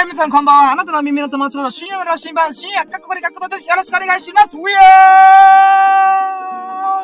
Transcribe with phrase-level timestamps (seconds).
[0.00, 0.72] はい、皆さんこんばんは。
[0.72, 3.68] あなたの耳の友達の深夜の羅針盤、深夜、かっこりかっこです。
[3.68, 4.56] よろしくお願いします。
[4.56, 4.70] We are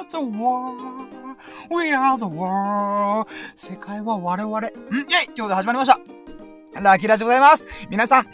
[0.08, 3.28] the world.We are the world.
[3.54, 4.60] 世界は我々。
[4.60, 4.64] ん？
[4.64, 4.72] イェイ
[5.36, 6.00] 今日で始まりました。
[6.80, 7.68] ラッキーラジでございます。
[7.90, 8.26] 皆さん、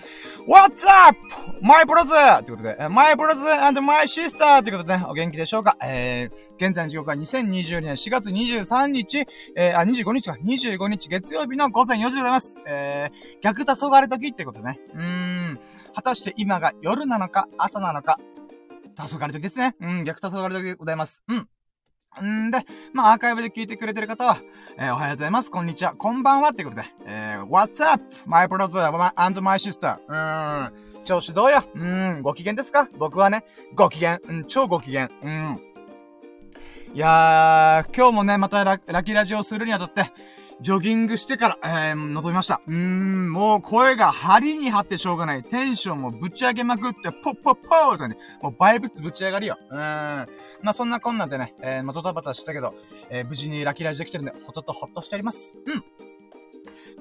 [0.46, 1.19] What's up?
[1.65, 2.43] My brother!
[2.43, 4.65] ということで、My brother and my sister!
[4.65, 5.77] ということでね、お元気でしょうか？
[5.81, 12.61] えー、現在の時刻は2022年4月23日、えー、あ、25日か、25日月曜日の午前4時でございます。
[12.67, 14.80] えー、逆黄昏時ってことね。
[14.93, 15.03] うー
[15.53, 15.61] ん、
[15.95, 18.19] 果たして今が夜なのか、朝なのか、
[18.97, 19.77] 黄昏時ですね。
[19.81, 21.23] うん、逆黄昏時でございます。
[21.29, 21.48] うん。
[22.48, 24.39] んで、まあ、アーカイブで聞いてくれてる方は、
[24.79, 25.51] えー、おはようございます。
[25.53, 25.92] こんにちは。
[25.95, 26.51] こんばんは。
[26.51, 28.03] ってことで、えー、What's up?
[28.27, 29.98] My brother and my sister?
[30.09, 30.91] うーん。
[31.02, 32.23] 調子どうやうーん。
[32.23, 32.88] ご機嫌ですか？
[32.98, 34.20] 僕はね、ご機嫌。
[34.29, 35.11] うん、超ご機嫌。
[35.23, 35.61] うん。
[36.95, 40.12] いやー、今日もね、またララキラジオするにあたって、
[40.61, 42.61] ジョギングしてから、えー、覗みました。
[42.67, 45.42] うーん、もう声が張りに張ってしょうがない。
[45.42, 49.58] テンションもぶち上げまくって、ポッポッポーとね、もうバイブスぶち上がりよ。
[49.70, 49.78] うーん。
[49.78, 52.75] まあ、そんなこんなでね、えー、まあ、ドタバタしたけど、
[53.11, 55.56] えー、無事にラキラジできてるんで、ちょっとほっとしております。
[55.67, 55.84] うん。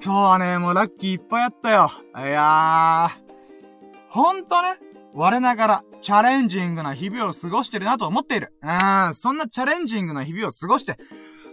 [0.02, 1.90] 今日はね、もうラッキーいっぱいあったよ。
[2.16, 3.31] いやー、
[4.12, 4.76] ほんとね、
[5.14, 8.52] 我ながら、チャレンジングな日々を過ごしてるなと思っている。
[8.62, 10.98] うん、そんなチャレンジングな日々を過ごして、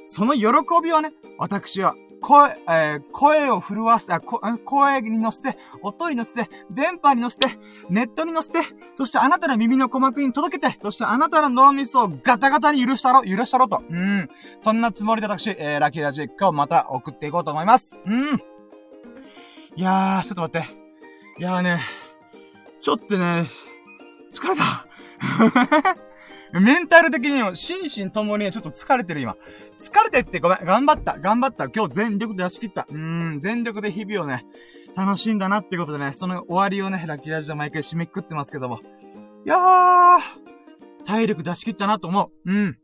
[0.03, 0.41] その喜
[0.83, 7.47] びをね、私は、声、えー、声を震わせ、あ、声に乗せて、音に乗せて、電波に乗せて、
[7.89, 8.59] ネットに乗せて、
[8.95, 13.83] そしてあなたの耳の鼓膜に届けて、そしてあなたの脳みそをガタガタに許したろ、許したろと。
[13.89, 14.29] うん。
[14.59, 17.95] そんなつもりで私、えー、ラッキーラジ今日また送っていこうと思います。
[18.05, 18.43] うん。
[19.77, 20.89] いやー、ちょっと待って。
[21.39, 21.79] いやーね、
[22.79, 23.47] ちょっとね、
[24.31, 24.85] 疲れた。
[26.59, 29.35] メンタル的にも、心身ともにちょっと疲れてる今。
[29.77, 30.65] 疲れてってごめん。
[30.65, 31.19] 頑張った。
[31.19, 31.69] 頑張った。
[31.69, 32.87] 今日全力で出し切った。
[32.89, 32.97] うー
[33.35, 34.45] ん、全力で日々をね、
[34.95, 38.79] 楽しんだなっていうことでね、その終わりをね、ラッキーラジオ毎回締めくくってますけども。
[39.45, 40.19] いやー、
[41.05, 42.51] 体力出し切ったなと思う。
[42.51, 42.77] うん。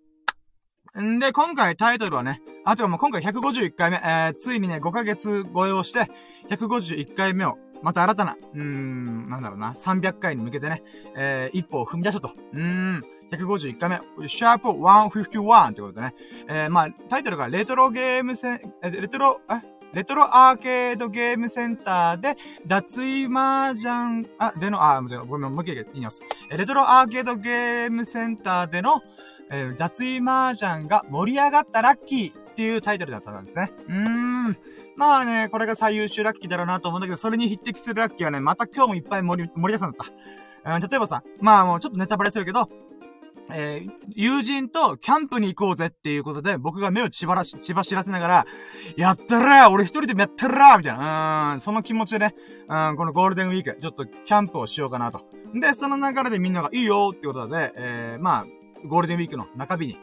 [1.15, 6.09] んで、今回タイトルはね、あ、違う、もう今回151回目、えー、ついにね、5ヶ月超えをして、
[6.49, 10.81] 151回目を、また新たな、うーん、なんだろうな、300回に向けてね、
[11.15, 12.31] えー、一歩を踏み出したと。
[12.53, 13.03] うーん。
[13.31, 16.15] 151回目、シャープ151ってことでね。
[16.49, 22.35] えー、まあ、タイトルがレトロゲームセン、レトロ、えレトロアーケードゲームセンターで、
[22.65, 26.23] 脱衣麻雀、あ、での、あ、ごめん、もう一回言います。
[26.49, 29.03] レトロアーケードゲームセンターでの、
[29.51, 33.71] えー、脱衣麻雀が盛り上がったラッキーっていうタイトルだったんですね。
[33.87, 34.34] うーん。
[34.95, 40.07] まあね、これが最優秀ラッキーだろうなと思うんだけど、それに匹敵するラッキーはね、また今日もいっぱい盛り、盛り出さんだっ
[40.63, 40.75] た。
[40.75, 42.69] うん、例えばさ、まあもうちょっとネタバレするけど、
[43.51, 48.45] えー、友人とキャンプに行こうぜっていうことで、僕が目を血ばらし、血走らせながら、
[48.97, 52.35] やったら俺一人でもやったらみたいな、うん、その気持ちでね、
[52.67, 55.21] うん、このゴールデンウィーク、ちょっとキャンプをしようかなと。
[55.53, 58.45] で、その流れでみんながいいよってことで、えー、まあ、
[58.87, 59.97] ゴールデンウィークの中日に、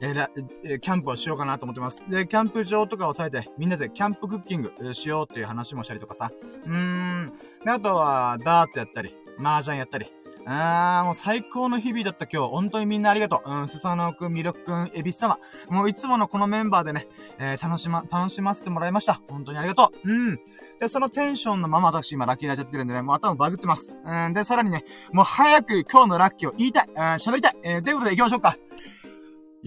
[0.00, 0.28] えー、
[0.64, 2.08] え、キャンプをしようかなと思ってます。
[2.08, 6.30] で、キャンプ場とかを抑えて、みんなでキャンプクッキングしようっていう話もしたりとかさ。
[6.66, 7.32] うーん。
[7.64, 10.06] で、あとは、ダーツやったり、麻雀やったり、
[10.50, 12.50] あー、もう最高の日々だった今日。
[12.50, 13.50] 本当にみんなありがとう。
[13.50, 15.38] うん、スサノオくん、ミルクくん、エビス様。
[15.68, 17.06] もういつものこのメンバーでね、
[17.38, 19.20] えー、楽しま、楽しませてもらいました。
[19.28, 20.10] 本当にありがとう。
[20.10, 20.40] うん。
[20.80, 23.98] で、そのテンションのまま私今ラッキーになっちゃってるんでね、もう頭バグってます。
[24.02, 26.86] うん、で、さらにね、もう早く今日のラッキーを言いたい。
[26.88, 27.56] うん、喋りたい。
[27.62, 28.56] えー、ということで行きましょうか。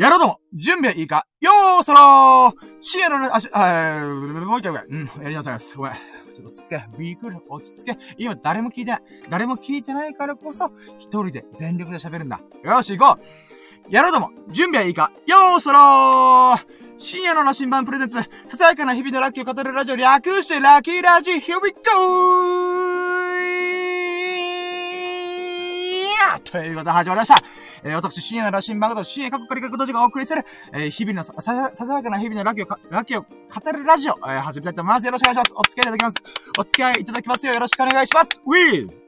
[0.02, 1.28] やろうとも準備はいいか？
[1.42, 4.84] よーそろーシエロの足、あー、もう一回。
[4.90, 5.78] うん、やりなさいます。
[5.78, 5.94] ごめん。
[5.94, 6.00] ちょ
[6.32, 6.84] っと落ち着け。
[6.98, 8.00] ビークル、落ち着け。
[8.18, 9.02] 今誰も聞いてない。
[9.30, 12.42] 誰も聞いてないからこそ、一人で全力で喋るんだ。
[12.64, 15.12] よし、行こうやろうとも準備はいいか？
[15.28, 16.66] よーそろー
[16.98, 18.16] 深夜の羅針盤プレゼンツ、
[18.48, 22.81] ささやかな日々のラッキーを語るラジオ略してラッキーラジ Here we go!
[26.44, 27.36] ということで始まりました。
[27.84, 35.06] えー、私、深夜の羅針盤こと深夜過去から各道場がお送りする、えー、日々のさ、さ、ささやかな日々のラッキーを、ラッキーを語るラジオ、えー、始めたいと思います。
[35.06, 35.54] よろしくお願いします。
[35.58, 36.16] お付き合いいただきます。
[36.60, 37.54] お付き合いいただきますよ。
[37.54, 38.42] よろしくお願いします。
[38.46, 39.02] ウィー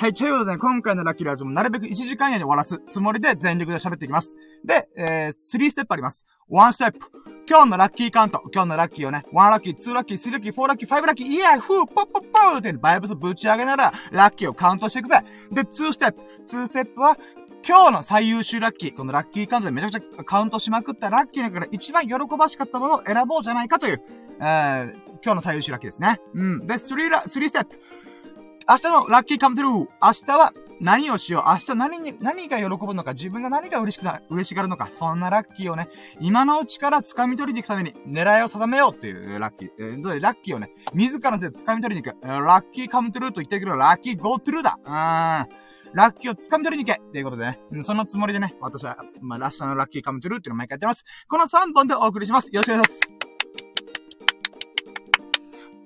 [0.00, 4.36] はい、ということで、ね、今回のラッキーラジオもなるべく1時間以内に終わらすつもりで全力で喋っていきます。
[4.64, 6.24] で、えー、3ステップあります。
[6.50, 7.37] 1ステップ。
[7.48, 8.42] 今日のラッキーカウント。
[8.52, 15.22] 今日のラッキーをね、1ラッキー、2ラッキー、3ラッキー、4ラッキー、5ラッキー、イヤー、フー、ポッポッポーってバイブスぶち上げながら、ラッキーをカウントしていくぜ。
[15.50, 16.20] で、2ステップ。
[16.46, 17.16] 2ステップは、
[17.66, 24.02] 今日の最優秀ラッキー、このラッキーカウントでめちゃくちゃカウントしまくったラッキーだから一番喜ばしかったものを選ぼうじゃないかという、
[24.40, 24.92] えー、
[25.24, 26.20] 今日の最優秀ラッキーですね。
[26.34, 26.66] うん。
[26.66, 27.80] で、3ラ、3ステップ。
[28.68, 29.74] 明日の lucky come true。
[29.74, 29.86] 明
[30.26, 35.88] 日は、何をしよう、明日何に、何が喜ぶのか、自分が何が嬉しくな、嬉しがるのか、そんなラッキーをね、
[36.20, 39.70] 今のうちから掴み取りに行くために、狙いを定めようっていうラッキー。
[39.78, 42.26] えー、それラッキーをね、自らの手で掴み取りに行く。
[42.26, 44.78] lucky come true と言ってるけど、 lucky go true だ。
[44.84, 45.68] うーん。
[45.94, 47.60] ラッキーを掴み取りに行けっていうことでね。
[47.82, 51.04] そのつもりでね、私は、まあ、ラッシャーのラッキーカムトゥルーっていうのを毎回やってます。
[51.28, 52.48] この3本でお送りします。
[52.52, 53.18] よろしくお願いします。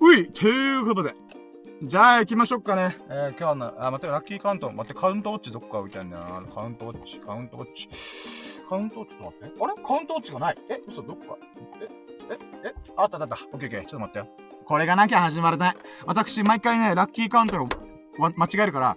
[0.01, 1.22] ういということで。
[1.85, 2.95] じゃあ行きましょうかね。
[3.09, 4.71] えー、今日の、あ、待って、ラッキーカウント。
[4.71, 6.41] 待って、カウントウォッチどっか置いてあるんだよな。
[6.43, 7.89] カウントウォッチ、カウントウォッチ。
[8.69, 9.61] カウントウォッチ、ちょっと待って。
[9.61, 9.73] あれ？
[9.83, 10.57] カウントウォッチがない？
[10.69, 11.35] え、嘘、どっか？
[11.81, 11.89] え、
[12.63, 13.37] え、え、あったあった。
[13.51, 13.81] オッケーオッケー。
[13.81, 14.27] ちょっと待ってよ。
[14.63, 15.75] これがなきゃ始まらない。
[16.05, 17.67] 私、毎回ね、ラッキーカウントの、
[18.17, 18.95] 間違えるから、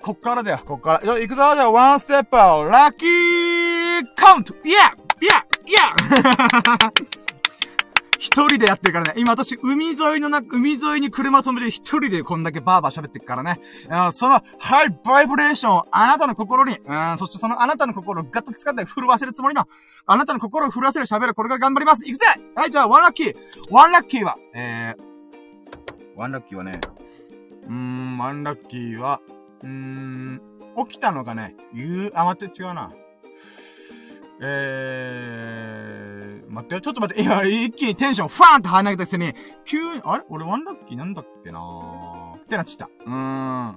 [0.00, 1.04] こっからだよ、こっから。
[1.04, 7.35] よ、行くぞ、じゃあ、ワンステップラッキーカウントイェイイェイイェイ
[8.18, 9.20] 一人でやってるからね。
[9.20, 13.60] 今私、海沿いのな、海沿いに車止めて一人でこんだけバーバー喋ってるからね。
[14.12, 19.66] その、ハイバイブレーションをあなたの心に、うん、そしてそのあなたの心をガッと使って震わせるつもりの、
[20.06, 22.06] あなたの心を震わせる喋る、これから頑張ります。
[22.08, 23.36] いくぜはい、じゃあ、ワンラッキー
[23.70, 26.72] ワンラッキーは、えー、ワンラッキーはね、
[27.64, 29.20] うーん、ワンラッキーは、
[29.62, 30.40] うーん、
[30.88, 32.92] 起きたのがね、言う、あ、待って、違うな。
[34.40, 39.32] えー、待ってよ、ちょっと待って、いや、一気にテンションファーンって跳ね上げたくせに、
[39.64, 40.24] 急に、あれ？
[40.28, 41.60] 俺ワンラッキーなんだっけな？
[41.60, 42.94] ーってなっちゃった。
[43.04, 43.76] うーん。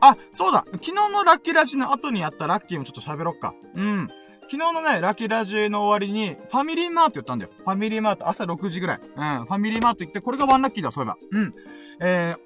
[0.00, 3.54] あ、そうだ昨日のラッキーラジの後にやったラッキーもちょっと喋ろっか。
[3.74, 4.08] うん。
[4.50, 7.50] 昨日のね、ラッキーラジの終わりに、ファミリーマート言ったんだよ。
[7.58, 9.00] ファミリーマート、朝6時ぐらい。
[9.02, 9.44] うん。
[9.44, 11.16] ファミリーマート行って、これがワンラッキーだ、そういえば。
[11.32, 11.54] うん。
[12.00, 12.38] えー、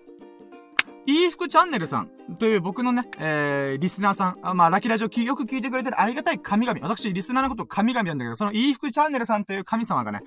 [1.07, 6.81] いい服チャンネルさんという僕のね、えー、リスナーさん、あまあ、ラキラジオよく聞いてくれてるありがたい神々。
[6.83, 10.21] 私、リスナーのこと神々なんだけど、そのいい服チャンネルさんという神様がね、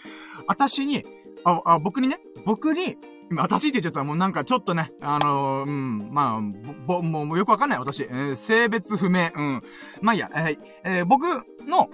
[0.48, 1.06] 私に、
[1.46, 2.98] あ、あ、僕にね、僕に、
[3.32, 6.42] 私って言っちゃったらもうなんかちょっとね、あのー、うん、まあ、
[6.86, 9.62] ぼ、もうよくわかんない私、えー、性別不明、うん。
[10.02, 11.26] まあいいや、えー、えー、僕
[11.66, 11.90] の、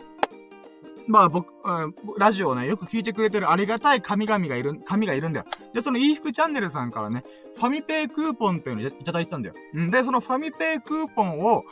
[1.07, 5.45] まあ僕、うん、ラジオをね、よく聞いてくれてるありがたい神々がいる、神がいるんだよ。
[5.73, 7.23] で、そのいい服チャンネルさんからね、
[7.55, 9.55] ファミペイクーポンっていうのをいただいてたんだよ。
[9.77, 11.63] んで、そのファミペイクーポンを、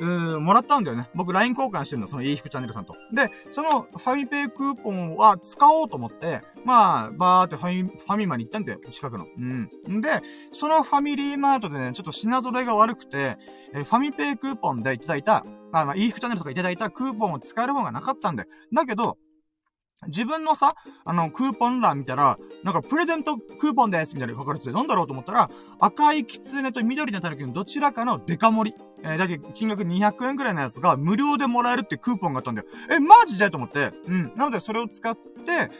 [0.00, 1.08] うーもらったんだよね。
[1.14, 2.94] 僕 LINE 交換してるの、そのいい服チャンネルさんと。
[3.12, 9.26] で、そのファミペイクーポンは使おうと思って、まあ、バーってファミ、ファミマに行ったんだよ、近くの。
[9.26, 9.70] うん。
[9.88, 10.22] んで、
[10.52, 13.38] そのファミリーマートでね、ちょっと品揃えが悪くて、
[13.74, 18.48] えファミペイクーポンでいただいた、あ、まあ、いい服チャンネルとかいただいたクーポンを使える方がなかったんだよ。
[18.72, 19.18] だけど、
[20.06, 20.74] 自分のさ、
[21.04, 28.87] あの、クーポン欄見たら、なんかプレゼントクーポンですみたいな書かれてて、なんだろうと思ったら、赤いキツネと緑のタヌキのどちらかのデカ盛り。
[29.02, 32.68] えー、だけ金額200円くらいのやつが無料でもらえるってクーポンがあったんだよ。
[32.90, 33.50] え、マジで？
[33.50, 33.92] と思って。
[34.06, 34.32] うん。
[34.34, 35.70] なのでそれを使って、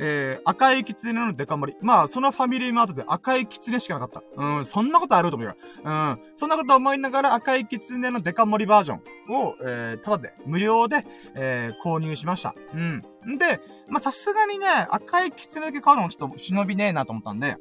[0.00, 1.78] えー、赤いキツネのデカ盛り。
[1.82, 4.42] まあ、そのファミリーマートで赤いキツネしかなかった。
[4.42, 5.56] うん、そんなことあると思うよ。
[5.84, 8.98] うん、そんなこと思いながら赤いキツネのデカ盛りバージョン
[9.34, 11.04] を、えー、ただで、無料で、
[11.34, 12.54] えー、購入しました。
[12.74, 13.02] うん。
[13.28, 17.56] んで、まあ、さすがにね、赤いキツネだけ買うのもちょっと忍びねえなと思ったんで、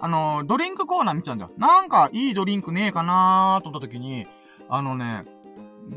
[0.00, 1.52] あのー、ドリンクコーナー見ちゃうんだよ。
[1.58, 4.26] なんか、いいドリンクねえかなーと思った時に、
[4.68, 5.24] あのね、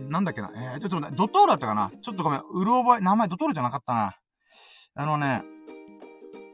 [0.10, 4.16] なんだっけな、えー、ちょっと待って、ドトールだったかなちょっとごめん、うる覚え、名前ドトールじゃなかったな。
[4.96, 5.44] あのね、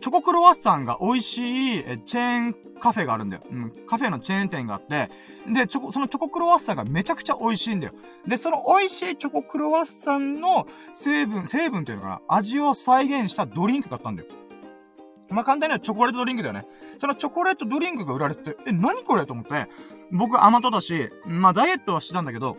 [0.01, 3.43] チョコクロワッサンが美味しいチェーンカフェがあるんだよ。
[3.51, 3.69] うん。
[3.85, 5.09] カフェのチェーン店があって、
[5.51, 7.93] で、チョコ、そのチョコクロワッサンがめちゃくちゃ美味しいんだよ。
[8.25, 14.29] で、その美味しいチョコクロワッサンの成分、成分っていうのかな味を再現したドリンクがあったんだよ。
[15.29, 16.65] まあ、簡単にはチョコレートドリンクだよね。
[16.99, 19.25] そのチョコレートドリンクが売られてて、え、何これ？
[19.25, 19.67] と思って、
[20.11, 22.57] 僕甘党だし、まあ、ダイエットはしてたんだけど、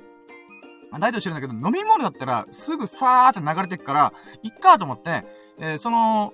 [0.99, 5.25] ダイエットしてるんだけど、飲み物だったらすぐさーって流れてくから、いっかと思って、
[5.59, 6.33] えー、その、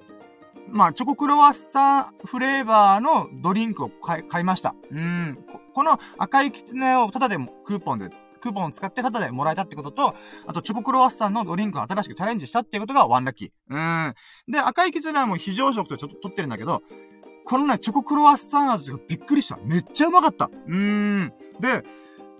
[0.68, 4.75] まあ、チョコクロワッサンフレーバーのドリンクを買い、買いました。
[4.90, 5.38] うん。
[5.75, 8.10] この赤いキツネをタダでクーポンで、
[8.40, 10.14] クーポンを使ってタダでもらえたってことと、
[10.46, 13.50] あとチョコクロワッサンのドリンクを新しくチャレンジしたっていうことがワンラッキー。
[13.68, 14.14] うん。
[14.52, 16.82] で、赤いキツネはもう非常食とちょっと取ってるんだけど、
[17.46, 19.56] このね、チョコクロワッサン味がびっくりした。
[19.64, 20.50] めっちゃうまかった。
[20.66, 21.32] うーん。
[21.60, 21.84] で、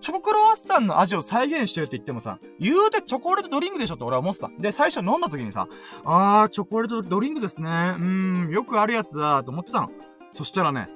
[0.00, 4.50] チョコクロワッサンの味を再現してるって言ってもさ、言うてチョコレートドリンクでしょって俺は思ってた。
[4.58, 5.68] で、最初飲んだ時にさ、
[6.04, 7.68] あー、チョコレートドリンクですね。
[7.68, 9.90] うーん、よくあるやつだーと思ってたの。
[10.32, 10.90] そしたらね、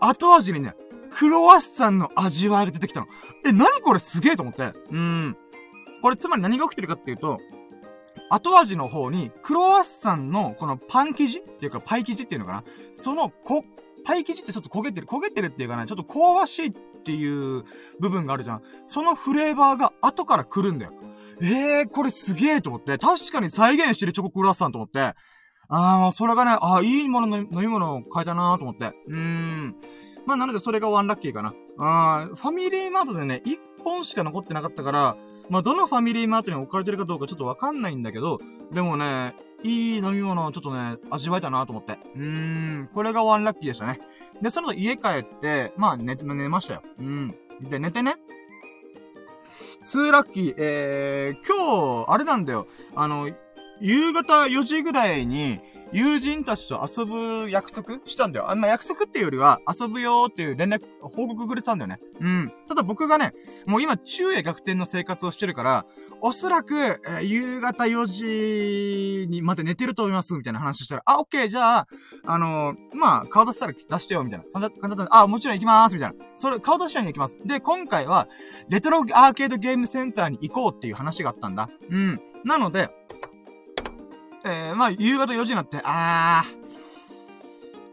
[0.00, 0.74] 後味にね、
[1.10, 3.06] クロワッサンの味わいが出てきたの。
[3.44, 3.98] え、なにこれ？
[3.98, 4.62] すげえと思って。
[4.62, 5.36] うーん。
[6.02, 7.38] これつまり何が起きてるかっていうと、
[8.28, 13.64] 後味の方に、クロワッサンのこのパン生地っていうかパイ生地っていうのかなその、こ、
[14.04, 16.72] パイ生地ってちょっと焦げてる、焦げてるっていうかね、ちょっと香ばしいっ
[17.04, 17.64] ていう
[18.00, 18.62] 部分があるじゃん。
[18.86, 20.92] そのフレーバーが後から来るんだよ。
[21.42, 25.14] ええー、これすげえと思って、確かに再現してるチョコクロワッサンと思って、
[25.68, 28.92] ああ、それがね、ああ、いいものの飲み物を変えたなーと思って。
[29.08, 29.76] うーん。
[30.24, 31.54] まあ、なのでそれがワンラッキーかな。
[31.78, 35.16] あファミリーマートでね、1本しか残ってなかったから、
[35.48, 38.40] まあ、どのファミリーマートに置かれてるかどうかちょっとわかんないんだけど、
[38.72, 41.98] でもね、いい飲み物をちょっとね、味わえたなと思って。
[42.14, 44.00] うーん、これがワンラッキーでしたね。
[44.42, 46.82] で、その後家帰って、まあ寝、寝ましたよ。
[46.98, 47.34] うん。
[47.62, 48.16] で、寝てね。
[49.84, 52.66] 2ラッキー、えー、今日、あれなんだよ。
[52.94, 53.30] あの、
[53.80, 55.60] 夕方4時ぐらいに、
[55.92, 58.50] 友人たちと遊ぶ約束したんだよ。
[58.50, 62.00] あんま約束っていうよりは、遊ぶよーっていう連絡、報告くれたんだよね。
[62.20, 62.52] うん。
[62.68, 63.32] ただ僕がね、
[63.66, 65.86] もう今、昼夜逆転の生活をしてるから、
[66.20, 71.88] おそらく、えー、夕方4時にまで寝てると思います、みたいな話したら、あ、オッケー、じゃあ、
[72.24, 74.44] あのー、まあ、顔出したら出してよ、みたいな。
[74.48, 76.16] そんな感じで、あ、もちろん行きます、みたいな。
[76.34, 77.38] それ、顔出したに行きます。
[77.44, 78.28] で、今回は、
[78.68, 81.68] レトロアーケードゲームセンターに行こうっていう話があったんだ。
[81.90, 82.20] うん。
[82.44, 82.90] なので、
[84.46, 86.66] えー、まあ、夕方4時になって、あー、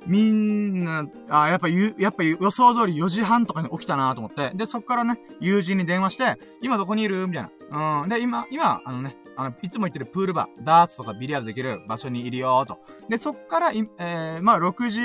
[0.05, 4.51] みんな、あやっぱゆ、やっぱ予想通り4時半とかに起きたなと思って。
[4.55, 7.27] で、そっからね、友人に電話して、今どこにいる？
[7.27, 8.01] みたいな。
[8.01, 8.09] うん。
[8.09, 12.79] で、今、今、あのね、あの、いつも行ってるプールバー、ダーツとかビリヤードできる場所にいるよと。
[13.09, 14.99] で、そっから、えー、まあ、6時、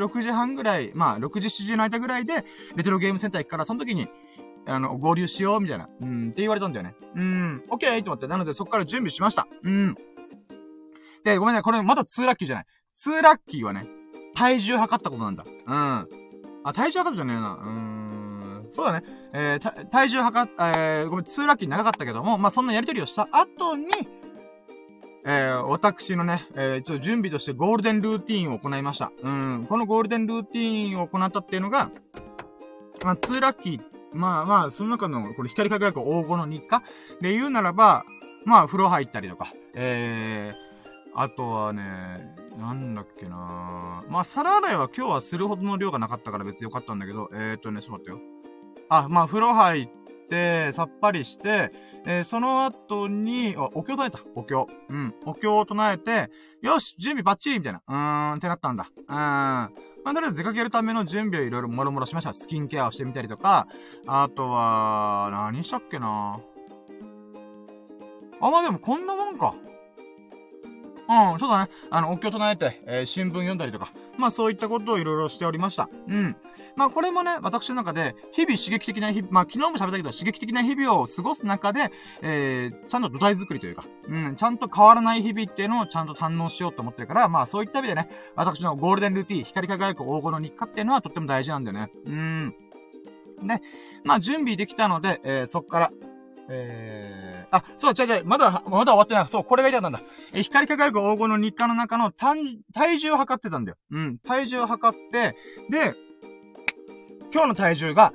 [0.00, 2.44] 6時半ぐらい、まあ、6時、7時の間ぐらいで、
[2.76, 4.08] レトロゲームセンター行くから、その時に、
[4.66, 5.88] あの、合流しよう、みたいな。
[6.00, 6.94] うん、って言われたんだよね。
[7.16, 8.26] うん、オッケーと思って。
[8.28, 9.46] なので、そっから準備しました。
[9.62, 9.96] うん。
[11.24, 12.66] で、ごめんね、これまだ2ラッキーじゃない。
[13.06, 13.86] 2ラッキーはね、
[14.34, 15.44] 体重測ったことなんだ。
[15.44, 16.08] うん。
[16.64, 17.54] あ、体重測ったじゃねえな。
[17.54, 18.66] うーん。
[18.70, 19.02] そうだね。
[19.32, 23.86] えー、体重測っ、えー、ごめん、2ラッキー長かったけども、まあ、そんなやりとりをした後に、
[25.26, 29.10] えー、私のね、えー、ちょっと準備としてゴールデンルーティンを行いました。
[29.22, 29.66] うん。
[29.66, 31.90] このゴールデンルーティンを行ったっていうのが、
[33.04, 33.80] まあ、2ラッキー、
[34.12, 36.82] まあまあ、その中の、これ光り輝く黄金の日課
[37.22, 38.04] で言うならば、
[38.44, 40.63] まあ、風呂入ったりとか、えー、
[41.16, 48.34] あとはね、なんだっけなまあ、皿洗いは今日はするほどの量がなかったから別によかったんだけど、えー、っとね、ちょっと待ってよ。
[48.88, 49.88] あ、まあ、風呂入っ
[50.28, 51.72] て、さっぱりして、
[52.06, 54.20] えー、その後に、お経唱えた。
[54.34, 54.66] お経。
[54.88, 55.14] うん。
[55.24, 56.30] お経を唱えて、
[56.62, 57.82] よし準備バッチリみたいな。
[57.86, 58.90] うーん、ってなったんだ。
[58.96, 59.16] うーん。
[60.04, 62.34] まあ、とりあえず出かけるための準備をいろいろもろもろしました。
[62.34, 63.68] スキンケアをしてみたりとか、
[64.06, 66.40] あとは、何したっけな
[68.40, 69.54] あ、まあでもこんなもんか。
[71.08, 71.70] うん、そうだね。
[71.90, 75.88] あの、お経唱えて、えー、新聞読んだりとか、まあそういったことをいろいろしておりました。
[76.08, 76.36] うん。
[76.76, 81.92] まあこれもね、私の中で、日々刺激的な日々、まあ昨日も喋ったけど、刺激的な日々を過ごす中で、
[82.22, 91.90] えー、ちゃんと土台作りというか、うん、ちゃんと変わらない日々っていうのをちゃんと堪能しようと思ってるから、まあそういった意味でね、私のゴールデンルーティー、光り輝く黄金の日課っていうのはとっても大事なんだよね。
[92.06, 92.54] うん。
[93.46, 93.60] で、
[94.04, 95.92] まあ準備できたので、えー、そっから、
[96.48, 99.28] えー、あ、そう、違う違う、まだ、まだ終わってない。
[99.28, 100.10] そう、これが言いたかったんだ。
[100.34, 103.76] え光り輝く黄金の日課の中の単、体重を測ってたんだよ。
[103.90, 105.36] うん、体重を測って、
[105.70, 105.94] で、
[107.32, 108.12] 今日の体重が、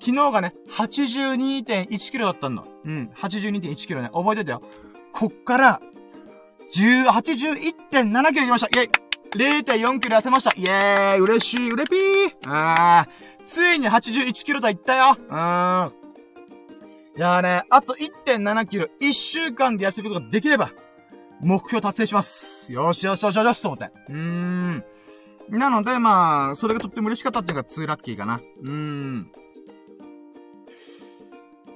[0.00, 2.64] 昨日がね、82.1キロだったんだ。
[2.84, 4.62] うん、82.1キロね、覚えてたよ。
[5.12, 5.80] こっから、
[6.74, 8.80] 10、81.7キロいきました。
[8.80, 8.90] イェイ
[9.62, 10.52] !0.4 キロ痩せました。
[10.56, 15.97] イェーイ嬉しい、うれぴーあー、ついに81キロ台いったようーん。
[17.18, 20.70] いやーね、あと1.7キロ、1週間で痩せることができれば、
[21.40, 22.72] 目標達成します。
[22.72, 23.90] よしよしよしよしと思って。
[24.08, 24.84] うーん。
[25.48, 28.36] なので、まあ、それがとっても嬉しかったっていうのが2ラッキーかな。
[28.36, 29.32] うーん。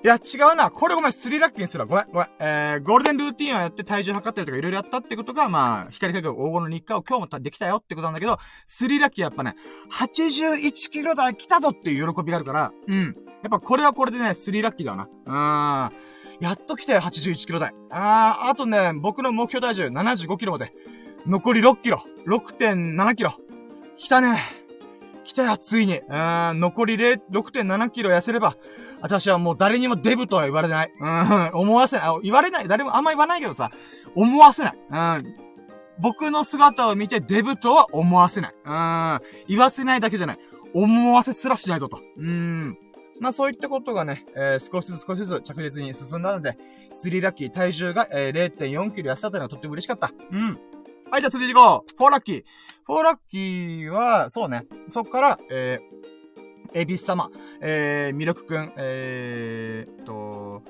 [0.04, 0.70] いや、違うな。
[0.70, 1.86] これごめん、3ラッキーにするわ。
[1.86, 2.28] ごめん、ごめん。
[2.40, 9.54] えー、ゴールデンルーティンをやって体重測ったりとかいろいろやったってことが、まあ、光り輝く黄金の日課を今日もできたよってことなんだけど、3ラッキーやっぱね、
[9.92, 13.16] 81キロ台来たぞっていう喜びがあるから、うん。
[13.42, 15.08] やっぱこれはこれでね、3ラッキーだな。
[15.26, 16.12] うーん。
[16.40, 17.72] やっと来たよ、81キロ台。
[17.90, 20.72] あー、あとね、僕の目標体重75キロまで。
[21.26, 22.02] 残り6キロ。
[22.26, 23.34] 6.7キロ。
[23.96, 24.40] 来たね。
[25.22, 25.98] 来たよ、ついに。
[25.98, 28.56] うーん、残り6.7キロ痩せれば、
[29.02, 30.92] 私はもう誰にもデブとは言われない。
[30.98, 32.20] うん、思わせない。
[32.22, 32.68] 言われない。
[32.68, 33.70] 誰もあんま言わないけどさ、
[34.14, 34.78] 思わせない。
[34.90, 35.36] うん。
[35.98, 38.54] 僕の姿を見てデブとは思わせない。
[38.64, 39.20] うん。
[39.48, 40.36] 言わせないだけじゃない。
[40.72, 42.00] 思わせすらしないぞと。
[42.16, 42.78] うん。
[43.20, 46.56] まあそういったことがね、えー、少しずつ少しずつ着実に進んだので、
[46.92, 50.12] スリーラッキー体重が、えー、0.4キロ痩せたというのはとっても嬉しかった。
[50.30, 50.58] うん。
[51.10, 51.96] はい、じゃあ続いていこう。
[51.96, 52.44] フォーラッキー。
[52.84, 54.62] フォーラッキーは、そうね。
[54.90, 56.11] そっから、えー、
[56.74, 60.62] エビス様、えー、ミルクくん、えー、と、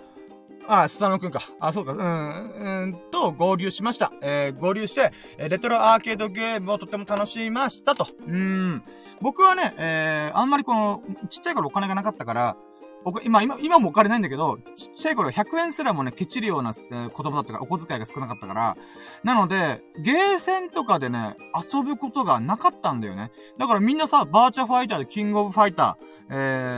[0.68, 1.42] あ、あスタノくんか。
[1.60, 1.92] あ、そうか。
[1.92, 4.12] うん、うんと、合流しました。
[4.22, 8.06] えー、合流して、えレトロアーケードゲームをとても楽しみましたと。
[8.26, 8.82] うん。
[9.20, 12.56] 僕はね、えー、あんまりこの、ちっちゃい頃お金がなかったから、
[13.04, 18.76] お今、今、今もお金ないんだけど、ちっちゃい頃100円すらもね、ケチるような、えー、子供だったから、お小遣いが少なかったから、
[19.24, 23.32] なので、ゲーセンとかでね、遊ぶことがなかったんだよね。
[23.58, 26.34] だからみんなさ、バーチャファイターでキングオブファイター、え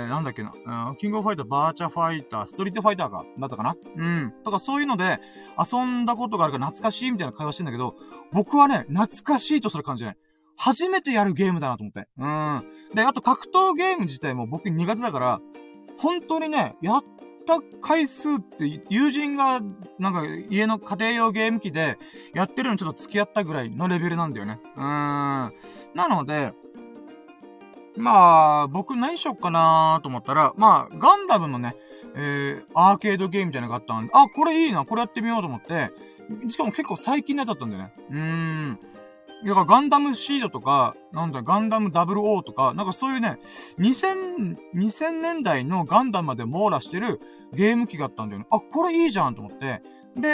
[0.06, 0.52] ー、なんだっけな、
[0.90, 3.76] うん、キングオブファイター、バーチャファイター、ストリートファイターか、だったかな？
[3.96, 4.34] うん。
[4.44, 5.20] とかそういうので、
[5.58, 7.94] 遊んだことがあるから懐かしいみたいな会話してんだけど、
[8.32, 10.16] 僕はね、懐かしいとする感じじゃない。
[10.56, 12.08] 初めてやるゲームだなと思って。
[12.16, 12.64] うん。
[12.94, 15.40] で、あと格闘ゲーム自体も僕苦手だから、
[15.98, 17.04] 本当にね、やっ
[17.46, 19.60] た回数って友人が
[19.98, 21.98] なんか家の家庭用ゲーム機で
[22.34, 24.60] やってるのちょっと付き合ったぐらいのレベルなんだよね。
[24.76, 24.84] うーん。
[25.94, 26.52] なので、
[27.96, 31.76] まあ、僕何しよっかなーと思ったら、まあ、ガンダムのね、
[32.16, 35.90] えー、アーケードゲームみたいなのがあったんで、あ、これいいな、これやってみようと思って、
[36.48, 37.94] しかも結構最近のやつだったんだよね。
[38.10, 38.78] うーん。
[39.46, 43.38] だからガンダムシードとか、なんだ、ガンダム00とか、なんかそういうね、
[43.78, 47.20] 2000、2000年代のガンダムまで網羅してる
[47.52, 48.46] ゲーム機があったんだよね。
[48.50, 49.82] あ、これいいじゃんと思って。
[50.16, 50.28] で、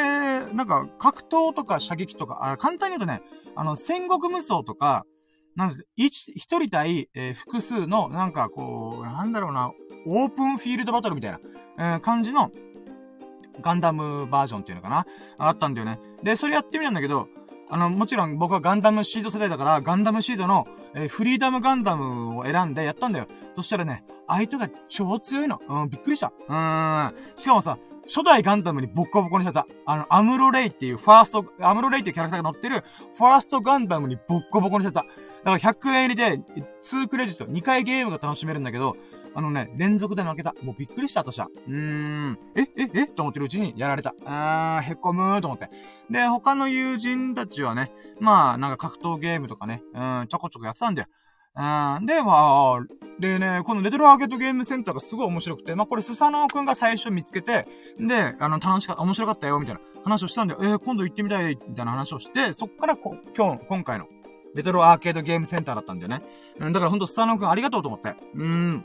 [0.53, 3.23] なんか、格闘とか射撃とか、あ簡単に言うとね、
[3.57, 5.07] あの、戦国無双とか、
[5.57, 9.73] なんで、一、一人対、えー、複数の、なんかこう、なんだろうな、
[10.07, 11.41] オープンフィールドバトルみたいな、
[11.79, 12.51] えー、感じの、
[13.61, 15.07] ガンダムバージョンっていうのかな
[15.39, 15.99] あったんだよね。
[16.23, 17.29] で、それやってみたんだけど、
[17.71, 23.29] あの、もちろん僕はガンダムシード世代だから、ガンダムシードの、えー、フリーダムガンダムを選んでやったんだよ。
[23.53, 25.61] そしたらね、相手が超強いの。
[25.69, 26.33] うん、びっくりした。
[26.49, 27.15] うん。
[27.37, 29.67] しかもさ、初代ガンダムにボッコボコにされた。
[29.87, 32.85] あの、アムロレイっていうファースト、アムロレイっていうキャラクターが乗ってる、
[33.17, 35.03] ファーストガンダムにボッコボコにされた。
[35.03, 35.07] だ
[35.45, 36.41] から100円入りで、
[36.83, 38.97] 2クレジット、2回ゲームが楽しめるんだけど、
[39.35, 40.55] あのね、連続で負けた。
[40.63, 41.49] もうびっくりした、私は。
[41.69, 42.39] うーん。
[42.57, 43.07] え、え、え？
[43.07, 44.15] と思ってるうちにやられた。
[44.25, 45.71] あー、へこむーと思って。
[46.11, 51.09] で、他の友人たちはね、まあ、なんか格闘ゲームとかね、うん、ちょこちょこやってたんだよ。
[51.57, 51.61] う
[52.03, 52.07] ん。
[52.07, 52.81] で、まあ、
[53.19, 57.67] でね、このレトロアーケードゲームセンターがすごい面白くて、まあこれスサノオくんが最初見つけて、
[57.99, 64.07] で、あの、楽しかった、面白かったよ、みたいな話をしたんで、えー、今度行ってみたい、みたいな話をして、そっからこ、今日、今回の、
[64.55, 66.23] レトロアーケードゲームセンターだったんだよね。
[66.59, 68.17] うん、だからほんとスサノオくんありがとうと思って。
[68.35, 68.85] うん。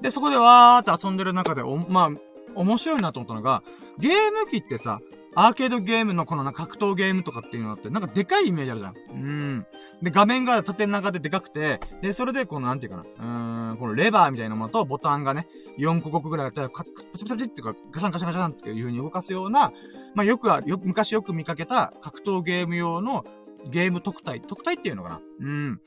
[0.00, 2.10] で、そこでわーって遊んでる中で、お、まあ、
[2.54, 3.62] 面白いなと思ったのが、
[3.98, 5.00] ゲーム機ってさ、
[5.34, 8.94] アーケードゲームのこのな格闘ゲームとかっていうのって、なんかでかいイメージあるじゃん。
[8.94, 9.66] うん。
[10.02, 15.46] で、画面が縦長ででかくて、で、それでこのなんていうかな、うーん、このレバーみたいなものとボタンがね、
[15.78, 19.72] 4個5個ぐらいあったら、パチパチパチってか、ガシャンガシャンガシャンっていう風に動かすような、
[20.14, 23.24] まあよくあよ、昔よく見かけた格闘ゲーム用の
[23.68, 25.80] ゲーム特体、特体っていうのかなうん。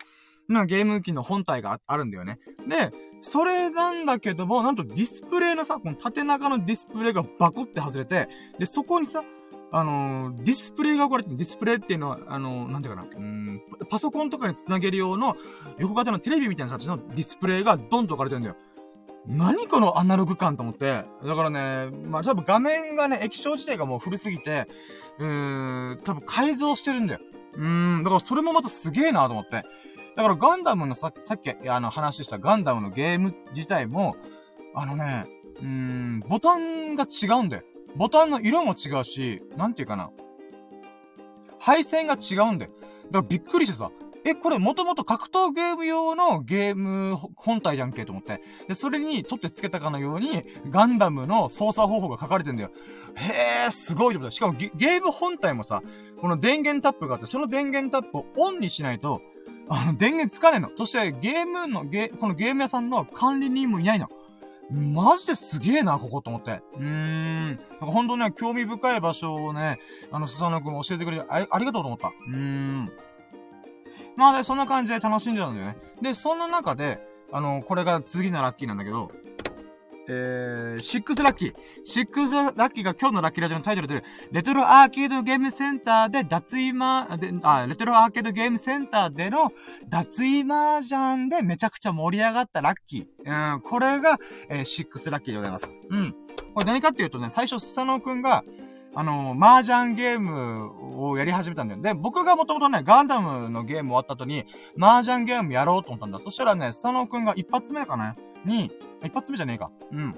[0.47, 2.39] なゲーム機の本体があるんだよね。
[2.67, 2.91] で、
[3.23, 8.27] それなんだけども、なんとディスプレイのさ、この縦長のディスプレイがバコって外れて、
[8.59, 9.23] で、そこにさ、
[9.71, 15.36] あのー、ディスプレイが置かれてディスプレイっていうのは、あのー、なんていうかな、うん、パソコンとかにつなげる用の
[15.79, 18.55] 横型のテレビみたいな形のディスプレイがドンと置かれてるんだよ。
[19.25, 21.05] 何このアナログ感と思って。
[21.25, 24.67] だからね、まあ多分画面がね、液晶自体がもう古すぎて、
[25.17, 27.21] うーん、多分改造してるんだよ。
[27.55, 29.63] うーん、だからそれもまたすげえなと思って。
[30.15, 34.15] だからガンダムのさ、さっきあの話したガンダムのゲーム自体も、
[34.76, 35.26] あのね、
[35.60, 37.63] うーん、ボタンが違うんだよ。
[37.95, 40.12] ボタンの色も違うし、なんていうかな。
[41.60, 42.71] 配線が違うんだよ。
[43.12, 43.91] だからびっくりしてさ、
[44.26, 48.41] え、これもともと格闘ゲーム用のゲーム本体じゃんけと思って。
[48.67, 52.71] で、それに取って付けたかのように、ガンダムの操作方法が書かれてんだよ。
[53.15, 54.36] へえ、すごいと思った。
[54.36, 55.82] しかもゲーム本体もさ、
[56.21, 59.21] この電源タップがあって、その電源タップをオンにしないと、
[59.69, 60.69] あの、電源つかねえの。
[60.76, 64.10] そしてゲームの、ゲ、このゲーム屋さんの管理人もいないの。
[64.71, 66.62] マジですげえな、ここと思って。
[66.76, 67.47] うーん。
[67.47, 69.80] なんかほんとね、興味深い場所をね、
[70.12, 72.08] あの、スサノくん教えてくれてあり、ありがとうと思った。
[72.08, 72.91] うーん。
[74.15, 75.78] まあね、そんな感じで楽しんじゃうんだよね。
[76.02, 76.99] で、そんな中で、
[77.32, 79.10] あの、これが次のラッキーなんだけど、
[80.07, 81.53] えー、シックスラッキー。
[81.83, 89.51] シックスラッキーが今日のラッキーラジオのタイトルで、レトロアーケードゲームセンターで脱衣マで、あ、レトロアーケードゲームセンターでの
[89.87, 93.53] 脱衣麻雀でめちゃくちゃ盛り上がったラッキー。
[93.55, 95.81] うん、これが、えー、 six lucky でございます。
[95.89, 96.15] うん。
[96.53, 98.43] これ何かっていうとね、最初、スサノくんが、
[98.95, 101.81] あの、麻雀ゲームをやり始めたんだよ。
[101.81, 104.45] で、僕がもともとね、ガンダムのゲーム終わった後に、
[104.79, 106.19] 麻雀ゲームやろうと思ったんだ。
[106.21, 108.71] そしたらね、スサノくんが一発目かなに、
[109.03, 109.71] 一発目じゃねえか。
[109.91, 110.15] うん。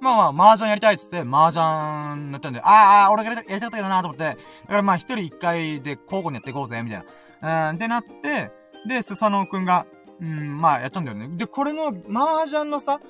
[0.00, 7.04] まあまあ、麻雀やりたいっつって、麻雀やったんで、ああ、俺がやりたかったけどなと思って、だからまあ一人一回で交互にやっていこうぜ、みたい
[7.40, 7.70] な。
[7.70, 8.50] うん、ってなって、
[8.86, 9.86] で、スサノオくんが、
[10.20, 11.28] うん、まあやったんだよね。
[11.36, 13.00] で、これの麻雀のさ、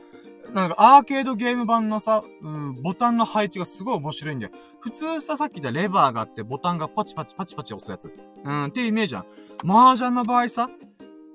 [0.52, 4.52] なんかアーケードゲーム版のさ、うん、ボタンの配置がすごい面白いんだよ。
[4.80, 8.14] 普通さ、さっき言ったレバーがあってボタンがパチパチパチパチ押すやつ。
[8.44, 9.24] うん、っていうイメージじゃん。
[9.68, 10.68] 麻雀の場合さ、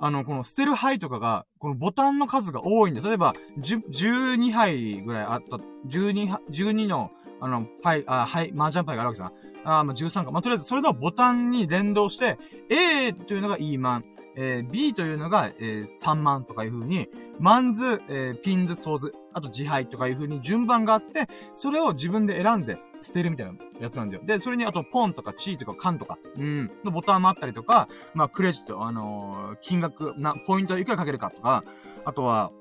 [0.02, 9.32] あの、この捨てる牌とかが、このボタンの数が多いんで、例えば、12牌ぐらいあった、十二、十二の、あの、パイ、あ、はい、麻雀パイがあるわけじゃん。
[9.66, 10.32] あ、まあ、13か。
[10.32, 12.38] まあ、とりあえず、それのボタンに連動して、
[12.70, 14.06] A というのが イーマン、
[14.42, 24.22] えー、B というのが、えー、3萬とかいう風に、マンズ、えー、ピンズ、ソーズ、あと字牌とかいう風に順番があって、それを自分で選んで捨てるみたいなやつなんだよ。
[24.24, 31.66] で、それにあと、ポンとかチーとかカンとか、うん、のボタンもあったりとか、まあ、クレジット、あのー、金額、な、ポイントいくらかけるかとか、
[32.06, 32.52] あとは、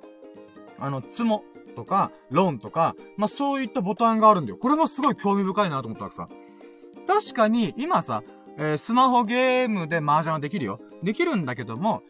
[0.80, 1.44] あの、ツモ
[1.76, 4.56] とか、ローンとか、まあ、そういったボタンがあるんだよ。
[4.56, 6.28] これもすごい興味深いなと思ったわけさ。
[7.06, 8.24] 確かに、今さ、
[8.56, 10.80] えー、スマホゲームで麻雀はできるよ。
[11.02, 12.02] できるんだけども、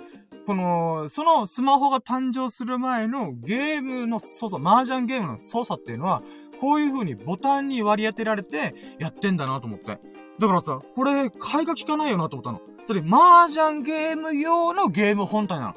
[0.47, 6.23] この、そのスマホが誕生する前のゲームの操作、麻雀ゲームの操作っていうのは、
[6.61, 9.99] こういう風にボタンに割り当てられてやってんだなと思って。
[10.39, 12.61] だからさ、これ、買いが効かないよなと思ったの。
[12.87, 15.75] それ、麻雀ゲーム用のゲーム本体なの。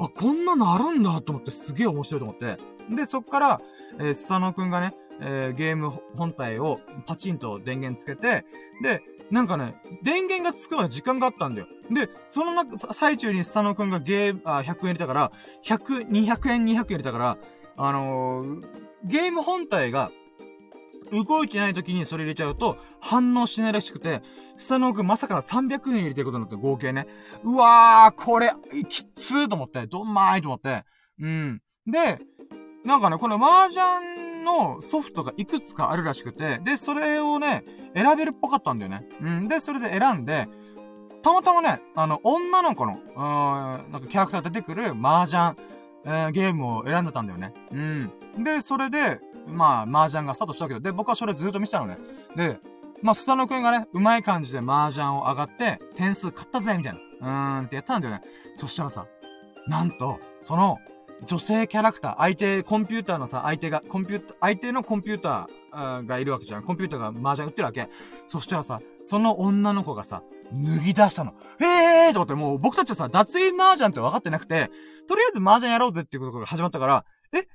[0.00, 2.58] あ、こんなのあるんだと思ってすげえ面白いと思って。
[2.94, 3.60] で、そっから、
[3.98, 8.44] えー、スサノくんがね、えー、ゲーム本体をパチンと電源つけて、
[8.82, 9.02] で、
[9.32, 11.66] なんかね、電源がつくまで時間があったんだよ。
[11.90, 15.32] で、その中、最中にスサノくんがゲーム、あ、100円入れたから、
[15.64, 17.38] 100、200円、200円入れたから、
[17.78, 18.64] あのー、
[19.04, 20.12] ゲーム本体が、
[21.10, 24.20] 動いてない時にそれ入れちゃうと、反応しないらしくて、
[24.54, 27.06] スタノーくんまさか300円入れてることになって合計ね。
[27.42, 28.52] うわー、これ、
[28.90, 30.84] きつーと思って、どんまーいと思って。
[31.20, 31.62] うん。
[31.86, 32.18] で、
[32.84, 39.06] なんかね、この麻雀のソフトがいくつかあるらしくて、で、それをね、選べるっぽかったんだよね。
[39.20, 39.48] うん。
[39.48, 40.48] で、それで選んで、
[41.22, 45.54] たまたまね、あの、女の子の、うーん、なんかキャラクター出てくる麻雀、
[46.04, 47.54] えー、ゲームを選んでたんだよね。
[47.70, 48.12] うん。
[48.42, 51.98] で、それで、まあ、麻雀がスタートしたけど、で、僕はそれずっと見てたのね。
[52.34, 52.58] で、
[53.02, 56.98] まあ、スタノくんがね、うまい感じで麻雀を上がって、点数買ったぜみたいな。
[57.20, 58.22] うーんってやったんだよね。
[58.56, 59.06] そしたらさ、
[59.68, 60.78] なんと、その、
[61.24, 66.62] 女性キャラクター、相手、コンピューターのさ、相手が、コンピューター、相手のコンピューターがいるわけじゃん。
[66.62, 67.88] コンピューターが麻雀売ってるわけ。
[68.26, 71.34] そしたらさ、その女の子がさ、脱ぎ出したの。
[71.60, 74.70] へえーと思って、もう僕たちはさ、脱衣麻雀って分かってなくて、
[75.08, 77.46] とりあえず麻雀やろうぜっていうことが始まったから、え？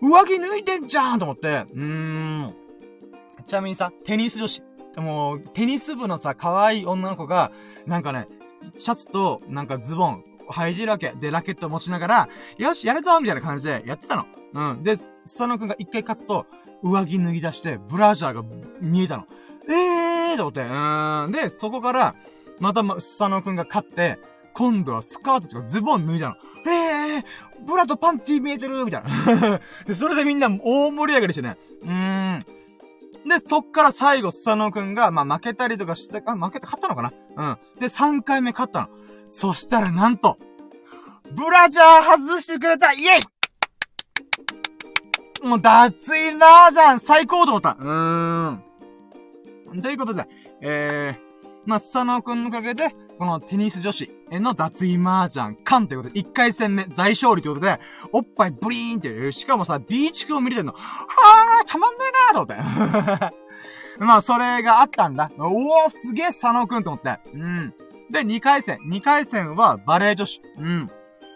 [0.00, 2.54] 上着脱いでんじゃんと思って、うーん。
[3.46, 4.62] ちなみにさ、テニス女子。
[4.96, 7.52] もう、テニス部のさ、可愛い女の子が、
[7.86, 8.26] なんかね、
[8.76, 11.12] シャツと、なんかズボン、履いてるわけ。
[11.12, 14.26] で、ラケット持ちながら、よし、やるぞみたいな感じでやってたの。
[14.54, 14.82] うん。
[14.82, 16.46] で、スサノくんが一回勝つと、
[16.82, 18.44] 上着脱ぎ出して、ブラジャーが
[18.80, 19.26] 見えたの。
[19.68, 21.32] えーと思って、うーん。
[21.32, 22.14] で、そこから、
[22.60, 24.18] また、スサノくんが勝って、
[24.54, 26.34] 今度はスカートとかズボン脱いだの。
[26.66, 27.24] ええー、
[27.64, 29.60] ブラとパンティ見えてるみたいな。
[29.86, 31.56] で、それでみんな大盛り上がりしてね。
[31.82, 32.40] うーん。
[33.28, 37.80] で、そっから最後、スサノくんが、まあ、負けたりとかして、あ、負けて、勝ったのかなうん。
[37.80, 38.88] で、3回目勝ったの。
[39.28, 40.38] そしたらなんと、
[41.30, 43.04] ブラジャー外してくれたイェイ
[45.42, 47.76] もう、脱衣麻雀最高と思った。
[47.80, 48.62] うーん。
[49.82, 50.26] ということで、
[50.60, 51.28] えー、
[51.66, 57.80] まあ、スサノくんのおかげで、このテニス女子への脱衣麻雀、カンということで、1回戦目、大勝利ということで、
[58.12, 62.52] おっぱいブリーンって、しかもさ、ビーチクを見れてんの、はぁー、たまんねえなーと
[63.04, 63.34] 思って。
[64.04, 65.30] まあ、それがあったんだ。
[65.38, 67.18] おー、すげえ、佐野くんと思って。
[67.34, 67.74] うん。
[68.10, 68.78] で、2回戦。
[68.86, 70.40] 2回戦はバレー女子。
[70.58, 70.90] うん。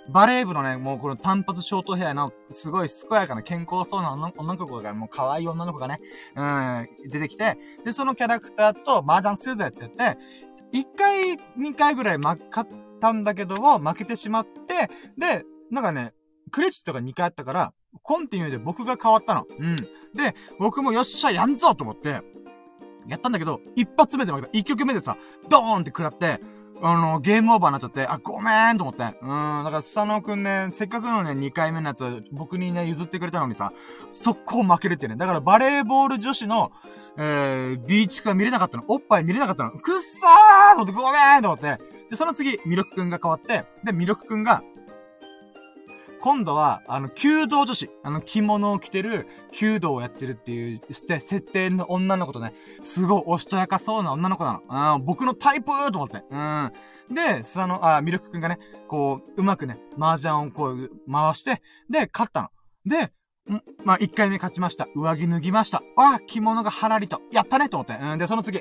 [0.08, 6.00] バレー部のね、もうこの単発ショートヘアの、すごい健やかな健康そうな女の子が、もう可愛い女の子がね、
[6.36, 10.18] うん、出てきて、で、そのキャラクターと麻雀するぜって言って、
[10.72, 12.68] 1回、2回ぐらい負かっ
[13.00, 16.12] たんだけども、負けてしまって、で、なんかね、
[16.50, 19.46] クレジットが2回あったから、コンティニューで僕が変わったの。
[19.58, 19.76] うん。
[19.76, 22.22] で、僕もよっしゃ、やんぞと思って、
[23.06, 24.50] やったんだけど、一発目で負けた。
[24.52, 25.16] 一曲目でさ、
[25.48, 26.40] ドーンって食らって、
[26.80, 29.02] あの、ゲームオーバーになっちゃって、あ、ごめーんと思って。
[29.02, 29.28] うん、
[29.64, 33.72] だから、スサノくんね、せっかくのね、2回目のやつ、僕にね、譲ってくれたのにさ、
[34.08, 35.16] 速攻負けるってね。
[35.16, 36.72] だから、バレーボール女子の、
[37.18, 38.85] えー、ビーチが見れなかったの。
[38.88, 39.72] おっぱい見れなかったの。
[39.72, 41.78] くっさーと思って、ごめーんと思って。
[42.08, 44.62] で、その次、ミルクくんが変わって、で、ミルクくんが、
[46.22, 47.90] 今度は、あの、弓道女子。
[48.04, 54.94] あの、着物を着てる、弓道をやってるっていう、して設定の女の子とね、すごいおしとやかそうな女の子なの。
[54.96, 56.22] うん、僕のタイプと思って。
[56.30, 56.72] うん。
[57.12, 62.48] で、その、あ、ミルクくんがね、こう、うまくね、麻雀をこう、回して、で、勝ったの。
[62.87, 63.12] で、
[63.50, 64.87] んまあ、一回目勝ちました。
[64.94, 65.82] 上着脱ぎました。
[65.96, 67.20] あ着物がはらりと。
[67.32, 67.98] やったねと思って。
[68.00, 68.61] うん、で、その次。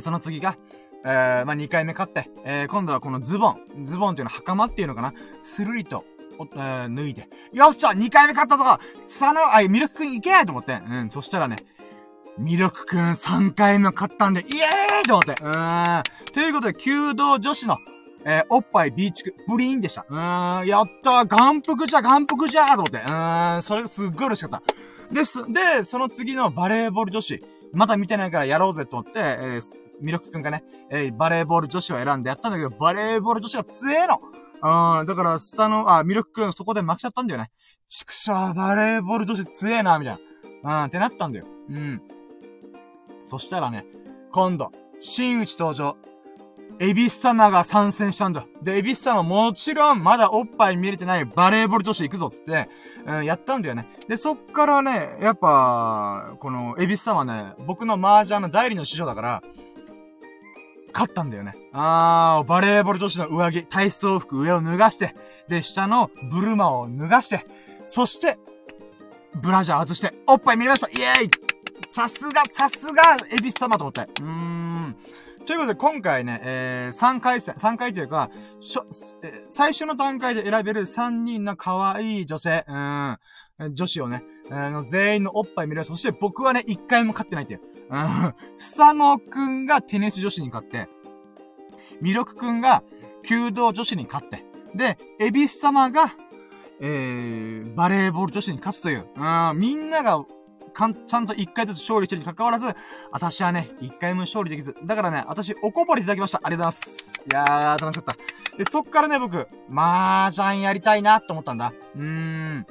[0.00, 0.58] その次が、
[1.04, 3.82] えー、まあ、二回目勝って、えー、今度はこのズボン。
[3.82, 6.04] ズボンっていうのは袴っていうのかなスルリと、
[6.38, 7.28] おえー、脱いで。
[7.52, 10.80] よっしゃ二回目勝ったぞさの、あ、ミルクくん行けと思って。
[10.88, 11.56] うん、そしたらね、
[12.38, 15.42] ミルクくん3回目勝ったんで、イエーイと思って。
[15.42, 16.02] うーん。
[16.32, 17.78] ということで、弓道女子の、
[18.24, 20.06] えー、おっぱいビーチク、ブリーンでした。
[20.08, 22.98] うーん、やったー、眼福じゃ、眼福じゃーと思って。
[22.98, 24.62] うーん、それがすっごい嬉しかった。
[25.12, 25.42] です。
[25.52, 27.42] で、その次のバレーボール女子。
[27.72, 29.62] まだ見てないからやろうぜと思って、えー、
[30.00, 34.20] ミルクくんがね、えー、バレーボール女子を選んでやったんだけど、バレーボール女子が強えの
[34.60, 37.50] うん、だから、さの、あ、ミルクくんそこで負けちゃったんだよね。
[37.88, 40.18] ちくしょう、バレーボール女子強えな、みたい
[40.62, 40.82] な。
[40.82, 41.46] うん、ってなったんだよ。
[41.70, 42.02] うん。
[43.24, 43.86] そしたらね、
[44.32, 45.96] 今度、新内登場。
[46.80, 48.46] エビス様が参戦したんだ。
[48.62, 52.68] で、エビス様もちろん、まだおっぱい見れてないバレーボール女子行くぞっつって、
[53.04, 53.88] うん、やったんだよね。
[54.06, 59.42] で、そっからね、やっぱ、この、エビス様ね、僕の麻雀の代理の師匠だから、
[60.98, 61.54] 勝ったんだよね。
[61.72, 65.14] あー、バレーボール女子の上着、体操服上を脱がして、
[65.48, 67.46] で、下のブルマを脱がして、
[67.84, 68.36] そして、
[69.40, 71.30] ブラジャー外して、おっぱい見れましたイエーイ
[71.88, 74.00] さすが、さすが、エビス様と思って。
[74.00, 74.96] うーん。
[75.46, 78.84] ということで、今回ね、えー、3回戦、3回というか、しょ、
[79.22, 83.18] えー、最初の段階で選べる3人の可愛い女性、うん、
[83.72, 85.84] 女子をね、あの、全員のおっぱい見れる。
[85.84, 87.60] そして僕はね、1回も勝ってないっていう。
[87.90, 90.88] うん、ふさのくんがテニス女子に勝って、
[92.00, 92.82] ミルクくんが
[93.24, 96.14] 弓道女子に勝って、で、エビス様が、
[96.80, 100.24] えー、バレーボール女子に勝つという、うん、みんなが
[100.78, 102.66] かん、ちゃんと一回ずつ勝利してるに関わらず、
[103.10, 104.76] 私はね、一回も勝利できず。
[104.84, 106.40] だからね、私、おこぼれいただきました。
[106.42, 107.12] ありがとうございます。
[107.18, 108.56] いやー、楽しかった。
[108.56, 111.72] で、そっからね、僕、麻雀やりたいなって思ったんだ。
[111.96, 112.66] うーん。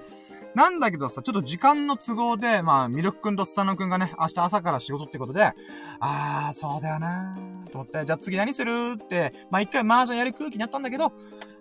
[0.58, 5.54] なんだけどさ、ちょっと時間の都合で、まあ、ミルクくんとスサノくんがね、明日朝から仕事ってことで、
[6.00, 8.96] あー、そうだよなーと思って、じゃあ次何する？
[8.96, 11.13] って、まあ一回麻雀やる空気になったんだけど、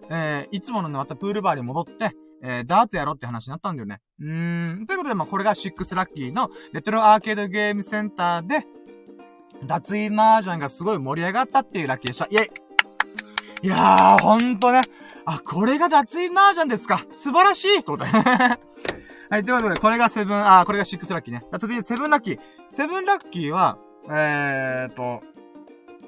[0.09, 4.01] えー、いつものね、またプールバーに戻って、えー、ダーツやろうって話になったんだよね。
[4.19, 4.87] うーん。
[4.87, 8.65] ということで、まあ、これがシックスラッキーのレトロアーケードゲームセンターで、
[9.67, 12.27] 脱衣麻雀がすごい盛り上がったっていうラッキーでした。
[12.31, 12.51] イェイ
[13.63, 14.81] いやー、ほんとね。
[15.27, 17.05] あ、これが脱衣麻雀ですか。
[17.11, 18.12] 素晴らしいと思って。
[19.29, 21.45] はい、ということで、これがセブン、あ、これがシックスラッキーね。
[21.59, 22.41] 続いて、セブンラッキー。
[22.71, 23.77] セブンラッキーは、
[24.09, 25.21] えーと、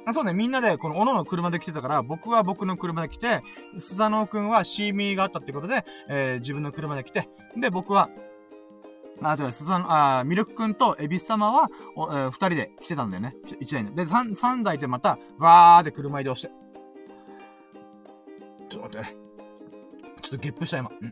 [0.07, 3.42] あそうね、みんなで、この、おのの車で来てたから、僕は僕の車で来て、
[3.78, 8.09] スザノくんはシーミーがあったってことで、えー、自分の車で来て、で、僕は、
[9.20, 13.35] あ、違う、スザノ、あ、ミルクくんとエビス様は、お、えー、二人で来てたんだよね。
[13.59, 13.90] 一台で。
[13.90, 16.50] で、三、三台でまた、わーって車移動して。
[18.68, 19.16] ちょっと待って。
[20.22, 20.90] ちょっとゲップした今。
[21.00, 21.11] うん。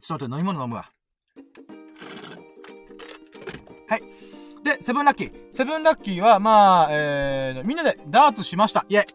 [0.00, 0.90] ちょっと待って、飲み物飲むわ。
[3.88, 4.02] はい。
[4.62, 5.32] で、セブンラッキー。
[5.52, 8.86] セブンラッキーは、まあ、えー、みんなでダーツしました。
[8.88, 9.06] イェイっ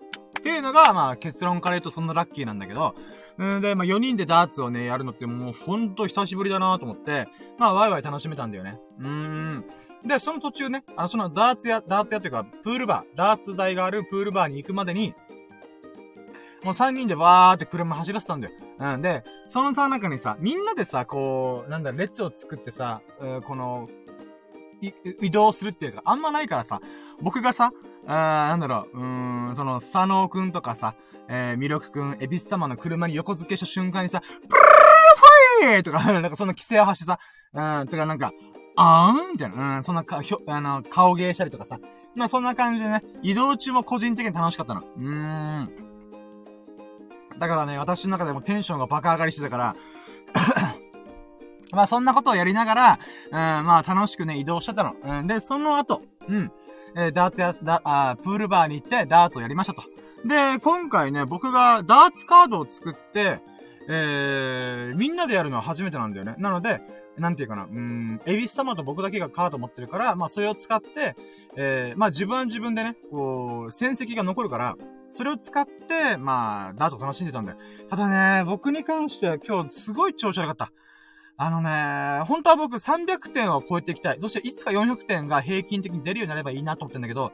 [0.41, 2.95] ていうのが、まあ、結論から言うとそんなラッキーなんだけど、
[3.37, 7.27] うんで、まあ、4人でダーツをね、やるのってもう、ほんと久しぶりだなと思って、
[7.57, 8.79] まあ、ワイワイ楽しめたんだよね。
[8.99, 9.65] うーん。
[10.05, 15.13] で、その途中ね、あの、そのダーツ屋、ダーツ屋っていうか、プールバー、ダーツ台があるプールバーに行くまでに、
[16.63, 18.53] もう3人でわーって車走らせたんだよ。
[18.79, 19.01] うん。
[19.01, 23.89] で、そのさ、中にさ、みんなでさ、こう、なんだ、列を作ってさ、うこの、
[25.21, 26.79] 移動するっていうか、あんまないからさ、
[27.21, 27.71] 僕がさ、
[28.07, 28.11] あ
[28.49, 30.95] なんだろう、うーん、その、佐野くんとかさ、
[31.27, 37.19] えー、魅力くん、エビス様の車に横付けした瞬間にさ、プルーフィーとか、なんかその規制を発してさ、
[37.81, 38.31] うん、とかなんか、
[38.77, 41.79] あーんみたいな、うん、そんなか、ひょ、あの、顔芸したりとかさ、
[42.15, 44.81] まあそんな感じでね、移動中も個人的に楽しかったの。
[44.81, 45.88] うーん。
[47.39, 49.75] だからね、私の中でもテンションがバカ上がりしてたから
[51.71, 54.95] まあそんなことをやりながら、うん、まあ楽しくね、移動してたの。
[55.03, 56.51] うん、で、その後、うん、
[56.95, 59.83] えー、ダーツや、だ、あプールバーに行ってダーツをやりましたと。
[60.25, 63.41] で、今回ね、僕がダーツカードを作って、
[63.87, 66.35] えー、みんなでやるのは初めてなんだよね。
[66.37, 66.81] なので、
[67.17, 71.15] なんていうかな、うん、エビス様と僕だけがカード持ってるから、まあそれを使って、
[71.55, 74.77] えー、まあ自分は自分でね、こう、戦績が残るから、
[75.11, 77.57] それを使って、まあ、ダーツを楽しんでたんだよ。
[77.89, 78.07] ただ
[78.39, 80.71] ね、僕に関しては今日すごい調子悪かった。
[81.37, 84.19] あのね、本当は僕300点を超えていきたい。
[84.19, 87.31] そしていつか400点が平均的に出るようになればいいなと思ってんだけど、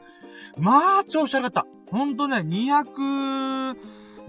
[0.56, 1.66] まあ、調子悪かった。
[1.90, 3.74] ほんとね、200、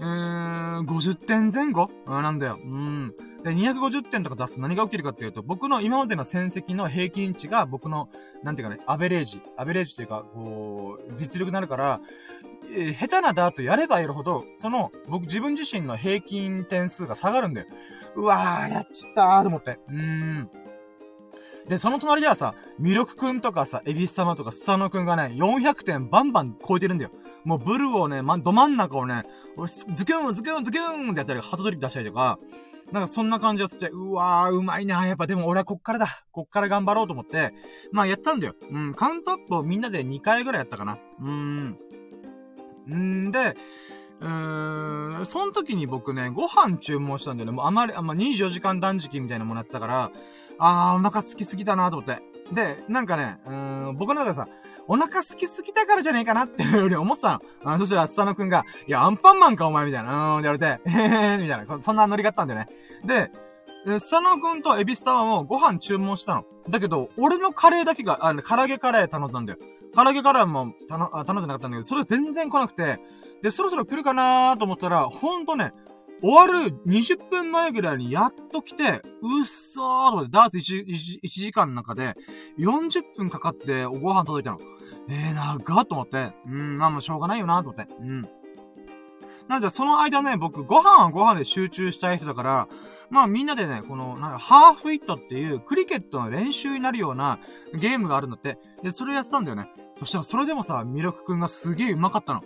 [0.00, 1.90] ーん、50点前後？
[2.06, 2.58] なんだよ。
[2.62, 3.14] うん。
[3.44, 8.08] で、250点とか出すと何が起きるかっていうと、僕の今までの戦績の平均値が僕の、
[8.42, 9.40] なんていうかね、アベレージ。
[9.56, 12.00] アベレージっていうか、こう、実力になるから、
[12.70, 17.66] えー、下手なダーツやればやるほど、その、僕自分自身の平均点数が下がるんだよ。
[18.16, 19.78] うわー、やっちったーと思って。
[19.88, 20.50] うーん。
[21.68, 27.10] で、その隣ではさ、ミルクくんとかさ、エビス様とかスサノくんがね、400点バンバン超えてるんだよ。
[27.44, 29.24] もうブルーをね、ま、ど真ん中をね、
[29.66, 32.38] ズキュン、ズキュン、ズキュンってやったり、ハトトリップ出したりとか、
[32.92, 36.24] なんかそんな感じやって、うわー、うまいなやっぱでも俺はこっからだ。
[36.32, 37.52] こっから頑張ろうと思って、
[37.92, 38.54] まあやったんだよ。
[38.70, 40.98] うん、カウントアップをみんなで2回ぐらいやったかな。
[41.20, 41.78] うーん。
[42.90, 43.56] んで、
[44.20, 47.56] うーん、その時に僕ね、ご飯注文したんだよね。
[47.56, 50.10] もうあまり、あんま24時間断食みたいなものやってたから、
[50.58, 52.22] あー、お腹空きすぎたなと思って。
[52.52, 54.48] で、なんかね、うーん、僕の中でさ、
[54.88, 57.72] お腹空きすぎたからじゃねえかなっていうふうに思ってたの。
[57.72, 62.68] あそしたら、スサノくんが、いや、アンパンマンかお前みたいな、うん、って言われて、へへへみたいな、そんなノリがあったんだよね。
[63.04, 63.30] で、
[63.98, 66.44] スサノくんとエビスターもご飯注文したの。
[66.68, 69.58] だけど、俺のカレーだけが、あの、唐揚げカレー頼んだんだよ。
[69.94, 72.98] 唐揚げカレーも頼んでなかったんだけど、それ全然来なくて、
[73.42, 75.72] で、そろそろ来るかなーと思ったら、ほんとね、
[76.20, 82.16] 終わる20分前ぐらいにやっと来て、うっそーと、ダーツ 1, 1, 1時間の中で、
[82.58, 84.58] 40分かかってご飯届いたの。
[85.08, 88.22] えー、長っと思って、うん、まあまあしょうがないよなと思って、うん。
[89.48, 92.68] なので、その間ね、僕、ご飯はご飯で集中したい人だから、
[93.10, 97.38] まあみんなでね、この、なんか、ハーフイットっていうクリケットの練習になるような
[97.72, 98.58] ゲームがあるんだって。
[98.82, 99.68] で、それやってたんだよね。
[99.96, 102.42] そしたらそれでもさ、ミルクくんがすげえ上手かったの。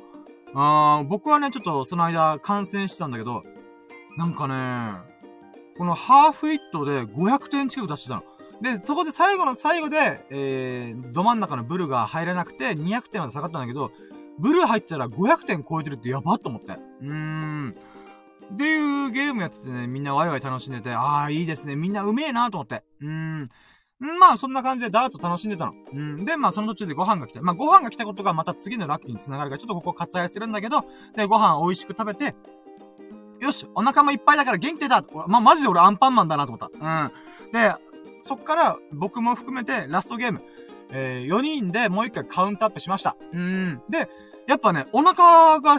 [0.54, 3.42] あー、僕はね、ちょっとその間観戦してたんだけど、
[4.16, 4.98] なんかね、
[5.76, 8.22] このハーフイットで500点近く出してたの。
[8.62, 13.90] で、そこで最後の最後で、えー、ど真ん中のブルが入れなくて200点まで下がったんだけど、
[14.38, 16.78] ブル入ったら500点超えてるってやばっと思って。
[17.00, 17.74] うーん。
[18.54, 21.74] っていうゲームやっててね、みんなワイワイ楽しんでて、ああ、いいですね。
[21.74, 22.84] みんなうめえなと思って。
[23.00, 23.48] うーん。
[24.18, 25.72] まあ、そんな感じでダーツ楽しんでたの。
[25.92, 26.24] うん。
[26.24, 27.40] で、まあ、その途中でご飯が来て。
[27.40, 30.84] まあ、ご飯が来たことがまた次のラッキーに繋がるから、ちょっとここ割愛するんだけど、
[31.16, 32.34] で、ご飯美味しく食べて、
[33.40, 36.70] よし、お腹もいっぱいだから元気出たまあ、マジで俺アンパンマンだなと思った。
[36.78, 37.52] うん。
[37.52, 37.74] で、
[38.22, 40.42] そっから僕も含めてラストゲーム、
[40.90, 43.16] えー、4人でもう一回カウントアップしました。
[43.32, 43.82] うん。
[43.88, 44.08] で、
[44.46, 45.76] やっぱね、お腹が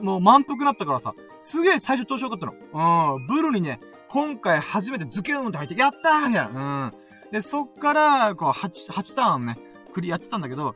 [0.00, 3.16] もう満腹だったからさ、すげえ最初調子よかったの。
[3.16, 3.26] うん。
[3.26, 6.92] ブルにね、今回初めてズキューンって入って、やったーみたいな。
[6.92, 7.32] うん。
[7.32, 9.58] で、そっから、こう、8、8ターンね、
[9.92, 10.74] クリやってたんだけど、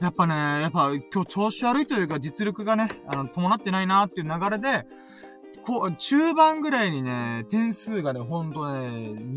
[0.00, 4.86] やっぱね、やっぱ今日調子悪いというか実力がね、あの、伴ってないなっていう流れで、
[5.62, 8.88] こう、中盤ぐらいにね、点数がね、ほんとね、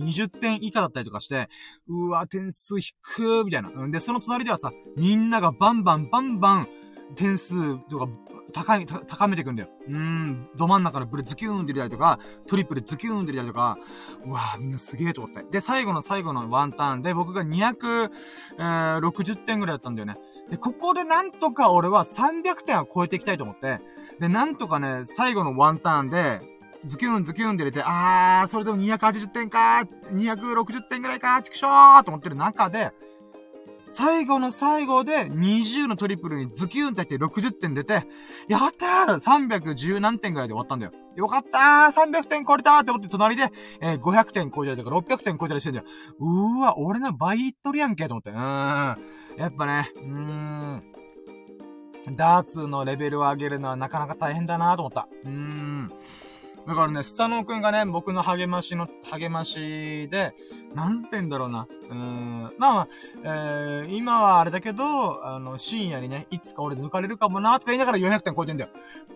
[0.06, 1.50] 20点以下だったりとかして、
[1.88, 3.70] うわ、点数低くみたいな。
[3.88, 6.68] で、その隣ではさ、みんながバンバンバンバン、
[7.16, 8.08] 点数とか、
[8.52, 9.70] 高い、高めていくんだよ。
[9.88, 13.78] うーん、ど真ん中のブレズキューンって入れたりとか、トリプルズキューンって入れたりとか、
[14.26, 15.44] うわぁ、みんなすげえと思って。
[15.52, 20.18] で、最後の最後のワンターンで、僕が260、点ぐらいだったんだよね。
[20.50, 23.80] で、ここでなんとか俺は300点は超えていきたいと思って、
[24.20, 26.42] で、なんとかね、最後のワンターンで、
[26.86, 32.92] ズキュンズキュンで入れて、あー、それでも280点かー、260点ぐらいかー、チクショーと思ってる中で、
[33.92, 38.06] 最後の最後で20のトリプルにズキュンって入って60点出て、
[38.48, 40.92] やったー !310 何点ぐらいで終わったんだよ。
[41.16, 45.86] よかったー !300 点超えたーって思って隣で、えー、500点超えたりとか600点超えたりしてんだよ。
[46.20, 48.30] うーわ、俺の倍いっとるやんけと思って。
[48.30, 49.19] うーん。
[49.40, 50.84] やっぱね、うーん。
[52.12, 55.08] ダーツのレベルを上げるのはなかなか大変だなと思った。
[55.24, 55.94] うーん。
[56.70, 60.36] だからね、スタノーくんがね、僕の励ましの、励ましで、
[60.76, 61.68] なんて言うんだろうな。
[61.90, 62.54] うーん。
[62.60, 62.88] まあまあ、
[63.24, 68.70] えー、今はあれだけど、あの、深夜にね、いつか俺抜かれるかもなとか言いながら400点超えてんだよ。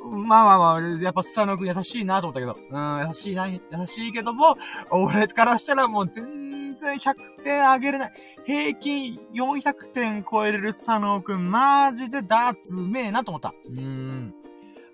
[0.03, 2.57] まあまあまあ、やっぱスタノーくん優しいなと思ったけど。
[2.71, 4.57] うん、優しいな、優しいけども、
[4.89, 8.13] 俺からしたらもう全然100点上げれない。
[8.47, 13.53] 平均400点超えれるスタノーくん、マジでダーツうめえなと思った。
[13.67, 14.42] うーん。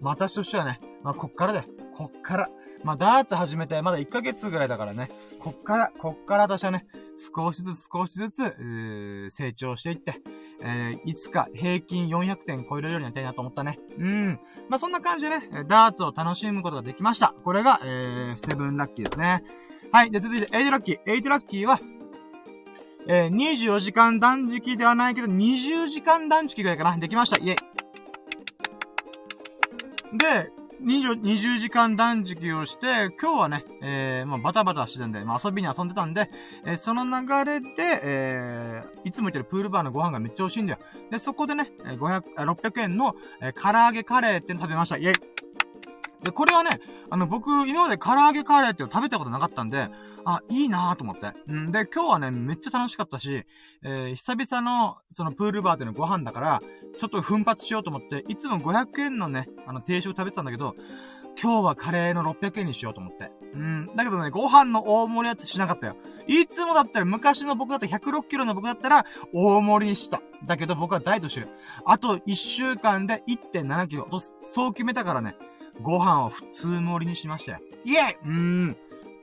[0.01, 1.63] まあ、私としてはね、まあ、こっからで、
[1.95, 2.49] こっから。
[2.83, 5.09] まあ、ダーツ始めてまだ1ヶ月ぐらいだからね、
[5.39, 6.85] こっから、こっから私はね、
[7.17, 10.21] 少しずつ少しずつ、成長していって、
[10.61, 13.79] えー、いつか平均400点超えるようになりたいなと思ったね。
[13.97, 14.39] うん。
[14.69, 17.33] まあ、そんな感じでね、ダーツを楽しむことができました。
[17.43, 19.43] これが、えー、セブンラッキーですね。
[19.91, 20.11] はい。
[20.11, 21.79] で、続いて、 eight lucky。eight lucky は、
[23.07, 26.97] えー、24時間断食ではないけど、20時間断食ぐらいかな。
[26.97, 27.37] できました。
[27.37, 27.68] イェイ。
[30.13, 36.29] で、20, 時間断食をして、今日はね、えー、まあ、バタバタしてたんで、まあ、遊びに遊んでたんで、
[36.65, 37.67] えー、その流れで、
[38.01, 40.79] えー、いつも言ってるプールバーのご飯がめっちゃ美味しいんだよ。
[41.11, 44.97] で、そこでね、500、600円の、えー、唐揚げカレーっての食べました。
[44.97, 45.38] イェイ
[46.23, 46.69] で、これはね、
[47.09, 49.89] あの、僕、今まで唐揚げカレーっていうの食べたことなかったんで、
[50.25, 51.33] あ、いいなぁと思って。
[51.47, 51.71] うん。
[51.71, 53.45] で、今日はね、めっちゃ楽しかったし、
[53.83, 56.61] えー、久々の、そのプールバーでのご飯だから、
[56.97, 60.75] ちょっと奮発しようと思って、いつも500円のね、あの、定食食べてたんだけど、
[61.41, 63.31] 今日はカレーの600円にしようと思って。
[63.53, 63.89] うん。
[63.95, 65.95] だけどね、ご飯の大盛りはしなかったよ。
[66.27, 70.21] いつもだったら、昔の僕だったら106キロの僕だったら、大盛りにした。
[70.45, 71.49] だけど僕はダイエットしてる。
[71.85, 75.35] あと1週間で1.7キロと、そう決めたからね、
[75.81, 77.59] ご飯を普通盛りにしましたよ。
[77.85, 78.77] イェイうーん。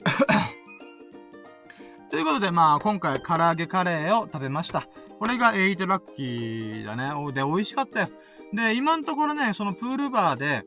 [2.11, 4.89] ということで、まあ、今回、唐揚げカレーを食べました。
[5.19, 7.11] これが8ラッキーだね。
[7.33, 8.09] で、美味しかったよ。
[8.53, 10.65] で、今のところね、そのプールバーで、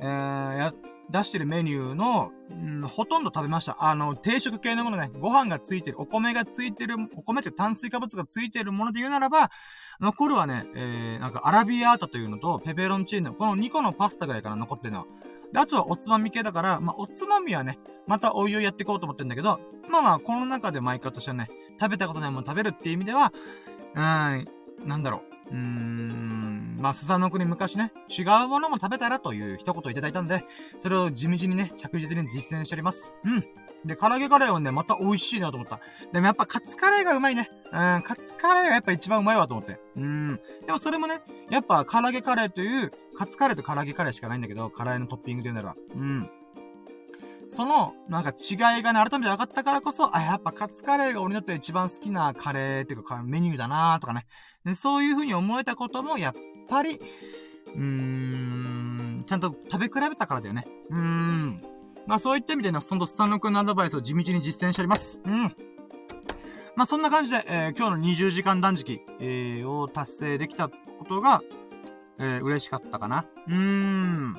[0.00, 0.74] えー、や、
[1.10, 3.76] 出してるメニューの、うん、ほとんど食べました。
[3.80, 9.50] あの、定食系のものね、ご飯がついてる、お米がついてる、お米って炭水化物がついてるもので言うならば、
[10.00, 15.06] 残るはね、えー、なんかアラビアータというのとペペロンチーノ、この2個のパスタぐらいかな、残ってるのは。
[15.52, 21.48] で、あとはおつまみ系だから、まあ、おつまみはね、またお湯をやっていこうと思ってるんだけど、まあまあ、この中で毎回私はね、
[21.80, 23.32] 食べたことないもの食べるっていう意味では、
[23.94, 24.48] うーん、
[24.86, 25.50] なんだろう。
[25.50, 30.44] うーん、まあ、スサノ国昔ね、違うものも食べたらという一言いただいたんで、
[30.78, 33.14] それを地道にね、着実に実践しております。
[33.24, 33.44] うん。
[33.84, 35.80] で、唐揚げカレーはね、また美味しいなと思った。
[36.12, 37.50] でもやっぱカツカレーがうまいね。
[37.72, 39.80] うん、カツカレーがやっぱ一番うまいわと思って。
[39.96, 40.40] うん。
[40.66, 45.76] でもそれもね、やっぱ唐揚げカレーという、カツカレーと唐揚げカレーしかないんだけど、唐揚げのトッピングで言うなら。
[45.94, 46.30] うん。
[47.48, 54.26] その、なんか違いがね、改めて分かったからこそ、あ、やっぱカツカレーが俺にとって一番好きなカレーっていうかメニューだなーとかね。
[54.74, 56.34] そういう風に思えたことも、やっ
[56.68, 57.00] ぱり、
[57.74, 60.66] うーん、ちゃんと食べ比べたからだよね。
[60.90, 61.69] うーん。
[62.10, 65.22] まあそういった意味でね、そのスタンロ君のアドバイスを地道に実践しております。
[65.24, 65.42] うん。
[66.74, 70.74] まあそんな感じで、えー、今日の20時間断食、えー、を達成できたこ
[71.08, 71.40] とが、
[72.18, 73.26] えー、嬉しかったかな。
[73.46, 74.32] うーん。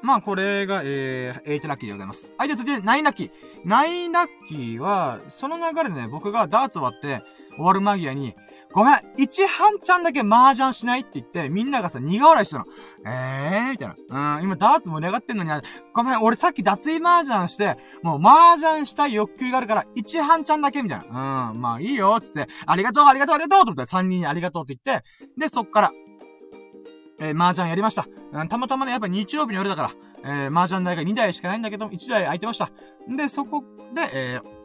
[0.00, 2.32] まあこれが、えー、8ラッキーでございます。
[2.38, 3.30] はい、じゃ続いて9ラッキー。
[3.66, 7.24] 9ラッキーは、その流れでね、僕がダーツ終わって、
[7.56, 8.36] 終わる間際に、
[8.72, 12.64] ごめん、一半ちゃんだけ麻雀しないって言って、みんながさ、苦笑いしたの。
[13.04, 14.38] えーみたいな。
[14.38, 15.50] うん、今ダーツ盛り上がってんのに、
[15.92, 21.50] ごめん、俺さっき脱衣麻雀して、もう麻雀したい欲求があるから、一半ちゃんだけみたいな。
[21.52, 25.04] うん、まあいいよ、つって、ありがとう、ありがとう、ありがとうと思って三人にありがとうって言って、
[25.36, 25.92] で、そっから、
[27.20, 28.06] えー、麻雀やりました。
[28.32, 29.90] うん、たまたまね、やっぱ日曜日の夜だから、
[30.24, 32.70] えー、麻雀台が2台しかないんだけど、1台空いてました。
[33.08, 33.62] で、そこ
[33.94, 34.61] で、えー、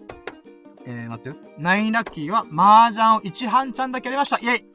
[0.87, 1.35] えー、待ってよ。
[1.57, 4.37] ナインラッキーは、麻雀を1半ちゃんだけやりました。
[4.37, 4.65] イェイ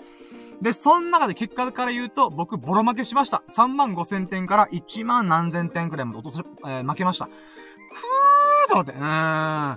[0.61, 3.43] で、その中で結果から言うと、僕、ボロ負けしました。
[3.49, 7.27] 3万5千点から1万何千点くらいまで落とす、えー、負けました。
[7.27, 7.33] くー
[8.69, 8.93] と思って。
[8.93, 9.75] うー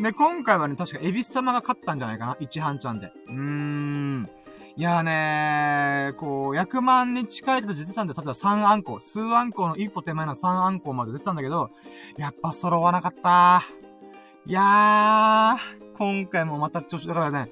[0.00, 0.02] ん。
[0.02, 2.34] で、今回はね、確か、エビス様が勝ったんじゃないかな。
[2.34, 3.10] 1半ちゃんで。
[3.26, 4.28] うーん。
[4.76, 8.16] いやーねー、こう、100万に近いと出てたんだよ。
[8.16, 9.00] 例えば3アンコ。
[9.00, 11.70] 数アンコの一歩手前の3アンコまで出てたんだけど、
[12.16, 13.64] やっぱ揃わなかった
[14.46, 17.50] いやー、今回もまた調子、だからね、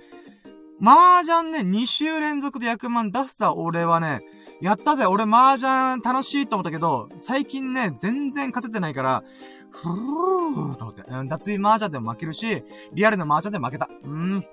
[0.81, 4.23] 麻雀ね、2週連続で100万出した俺はね、
[4.61, 9.25] やったぜ俺麻雀楽しいと思ったけど、最近ね、全然勝ててないから、
[9.71, 11.03] ふーと思って。
[11.29, 13.91] 脱衣麻雀でも負けるし、リアルの麻雀でも負けた。
[14.05, 14.45] うん。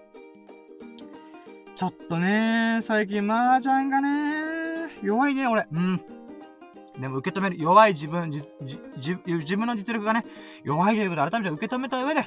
[1.76, 5.68] ちょっとね、最近麻雀がね、弱いね、俺。
[5.72, 6.02] うん。
[7.00, 8.42] でも受け止める、弱い自分、じ、
[8.98, 10.26] じ、自分の実力がね、
[10.64, 12.22] 弱いということで改めて受け止めた上で、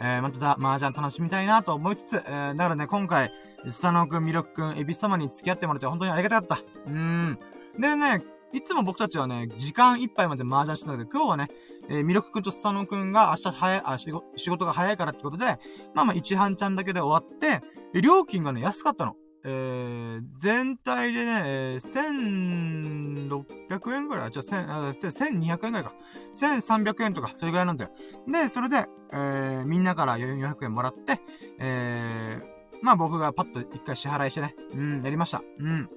[0.00, 3.30] えー、また麻雀楽しみたいなと思いつつ、えー、だからね、今回、
[3.68, 6.64] スタノくん、ミロクくん、エビス様に付き合ってもらって本当にありがたかった。
[6.86, 7.38] うーん。
[7.78, 11.48] でね、いつも僕たちはね、時間いっぱいまで麻雀してたけど、今日はね、
[11.90, 15.58] えー、ミロクくんとスタノくんが明日早い、あ、仕事が早いからってことで、
[15.94, 19.16] まあまあ一半ちゃんだけで終わって、で、料金がね、安かったの。
[19.42, 23.30] えー、全体でね、えー、
[23.70, 25.92] 1600円ぐらい、じゃあ、1200円ぐらいか。
[26.34, 27.90] 1300円とか、それぐらいなんだよ。
[28.28, 31.20] で、それで、えー、みんなから400円もらって、
[31.58, 35.42] えー、まあ僕がパッと一回支払いしてね、うん、やりました。
[35.58, 35.88] うん。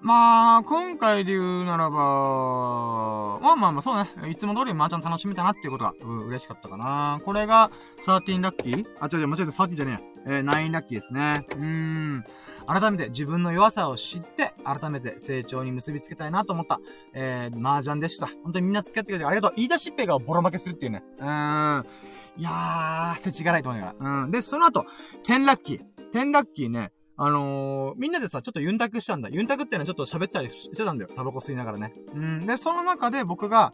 [0.00, 1.96] まあ、今回で言うならば、
[3.40, 4.30] まあまあまあ、そうね。
[4.30, 7.18] いつも通り麻雀楽しめたなっていうことが、うん、嬉しかったかな。
[7.24, 7.70] これが、
[8.04, 10.38] 13ラッキーあ、違う違う、間違えた、13じゃねえや。
[10.38, 11.32] えー、9ラッキーですね。
[11.56, 12.24] うーん。
[12.66, 16.80] 改めて自分の弱さを知って、改めて成長に結びつけたいなと思った、
[17.14, 18.26] えー、麻雀でした。
[18.42, 19.52] 本当にみんな付き合ってくれてありがとう。
[19.56, 21.02] 言い出しっぺがボロ負けするっていうね。
[21.18, 21.86] うーん。
[22.38, 24.22] いやー、せちがないと思いながら。
[24.24, 24.30] うん。
[24.30, 24.84] で、その後、
[25.24, 25.80] 10ラッキー。
[26.12, 29.30] 10ラッキーね、あのー、みんなでさ、ちょっとユンタクしたんだ。
[29.30, 31.10] ユンタクっていうのはちょっと喋ったりしてたんだよ。
[31.16, 31.94] タバコ吸いながらね。
[32.14, 32.46] うん。
[32.46, 33.72] で、その中で僕が、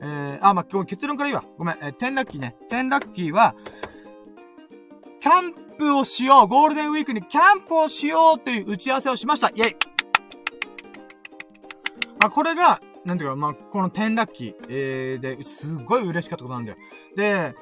[0.00, 1.50] えー、あ、まあ、今日結論から言うわ。
[1.58, 1.78] ごめん。
[1.82, 2.56] えー、10ラッキーね。
[2.70, 3.56] 10ラッキーは、
[5.20, 6.46] キャンプをしよう。
[6.46, 9.48] ゴールデンウィークにキャンプをしようという打ち合わせをしました。
[9.48, 9.76] イェイ
[12.24, 16.78] あ、これが、なんていうか、まあ、この10ラッキー、えー、で、すごい嬉しかったことなんだよ。
[17.16, 17.54] で、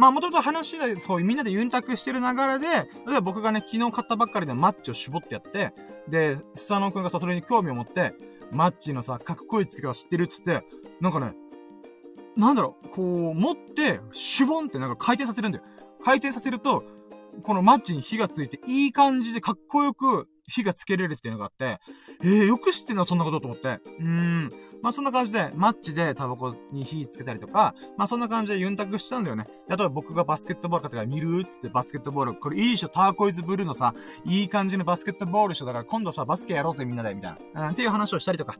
[0.00, 2.86] まあ、もともと話で、そう、みんなでユンタクしてる流れで、例え
[3.16, 5.74] ば僕がね、昨日買ったばっかりのマッチを絞ってやって、
[6.08, 8.14] で、スサノー君がさ、それに興味を持って、
[8.50, 10.64] マッチのさ、かっこいい付け方知ってるっつって、
[11.02, 11.34] なんかね、
[12.34, 15.64] なんだろう、こう、持って、シュボンってなんか回転させるんだよ。
[16.02, 16.82] 回転させると、
[17.42, 21.78] このマッチに火がついて、いい感じでかっこよく、火がつけれるっていうのがあって、
[22.22, 23.04] えー、よく知ってんの？
[23.04, 23.68] そんなことと思って。
[23.68, 24.52] うーん。
[24.82, 29.44] まあそんな感じで、マッチでタバコに火つけたりとか、まあそんな感じでユンタクしたんだよね。
[29.68, 31.42] 例えば僕がバスケットボールかとか見る？
[31.42, 33.94] っつってバスケットボール、これいいでしょ、ターコイズブルーのさ、
[34.24, 37.66] いい感じのバスケットボールでしょ、だから今度さ、バスケやろうぜみんなで、みたいな。
[37.66, 38.56] うん、っていう話をしたりとか。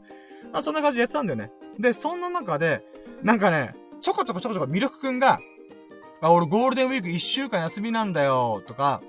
[0.52, 1.50] まあそんな感じでやってたんだよね。
[1.78, 2.82] で、そんな中で、
[3.22, 5.40] なんかね、ちょこちょこちょこちょこミルクくんが、
[6.20, 9.00] あ、俺ゴールデンウィーク一週間休みなんだよ、とか、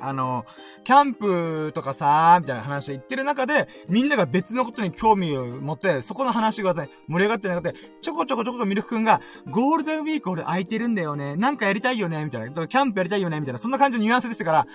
[0.00, 0.44] あの、
[0.86, 9.20] キャンプとかさー、みたいな話で言ってる中で、みんなが別のことに興味を持って、そこの話が、盛り上がってなくて、ちょこちょこちょこミルクくんが、
[9.50, 11.34] ゴールデンウィーク俺空いてるんだよね。
[11.34, 12.68] なんかやりたいよね、みたいな。
[12.68, 13.58] キャンプやりたいよね、みたいな。
[13.58, 14.66] そんな感じのニュアンスでしたから、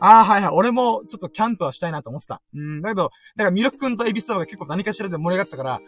[0.00, 0.54] ああ、はいはい。
[0.54, 2.40] 俺も、ちょっとキャンプはしたいなと思ってた。
[2.54, 5.80] うん、だけど、だからミルクくんとエビスタバが結構何かしらで盛り上がってたから、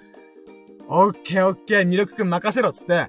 [0.88, 3.08] オッケーオッケー、ミルクくん任せろっ、つって、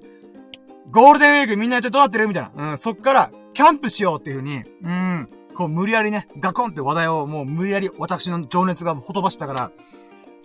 [0.89, 2.29] ゴールデンウィークみんなやってどうなってる？
[2.29, 2.71] みたいな。
[2.71, 9.71] うん、そっから、キャンプしようっていう風に、うん、こう無理やりね、ガコンって話題をもう無理やり私の情熱がほとばしたから、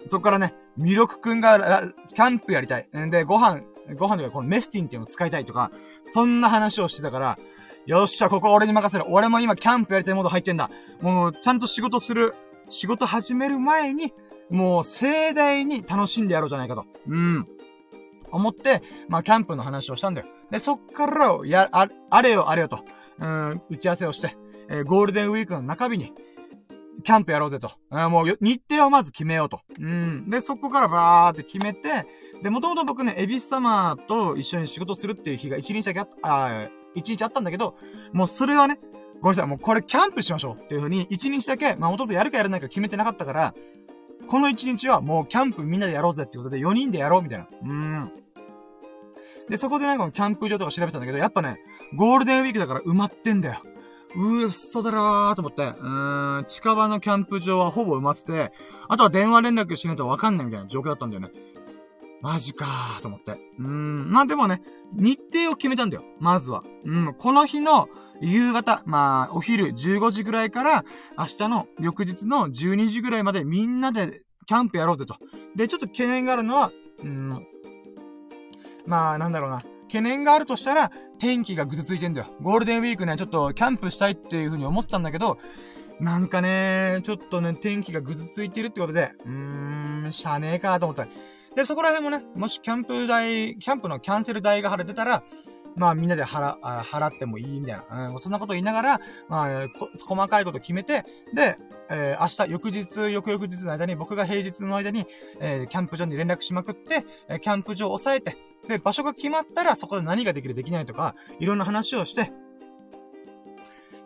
[0.09, 1.83] そっからね、ミルクくんが、
[2.15, 2.89] キャンプやりたい。
[2.97, 3.63] んで、ご飯、
[3.97, 5.71] ご飯とかこのメスティンっていうのを使いたいとか、
[6.05, 7.39] そんな話をしてたから、
[7.87, 9.09] よっしゃ、ここ俺に任せる。
[9.09, 10.71] 俺も今キャンプやりたいモード入ってんだ。
[11.01, 12.35] もう、ちゃんと仕事する。
[12.69, 14.13] 仕事始める前に、
[14.51, 16.85] もう盛大に楽しんでやろうじゃないかと。
[17.09, 17.47] うん。
[18.31, 20.27] 思って、まあ、キャンプの話をしたんだよ。
[20.51, 22.81] で、そっから、や、あ、あれよあれよと、
[23.21, 24.37] うん、打ち合わせをして、
[24.69, 26.13] えー、ゴールデンウィークの中日に、
[27.05, 27.71] キャンプやろうぜと。
[27.91, 29.61] もう、日程をまず決めようと。
[29.79, 30.29] うん。
[30.29, 32.07] で、そこからバーって決めて、
[32.43, 37.77] で、もともと僕ね、エビス様と一緒に仕事するっていう日が一日だけあった、あ一日あったんだけど、
[38.13, 38.79] もうそれはね、
[39.21, 43.55] ごめんなさい、もうこれキャンプしましょうっていう風に、一日だけ、まあもともとやるかやらないか決めてなかったから、
[44.27, 47.47] この一日はもうキャンプみんなでやろうぜってことで4人でやろうみたいな。
[47.63, 48.13] うん。
[49.49, 51.61] で、そこでね、このキャンプ場とか調べたんだけど、やっぱね、
[51.95, 53.63] ゴールデンウィークだから埋まってんだよ。
[54.17, 58.53] うーっそだろーと思って、うーん、近場のキャンプ場はほぼ埋まってて、
[58.89, 61.31] あとは電話連絡しないとわかんないみたいな状況だったんだよね。
[62.23, 63.33] マジかーと思って。
[63.59, 64.63] うーん、まあでもね、
[64.93, 66.03] 日程を決めたんだよ。
[66.19, 66.65] まずは。
[66.85, 67.89] うん、この日の
[68.21, 70.85] 夕方、まあ、お昼15時ぐらいから、
[71.19, 75.17] 明日の翌日の12時ぐらいまでみんなでキャンプやろうぜと。
[75.55, 77.47] で、ちょっと懸念があるのは、うん、
[78.87, 79.63] まあ、なんだろうな。
[79.87, 82.29] 懸念があるとしたら、天気がぐずついてんだよ。
[82.43, 85.39] ゴールデンウィークね、ちょっとキャンプしたいっていう風に思ってたんだけど、
[86.01, 91.07] なんかね、ちょっとね、天気がぐずついてるってことで、うーん、しゃねえかと思った。
[91.55, 95.23] で、そこら辺もね、もしキャンプ代、キャンプのキャンセル代が払ってたら、
[95.75, 98.09] まあみんなで払、払ってもいいみたいな。
[98.11, 99.69] うん、そんなこと言いながら、まあ、
[100.07, 101.59] 細かいこと決めて、で、
[101.91, 105.07] えー、明日、翌日、翌々日の間に、僕が平日の間に、
[105.41, 108.37] えー、キャンプ場に連絡しまくって、えー、キャンプ場を押さえて、
[108.69, 112.33] で、場所が決まったら、そこで何ができる、できないとか、いろんな話をして、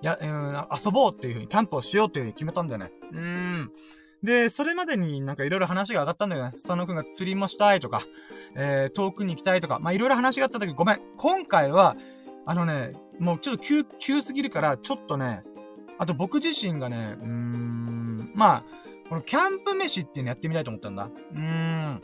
[0.02, 2.90] や、うん、遊ぼうっていう風に、キャンプをしようっていう風に決めたんだよね。
[3.12, 3.72] うーん。
[4.22, 6.52] で、それまでになんかいろいろ話が上がったんだよね。
[6.52, 8.02] 佐野くんが釣りもしたいとか、
[8.54, 11.00] えー、遠くに行きたいとか、まあいろいろ話があったんだけど、ごめん。
[11.16, 11.96] 今回は、
[12.46, 15.42] あのね、もうちょっと急、急すぎるから、ちょっとね、
[15.98, 18.64] あと僕自身がね、うーん、まあ、
[19.08, 21.10] このキャンプ飯っていうのやってみたいと思ったんだ。
[21.34, 22.02] うーん。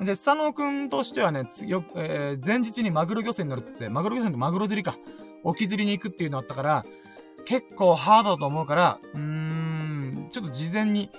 [0.00, 4.96] で、佐野くんとしてはね、よ、えー、前日にマグロ漁船に乗るって言って、マグロ漁船とマグロ釣りか。
[5.44, 6.86] 沖釣りに行くっていうのあったから、
[7.44, 11.10] 結構ハードだと思うから、うーん、ちょっと事前に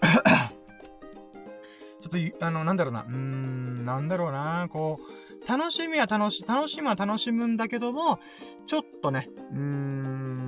[2.00, 8.20] ちょっと、あの、なんだろうな、うーん、なんだろうな、こう、楽しみは楽し、楽しみは楽しむんだけども、
[8.66, 10.39] ちょっとね、うーん、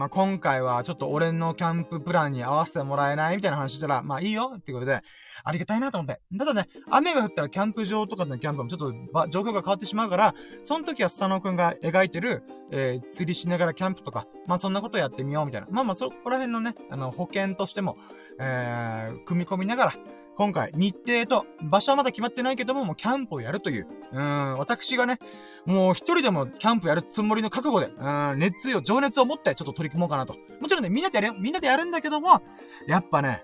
[0.00, 5.02] まあ、今回はちょっと俺のキャンププランに合わせてもらえないみたいな話したら、まあいいよっていうことで、
[5.44, 6.22] ありがたいなと思って。
[6.38, 15.66] ただね、雨が降ったらキャンプ場とかのキャンプもちょっと、状況が変わってしまうから、その時は佐野くんが描いてる、えー、釣りしながらキャンプとか、まあそんなことやってみようみたいな。
[15.70, 17.98] まあまあそこら辺のね、あの、保険としても、
[18.40, 19.92] えー、組み込みながら、
[20.36, 25.18] 今回、日程と、場所はまだ決まってないけども、もうキャンプをやるという、うん、私がね、
[25.66, 30.34] もう一人でもキャンプやるつもりの覚悟で、うん、熱意を、情熱を持ってちょっと取り組もうかなと。
[30.60, 31.34] もちろんね、みんなでやるよ。
[31.38, 32.40] みんなでやるんだけども、
[32.86, 33.42] やっぱね、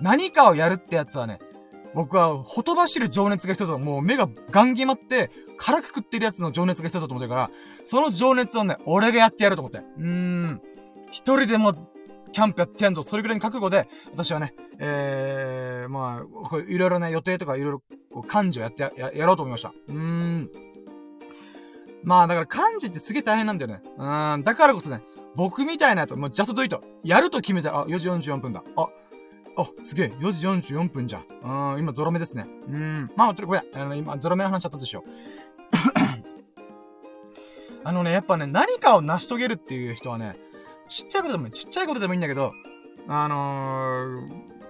[0.00, 1.38] 何かをやるってやつはね、
[1.94, 7.50] 僕は、ほとばしる情熱が必要だ、もう目がガン決まって、腹くくってるやつの情熱が必要だと思ってるから、
[7.84, 9.78] その情熱をね、俺がやってやると思って。
[9.78, 10.62] うーん。
[11.10, 11.74] 一人でも、
[12.36, 13.02] キャンプやってやんぞ。
[13.02, 17.82] それぐらいの覚悟で、私はね、えー、まあ、いろいろね、予定とかいろいろ、
[18.12, 19.72] こう、漢字をやってや、や、やろうと思いました。
[19.88, 20.50] うーん。
[22.04, 23.80] まあ、だから漢字ってすげえ大変なんだよね。
[23.96, 24.44] うーん。
[24.44, 25.00] だからこそね、
[25.34, 26.82] 僕みたいなやつもうジャストドイト。
[27.02, 28.62] やると決めたら、あ、4時44分だ。
[28.76, 28.88] あ、
[29.56, 31.72] あ、すげえ、4時44分じゃん。
[31.72, 32.46] うん、今ゾロ目ですね。
[32.68, 33.10] うん。
[33.16, 35.04] まあ、とりあえず、あの、今、ゾロ目の話ちゃったでしょ。
[37.82, 40.36] あのね、やっぱね、何かを成し遂げるっていう人はね、
[40.88, 42.52] ちっちゃいことでもいい、ちっちゃいことでもいいんだけど、
[43.08, 43.36] あの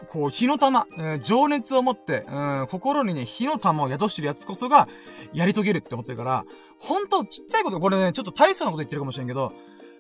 [0.05, 4.89] ー、こう、火の玉、えー、情熱を持って、うん、心にね、火の玉を宿してるやつこそが、
[5.33, 6.45] やり遂げるって思ってるから、
[6.79, 9.53] ほんと、ちっちゃいこと、これね、ちょっと大層なこと言ってるかもしれんけど、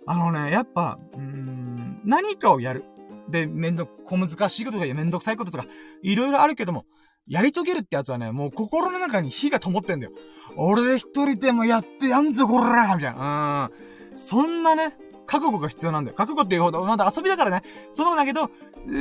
[0.06, 2.84] あのね、やっぱ、うん、何かをやる。
[3.28, 5.66] で、めんど、小難しいこととかめんどくさいこととか、
[6.02, 6.84] いろいろあるけども、
[7.26, 10.12] やり遂げるってやつはね、もう心の中に火が灯ってんだよ。
[10.56, 13.70] 俺一人でもやってやんぞ、こらみたいな。
[14.12, 14.18] うん。
[14.18, 14.96] そんなね、
[15.26, 16.16] 覚悟が必要なんだよ。
[16.16, 17.62] 覚悟っていうほど、まだ遊びだからね。
[17.90, 18.50] そうだけど、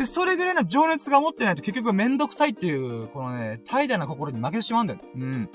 [0.06, 5.00] それぐらいの情熱が持ってないと結局めんどくさいっていう、このね、怠惰な心に負けてしまうんだよ。
[5.16, 5.50] うん。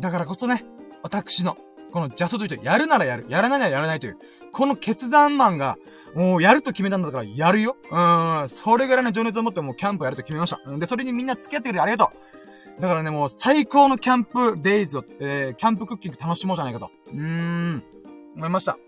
[0.00, 0.64] だからこそね、
[1.02, 1.56] 私の、
[1.92, 4.18] このジャストというと、やるならやる、やらないならやらないという、
[4.52, 5.76] この決断マンが、
[6.14, 7.76] もうやると決めたんだから、やるよ。
[7.90, 8.48] うん。
[8.48, 10.58] それぐらいの情熱を持ってもうキャンプやると決めました。
[10.78, 12.10] で、それにみんな付き合ってくれてありがと
[12.78, 12.80] う。
[12.80, 16.90] だからね、もう最高のキャンプデイズを、えー、キャンプクッキング楽しもうじゃないかと。
[17.12, 17.82] うーん。
[18.36, 18.78] 思いました。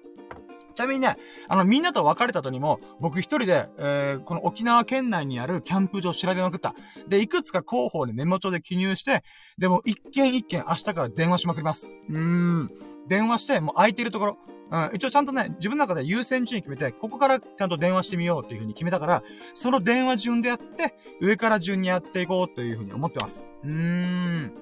[0.74, 1.16] ちなみにね、
[1.48, 6.74] あの、みんなと別れた後にも、僕一人で、えー、この沖縄県内にあるキャンプ場を調べまくった。
[7.08, 9.22] で、いくつか広報でメモ帳で記入して、
[9.58, 11.96] でも一件一件明日から電話しまくります。
[12.08, 12.70] うーん。
[13.06, 14.38] 電話して、もう空いてるところ。
[14.72, 23.48] うん、一応ちゃんとね、自分の中で優先順位決めて、ここからちゃんと電話してみようっていう風に決めたから、その電話順でやって、上から順にやっていこうという風に思ってます。
[23.64, 24.52] うーん。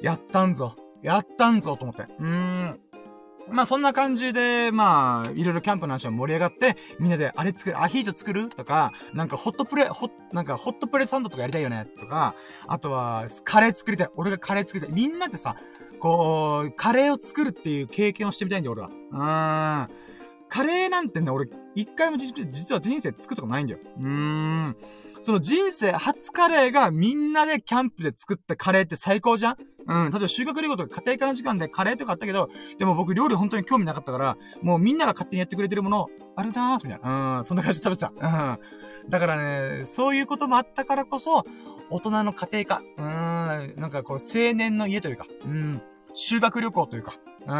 [0.00, 0.76] やったんぞ。
[1.02, 2.10] やったんぞと思って。
[2.18, 2.80] うーん。
[3.50, 8.48] まあそんな感じで、まあ、いろいろキャンプの話は盛り上がって、みんなであれ作る、アヒージョ作る？
[8.48, 11.86] とか、なんかホットプレ、ホなんかホットプレサンドとかやりたいよね？
[12.00, 12.34] とか、
[12.66, 14.08] あとは、カレー作りたい。
[14.16, 14.94] 俺がカレー作りたい。
[14.94, 15.56] みんなでさ、
[15.98, 18.88] こう、カレーを作るっていう経験をしてみたいんだよ、俺は。
[18.88, 19.90] うーん。
[20.48, 23.80] カレーなんてね、俺、一回も実は人生作ったことないんだよ。
[23.98, 24.76] うーん。
[25.20, 29.56] その人生初カレーがみんなでキャンプで作ったカレーって最高じゃん？
[29.86, 30.10] うん。
[30.10, 37.38] 例えば修学旅行とか家庭科の時間でカレーとかあったけど、でも僕料理本当に興味なかったから、もうみんなが勝手にやってくれてるもの、あるなーす、みたいな。
[37.38, 37.44] うん。
[37.44, 38.12] そんな感じで食べてた。
[38.14, 39.10] うん。
[39.10, 39.36] だから
[39.78, 41.44] ね、そういうこともあったからこそ、
[41.90, 42.82] 大人の家庭科。
[42.96, 43.74] うん。
[43.76, 45.82] なんかこう、青年の家というか、うん。
[46.12, 47.14] 修学旅行というか、
[47.46, 47.52] うん。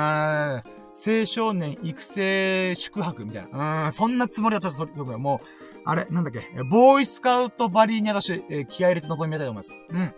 [0.95, 3.85] 青少年育成宿泊みたいな。
[3.87, 3.93] うん。
[3.93, 4.87] そんなつもりはちょっと、
[5.19, 5.47] もう、
[5.85, 9.85] あれ、なんだっけ、ボーイスカウトバリーに私、えー、気合入れて臨みたいと思います。
[9.89, 10.15] うん。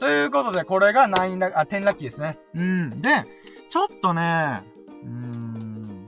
[0.00, 2.38] ということで、これが9ラあ、10ラッキーですね。
[2.54, 3.02] うん。
[3.02, 3.10] で、
[3.68, 4.62] ちょっとね、
[5.04, 6.06] うーん。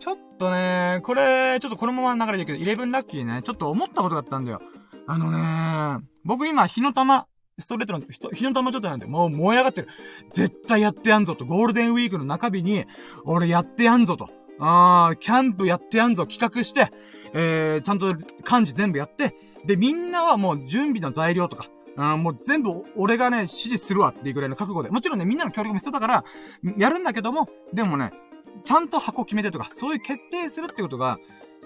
[0.00, 4.60] ちょっとね、これ、ちょっとこのまま流れでいくけど、11ラッキーね、ちょっと思ったことがあったんだよ。
[5.06, 5.30] あの
[6.00, 7.28] ね、僕今、火の玉、
[7.60, 9.88] ストレートなんで、火の玉状態なんで、もう燃え上がってる。
[10.34, 12.86] 絶対やってやんぞと、ゴールデンウィークの中日に、
[13.24, 14.28] 俺やってやんぞと。
[14.58, 16.90] あー、キャンプやってやんぞ、企画して、
[17.34, 18.10] えー、ちゃんと
[18.42, 21.66] 漢字全部やって、で、みんなはもう準備の材料とか、
[21.96, 24.90] あもう全部俺がね、指示するわっていうぐらいの覚悟で。
[24.90, 26.24] もちろんね、みんなの協力も必要だから、
[26.76, 28.12] やるんだけども、でもね、
[28.64, 31.18] ちゃんと箱決めてとか、そういう決定するってことが、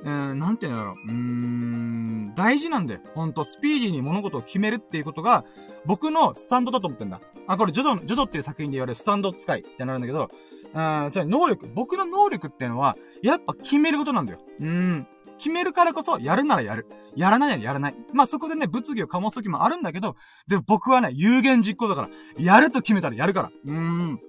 [0.03, 0.95] えー、なんて言うんだろう。
[0.95, 3.01] うーん、大事なんだよ。
[3.15, 5.45] ほんと、スピーディーに物事を決めるっていうことが、
[5.85, 7.21] 僕のスタンドだと思ってんだ。
[7.47, 10.31] あ、これ、ジョジョ、ジョジョっていう作品で言われるスタンド使いってなるんだけど、
[10.73, 14.39] あじゃあ能力、僕の能力っていうのは、やっぱ決めることなんだよ。
[14.61, 15.07] うん。
[15.41, 16.87] 決めるからこそ、やるならやる。
[17.17, 17.95] やらないならやらない。
[18.13, 20.15] まあ、そこでね、物議を醸す時もあるんだけど、
[20.47, 23.51] でも僕はね、有言実行だから、やると決めたらやるから。
[23.65, 24.21] うーん。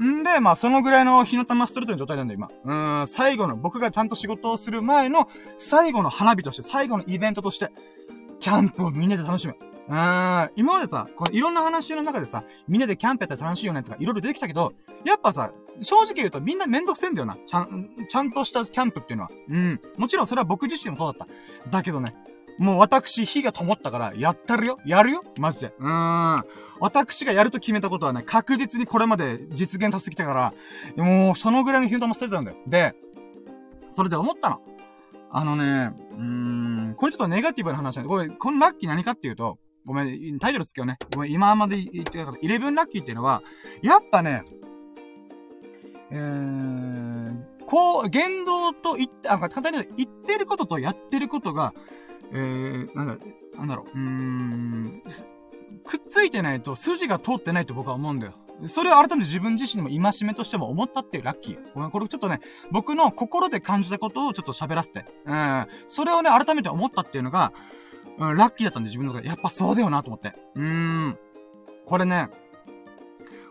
[0.00, 2.48] んで、まあ、そのぐらいの火の玉ストレートの状態なんだよ、今。
[2.64, 5.28] うーん、最後の、僕がちゃんと仕事をする前の、
[5.58, 7.70] 最後の花火として、最後のイベントとして、
[8.40, 9.56] キャンプをみんなで楽しむ。
[9.88, 14.72] うーん、今までさ、このいろんな話の中でさ、みんなでキャンプやったら楽しいよねとかいろいろ出てきたけど、
[15.04, 17.36] やっぱさ、正直言うとみんなめんどくせえんだよな。
[17.46, 19.30] ちゃん、ちゃんとしたキャンプっていうのは。
[19.48, 19.80] うん。
[19.96, 21.70] もちろんそれは僕自身もそうだった。
[21.70, 22.14] だけどね、
[22.58, 25.74] もう私、火が灯ったから、やったるよやるよマジで。
[25.78, 26.44] うーん。
[26.80, 30.54] 私がやると決めたことはね、確実にこれまで実現させてきたか
[30.96, 32.56] ら、もう、そのぐらいの火の玉捨てたんだよ。
[32.66, 32.94] で、
[33.90, 34.60] それで思ったの。
[35.30, 36.22] あのね、うー
[36.90, 40.98] ん、これちょっとネガティブな話なんで、これ、このラッキー何かっていうと、ごめん、タイトルつけようね。
[41.14, 43.42] ごめん、今まで言ってたから、11ラッキーっていうのは、
[43.82, 44.42] やっぱね、
[46.14, 51.72] えー、こう、言動と言って、あ、簡単に言ってることとやってることが、
[52.32, 53.16] えー、なんだ、
[53.56, 55.02] なんだろう、うーん、
[55.84, 58.34] くっついてないと筋が通ってないと僕は思うんだよ。
[58.66, 61.58] それを改めて自分自身にも戒めとしても思ったっていうラッキー。
[61.74, 62.40] ごめん、これちょっとね、
[62.70, 65.04] 僕の心で感じたことをちょっと喋らせて。
[65.24, 65.66] うん。
[65.88, 67.52] それをね、改めて思ったっていうのが、
[68.18, 69.28] うん、ラッキーだったんで自分の中で。
[69.28, 70.34] やっぱそうだよなと思って。
[70.54, 71.18] うーん。
[71.86, 72.28] これね、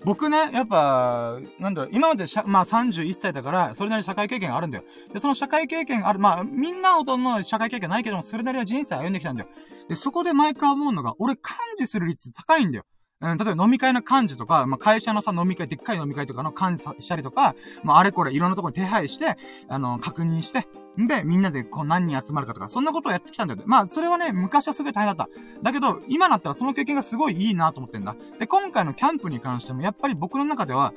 [0.04, 4.84] 僕ね、やっぱ、なんだろ、今までしゃまあ31歳だから、それなりに社会経験があるんだよ。
[5.14, 9.50] で、その社会経験ある、まあ、みんなほどの社会経験ないけども、それなりは人生歩んできたんだよ。
[9.90, 12.86] で、そこで毎回思うのが、俺感知する率高いんだよ。
[13.22, 20.68] うん、例えば飲み会の幹事とか、まあ、会社のさ、飲み会、でっかい飲み会とかの幹事したりとか、まあ、あれこれいろんなところに手配して、あの、確認して、
[21.00, 23.62] んで、みんなでこう何人集まるかとか、そんなことをやってきたんだよ。
[23.66, 25.32] まあ、それはね、昔はすごい大変だった。
[25.62, 28.16] だけど、今だったらその経験がすごいいいなと思ってんだ。
[28.40, 30.94] で、今回のキャンプに関しても、やっぱり僕の中では、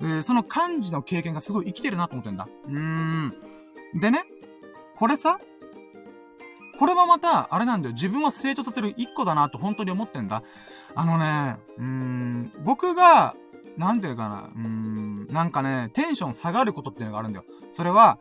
[0.00, 2.48] えー、その漢字の経験がすごい生きてるなと思ってんだ。
[2.68, 3.34] うーん。
[3.94, 4.24] でね、
[4.96, 5.40] これさ、
[6.78, 7.94] これはまた、あれなんだよ。
[7.94, 10.42] 自分を成長させる一個だなと本当に思ってんだ。
[10.94, 13.34] あのね、うん、僕が、
[13.76, 17.44] なんていうかな、うん、なんかね、テンション下がることっていうのがあるんだよ。
[17.70, 18.18] それは、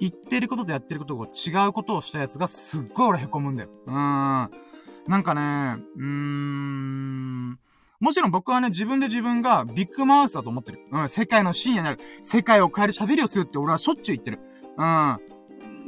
[0.00, 3.68] 言ってることとやってることが違うことをしたやつがすっごい俺凹むんだよ。
[3.86, 3.94] うーん。
[3.94, 7.58] なんかね、うーん。
[8.00, 10.80] もちろん僕はね、自分で自分がビッグマウスだと思ってる。
[10.90, 11.98] うん、世界の深夜になる。
[12.22, 14.40] 世界を変える喋りをするって俺はしょっちゅう言ってる。
[14.76, 15.20] うん。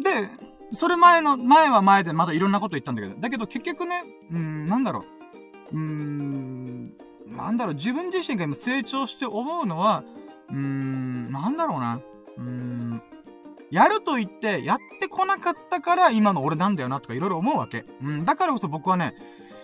[0.02, 0.30] で、
[0.72, 5.15] それ前の、前は前でまだいろんなこと言ったんだけど、だけど結局ね、うん、なんだろう。
[5.72, 6.92] うーん、
[7.26, 10.04] なんだろう、自分自身が今成長して思うのは、
[10.48, 12.00] うーん、なんだろうな。
[12.36, 13.02] うーん、
[13.70, 17.84] やると言って、やってこなかったから今の俺なんだよなとかいろいろ思うわけ。
[18.02, 19.14] うん、だからこそ僕はね、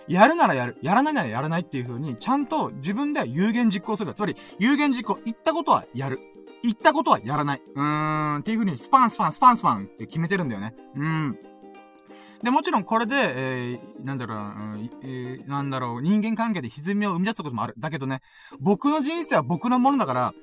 [0.07, 4.13] やるならやる、やらないならやらないっていう風に、ちゃんと自分で有言実行する。
[4.13, 6.19] つまり、有言実行、言ったことはやる。
[6.61, 7.61] 言ったことはやらない。
[7.75, 10.73] うーん、っていう風に、スパンスパン、スパンスパンって決めてるんだよね。
[10.95, 11.37] うん。
[12.43, 17.73] で、もちろんこれで、えー、なんだろう、うん、えー、なんだろう、人間関係で歪みを生み出すこともある。
[17.77, 18.21] だけどね、
[18.59, 20.33] 僕の人生は僕のものだから、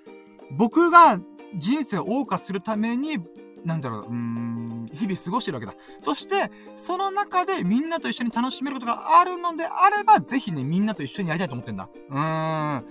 [0.50, 1.20] 僕が
[1.56, 3.18] 人生を謳歌するために、
[3.64, 5.74] なんだろう、うん、日々過ごしてるわけだ。
[6.00, 11.90] そして、その中でみんなと一緒に楽しめることがあるのであれば、ぜひね、みんなと一緒にやりたいと思ってんだ。
[12.08, 12.84] うーん。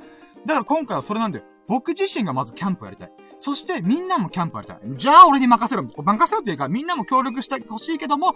[0.45, 1.45] だから今回はそれなんだよ。
[1.67, 3.11] 僕自身がまずキャンプやりたい。
[3.39, 4.79] そしてみんなもキャンプやりたい。
[4.97, 5.83] じゃあ俺に任せろ。
[5.83, 8.35] 任せろっていうか、みんなも協力してほしいけども、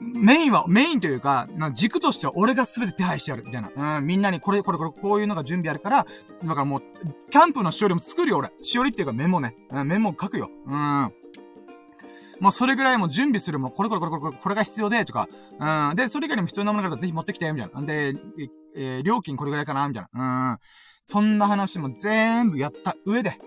[0.00, 3.98] メインは、メインというか、な軸としては俺が全て手配してやる、みたいな。
[3.98, 6.06] うん、みんなにこれ、これ、これ、こういうのが準備あるから、
[6.44, 6.82] だからもう、
[7.30, 8.52] キャンプのしおりも作るよ、俺。
[8.60, 9.56] しおりっていうかメモね。
[9.70, 10.50] うん、メモ書くよ。
[10.66, 11.12] うん。
[12.40, 15.28] もうそれぐらいも準備するも、これこれこれこれ、これが必要で、とか。
[15.58, 15.96] うん。
[15.96, 17.80] で、それ以外にも必要なものがあったらぜひ持ってきて、みたいな。
[17.80, 18.14] んで、
[18.76, 20.50] えー、料金これぐらいかな、みたいな。
[20.52, 20.58] うん。
[21.00, 23.38] そんな話も全部やった上で、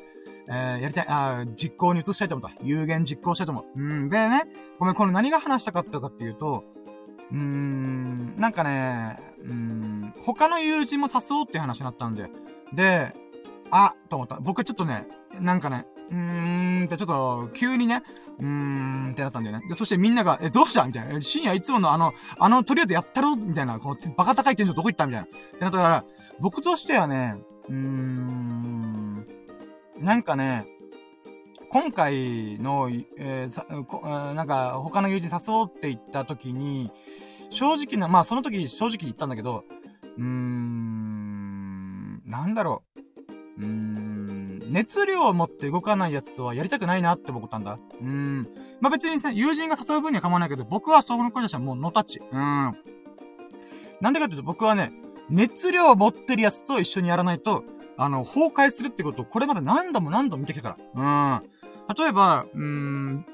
[0.51, 2.57] えー、やりたい、あ実行に移したいと思った。
[2.63, 3.79] 有言実行したいと思う。
[3.79, 4.09] うん。
[4.09, 4.43] でね、
[4.79, 6.63] ごめん、これ何が話したかったかっていうと、
[7.31, 12.31] うーん、なんかね、うん、他の友人も誘おうっていう話になったんで、
[12.73, 13.13] で、
[13.69, 14.39] あ、と思った。
[14.39, 15.07] 僕ちょっとね、
[15.39, 18.01] なんかね、うーんってちょっと、急にね、
[18.39, 19.67] うーんってなったんだよね。
[19.67, 20.83] で、そしてみんなが、え、どうした？
[20.85, 21.21] みたいな。
[21.21, 23.77] 深夜いつものあの、あの、とりあえずやったろみたいな。
[23.79, 25.05] この、バカ高い天井どこ行った？
[25.05, 25.27] みたいな。
[25.27, 26.03] ってなったから、
[26.39, 27.35] 僕としてはね、
[27.67, 28.88] うーん、
[29.99, 30.65] なんかね、
[31.69, 36.91] 今回の、えー、さ、なんか、他の友人誘おうって言った時に、
[37.49, 39.65] 正直な、まあその時正直言ったんだけど、
[40.17, 42.83] うーん、なんだろ
[43.57, 43.61] う。
[43.61, 47.77] うーん、熱量を持って動かないやつとはやりたくないなって思ったんだ。
[48.01, 48.47] うーん。
[48.79, 52.19] まあ別にさ、友人が誘う分には構わないけど、僕はその子たちはもうノタッチ。
[52.19, 52.77] うーん。
[54.01, 54.93] なんでかっていうと僕はね、
[55.29, 57.63] 熱量を持ってるやつと一緒にやらないと、
[57.99, 61.39] あの、崩壊するってことをこれまで何度も何度も見てきたから。
[61.41, 61.49] うん。
[61.97, 63.25] 例えば、うーん、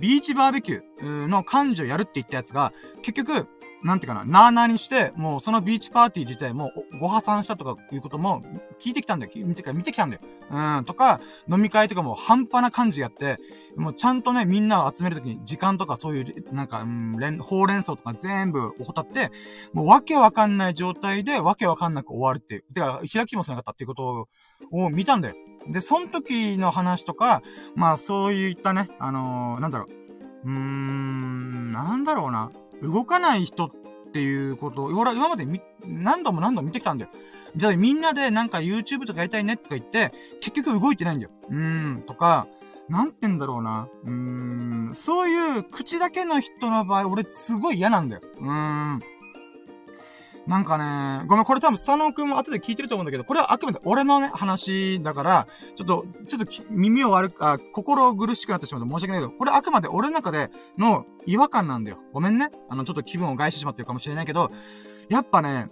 [0.00, 2.72] ビーチバーベキューの幹事をやるって言ったやつが、
[3.02, 3.46] 結局、
[3.82, 8.42] なんていうかな、なーなーにして、もうそのビーチパーティー自体もご破産したとかいうことも
[8.80, 9.32] 聞いてきたんだよ。
[9.34, 10.22] 見て見てきたんだよ。
[10.50, 11.20] うん、とか、
[11.50, 13.36] 飲み会とかも半端な感じやって、
[13.76, 19.30] もうちゃんとね、みんなを集めるときに時間とかそういう、なんか、うん、連、ほうれん草とか全部怠って、
[19.72, 22.62] もうわけわかんない状態でわけわかんなく終わるっていう。
[22.72, 24.28] てか、開きもしなかったっていうこと
[24.70, 25.34] を見たんだよ。
[25.68, 27.42] で、その時の話とか、
[27.74, 30.04] まあそういったね、あのー、なんだろう。
[30.44, 32.50] うーん、なんだろうな。
[32.82, 33.70] 動かない人っ
[34.12, 35.46] ていうことを、俺は今まで
[35.86, 37.10] 何度も何度も見てきたんだよ。
[37.56, 41.30] じゃあみんなでなんか YouTube とかやりたいねとか言って、結局動いてないんだよ。
[41.48, 42.46] うーん、とか、
[42.88, 43.88] なんて言うんだろうな。
[44.04, 48.22] うーん、そういう口だけの人の場合、俺すごい嫌なんだよ。
[48.38, 48.50] うー
[48.96, 49.00] ん。
[50.46, 61.98] なんかね、ごめん、これ多分、スタノー君も後で聞いてると思うんだけど、これはあくまで俺のね、話だから、ちょっと、ちょっと耳を悪く、あ、心苦しくなってしまうと申し訳ないけど、これあくまで俺の中での違和感なんだよ。
[62.12, 62.50] ごめんね。
[62.68, 64.50] あの、ちょっと気分を害してしまってるかもしれないけど、
[65.08, 65.68] やっぱね、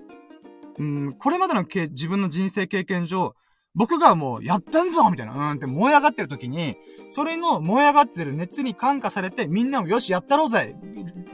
[0.79, 3.35] うん、これまでの自分の人生経験上、
[3.75, 6.77] 僕がもう、やったんぞみたいな、うんって燃え上がってる時に、
[7.09, 10.77] それの燃え上がってる熱に感化されて、みんなもよし、やったろうぜ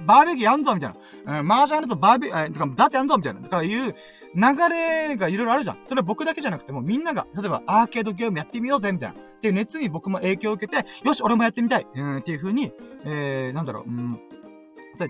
[0.07, 0.95] バーベキューやんぞみたい
[1.27, 1.41] な。
[1.41, 3.41] うん、マージャンやるとバーベキュー、え、てか、ダーツやんぞみたいな。
[3.41, 3.95] とかいう
[4.35, 5.81] 流れがいろいろあるじゃん。
[5.85, 9.21] それは僕だけじゃなくても、みんなが、例えばアーケードゲームやってみようぜみたいな。
[9.21, 11.87] っていう熱に僕も影響を受けて、よし、俺もやってみたい。
[11.95, 12.73] うん、っていう風に、
[13.05, 14.21] えー、なんだろう、うん。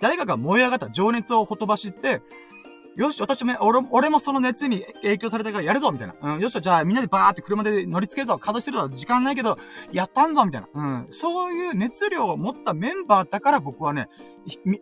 [0.00, 2.20] 誰かが燃え上がった情熱をほとばしって、
[2.98, 6.14] よし、私も、俺俺もその熱に影響されたからやるぞみたいな。
[6.34, 9.56] うん、よっしゃ、じゃあみんなでバーって車で乗り付けるぞ、稼働してるぞ、時間ないけど、
[9.92, 10.68] やったんぞみたいな。
[10.74, 14.08] うん、そういう熱量を持ったメンバーだから僕はね、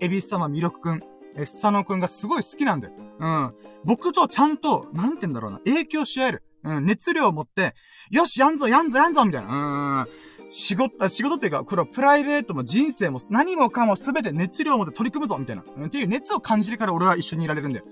[0.00, 1.02] エビス様魅力くん、
[1.36, 2.94] え、スサノくんがすごい好きなんだよ。
[3.18, 3.54] うん。
[3.84, 6.42] 僕とちゃんと、なんて言うんだろうな、影響し合える。
[6.64, 7.74] うん、熱量を持って、
[8.10, 10.06] よし、やんぞ、やんぞ、やんぞみたいな。
[10.08, 10.26] うん。
[10.49, 15.62] 仕事、仕事っていうか、これはプライベートも人生も何もかも全て熱量を持って取り組むぞみたいな。
[15.62, 17.84] っていう熱を感じるから俺は一緒にいられるんだよ。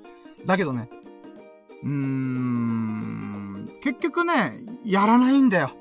[0.47, 0.89] だけどね、
[1.83, 4.53] うーん、結局ね、
[4.85, 5.73] やらないんだよ。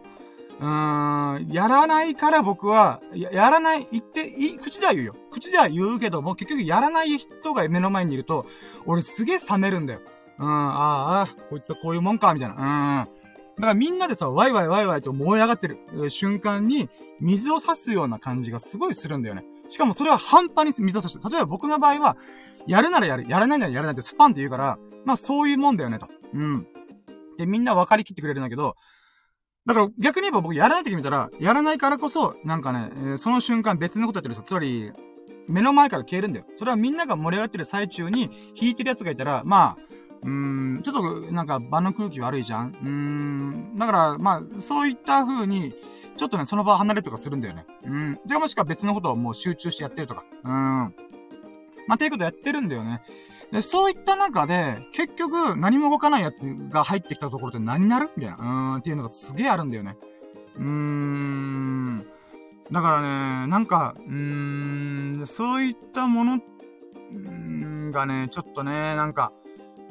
[0.59, 5.15] うーん、やらないから僕は、や、やらない、言って、い、口では言うよ。
[5.32, 8.45] 口では言うけども、結局やらない人が目の前にいると、
[8.86, 9.99] 俺すげえ冷めるんだよ。
[10.39, 13.07] うん、ああ、こいつはこういうもんか、みたいな。
[13.07, 13.22] うん。
[13.56, 15.78] だからみんなでさ、ワイワイワイワイと燃え上がってる、
[16.10, 16.89] 瞬間に、
[17.20, 19.45] 水を差すような感じがすごいするんだよね。
[19.70, 22.18] しかもそれは半端に水を差してる例えば僕の場合は、
[22.68, 26.08] やるならやる、やらないならやらないってスパンって言うから、まあそういうもんだよねと。
[26.34, 26.68] うん。
[27.38, 28.76] で、みんな分かりきってくれるんだけど、
[29.66, 34.91] だから逆に言えば僕やらない時見たら、やらないからこそ、なんかね、えー、その瞬間別のことやってる人、つまり、
[35.47, 36.45] 目の前から消えるんだよ。
[36.56, 38.30] それはみんなが盛り上がってる最中に
[38.60, 39.78] 弾いてる奴がいたら、まあ、
[40.24, 42.76] うん、ちょっと、なんか場の空気悪いじゃん？
[42.84, 43.76] うん。
[43.78, 45.74] だから、まあ、そういった風に、
[46.15, 47.65] ちょっとね、その場離れとかするんだよね。
[47.84, 48.19] うん。
[48.26, 50.24] で、もしくは別のことをもう集中してやってるとか。
[50.43, 50.51] うん。
[51.88, 53.01] まあ、ていうことやってるんだよね。
[53.51, 58.09] で、そういった中で、結局、何も動かないやつが入ってきたところって何になる？
[58.15, 58.38] みたいな。
[58.38, 59.97] うーん、っていうのがすげえあるんだよね。
[60.57, 62.05] うーん。
[62.71, 66.39] だからね、なんか、うーん、そういったもの、
[67.91, 69.32] がね、ちょっとね、なんか、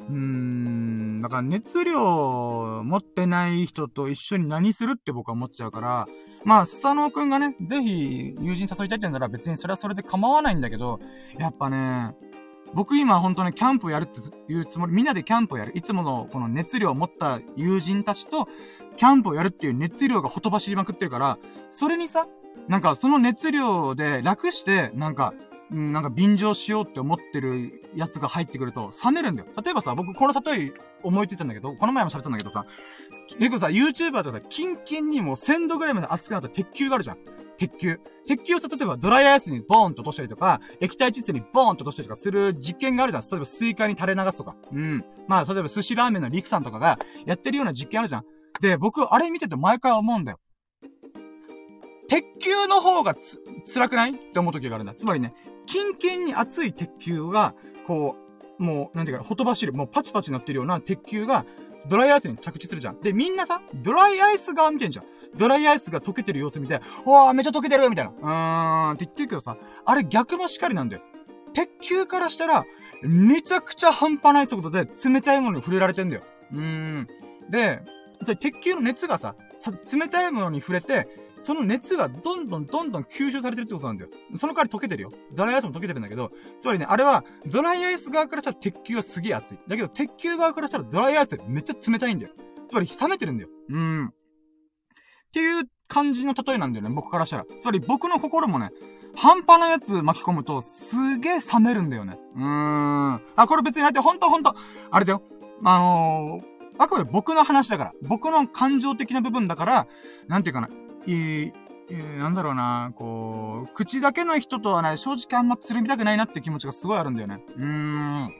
[0.08, 6.06] うーん、だから熱量持ってない人と一緒に何するって僕は思っちゃうから、
[6.44, 10.98] まあ、スサノオくんがね、ぜひ友人誘いたいってんなら別にそれはそれで構わないんだけど、
[11.38, 12.14] やっぱね、
[12.74, 14.20] 僕今本当にキャンプやるって
[14.52, 15.72] いうつもり、みんなでキャンプをやる。
[15.74, 18.48] いつものこの熱量を持った友人たちと、
[18.96, 21.38] キャンプをやるっていう熱量がほとばしりまくってるから、
[21.70, 22.26] それにさ、
[22.68, 25.34] なんかその熱量で楽して、なんか、
[25.70, 29.48] うん、なんか便乗しようって思ってるやつが入ってくると冷めるんだよ。
[29.62, 32.66] 例えばさ、僕この例え思いついたんだけど、この前も喋ったんだけどさ、
[33.38, 37.18] 結構さ、YouTuber とかさ、キンキンにもう1000度ぐらいまで熱くなった鉄球があるじゃん。
[37.56, 38.00] 鉄球。
[38.26, 43.22] 鉄球をさ、例えばドライアイスにボーンと落としたりとか、液体窒素にボーンと落としたりとかする実験があるじゃん。
[43.22, 44.56] 例えばスイカに垂れ流すとか。
[44.72, 45.04] うん。
[45.28, 48.24] まあ、例えば寿司ラーメンのリクさんとかがやってるような実験あるじゃん。
[48.60, 50.38] で、僕、あれ見てて毎回思うんだよ。
[52.08, 53.40] 鉄球の方がつ、
[53.72, 54.10] 辛くない？
[54.10, 54.92] って思う時があるんだ。
[54.92, 55.34] つまりね、
[55.66, 57.54] キンキンに熱い鉄球が、
[57.86, 58.16] こ
[58.58, 61.44] う、もう、なんていうか、ほとばしる、もうパチパチなってるような鉄球が、
[61.88, 63.00] ドライアイスに着地するじゃん。
[63.00, 65.04] で、みんなさ、ドライアイス側見てんじゃん。
[65.36, 68.10] ドライアイスが溶けてる様子見て、わー、めっちゃ溶けてるみたいな。
[68.10, 71.02] うーんって言ってるけどさ、あれ逆もしかりなんだよ。
[71.54, 72.64] 鉄球からしたら、
[73.02, 76.22] めちゃくちゃ半端ない速度で冷たいものに触れられてんだよ。
[76.52, 77.08] うーん。
[77.50, 77.82] で、
[78.38, 81.08] 鉄球の熱がさ、さ、冷たいものに触れて、
[81.42, 84.10] その熱がどんどんどんどん吸収されてるってことなんだよ。
[84.36, 85.12] その代わり溶けてるよ。
[85.32, 86.30] ドライアイスも溶けてるんだけど、
[86.60, 89.58] つまりね、あれは、ドライアイス側からしたら鉄球はすげえ熱い。
[89.68, 92.32] だけど、鉄球側からしたらドライアイスってめっちゃ冷たいんだよ。
[92.68, 93.48] つまり、冷めてるんだよ。
[93.70, 94.06] うん。
[94.06, 94.10] っ
[95.32, 97.46] ていう感じの例えなんだよね、僕からしたら。
[97.60, 98.70] つまり、僕の心もね、
[99.14, 102.18] 半端なやつ巻き込むと、すげえ冷めるんだよね。
[102.34, 103.14] うーん。
[103.36, 104.54] あ、これ別になって、ほんとほんと、
[104.90, 105.22] あれだよ。
[105.64, 107.92] あのー、あくまで僕の話だから。
[108.02, 109.86] 僕の感情的な部分だから、
[110.28, 110.68] なんていうかな。
[111.06, 111.52] えー、
[111.90, 117.42] え、なんだろうな、こう、口だけの人とはね、正直あんまつるみたくないなって気持ちがすごいあるんだよね。
[117.56, 118.34] うーん。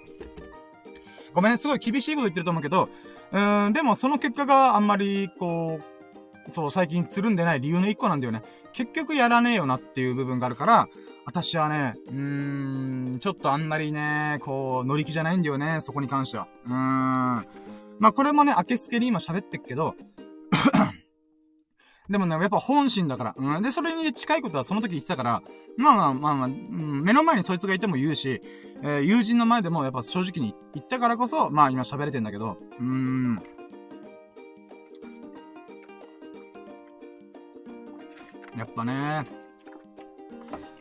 [1.35, 2.89] ごめん、すごい厳しいこと言ってると思うけど、
[3.33, 5.81] うーん、でもその結果があんまり、こ
[6.49, 8.43] う、そう、最近つるんでない理由の一個なんだよね。
[8.73, 10.89] 結局やらねえよなっていう部分があるから、
[11.25, 16.49] 私はね、うーん、ちょっとあんまりね、こう、乗り気じゃないんだよね、そこに関しては。
[16.67, 16.75] うーん。
[16.75, 19.95] まあ、これもね、明けすけに今喋ってっけど、
[22.13, 23.35] でもね、やっぱ本心だから。
[23.37, 23.63] うん。
[23.63, 25.43] で、それに近いことはその時言ってたから、
[25.79, 28.43] まあまあまあまあ、うん、目の前にそいつがいても言うし、
[28.83, 33.43] えー、友人の前でもやっぱ正直に言ったからこそ、まあ今喋れてんだけど、うーん。
[38.59, 39.25] やっぱね、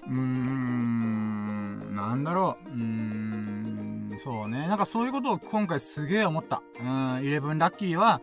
[0.06, 4.68] うーん、なんだろう、うーん、そうね。
[4.68, 6.62] なんかそういうことを今回すげえ思った。
[6.82, 8.22] うん、イレブンラッキーは、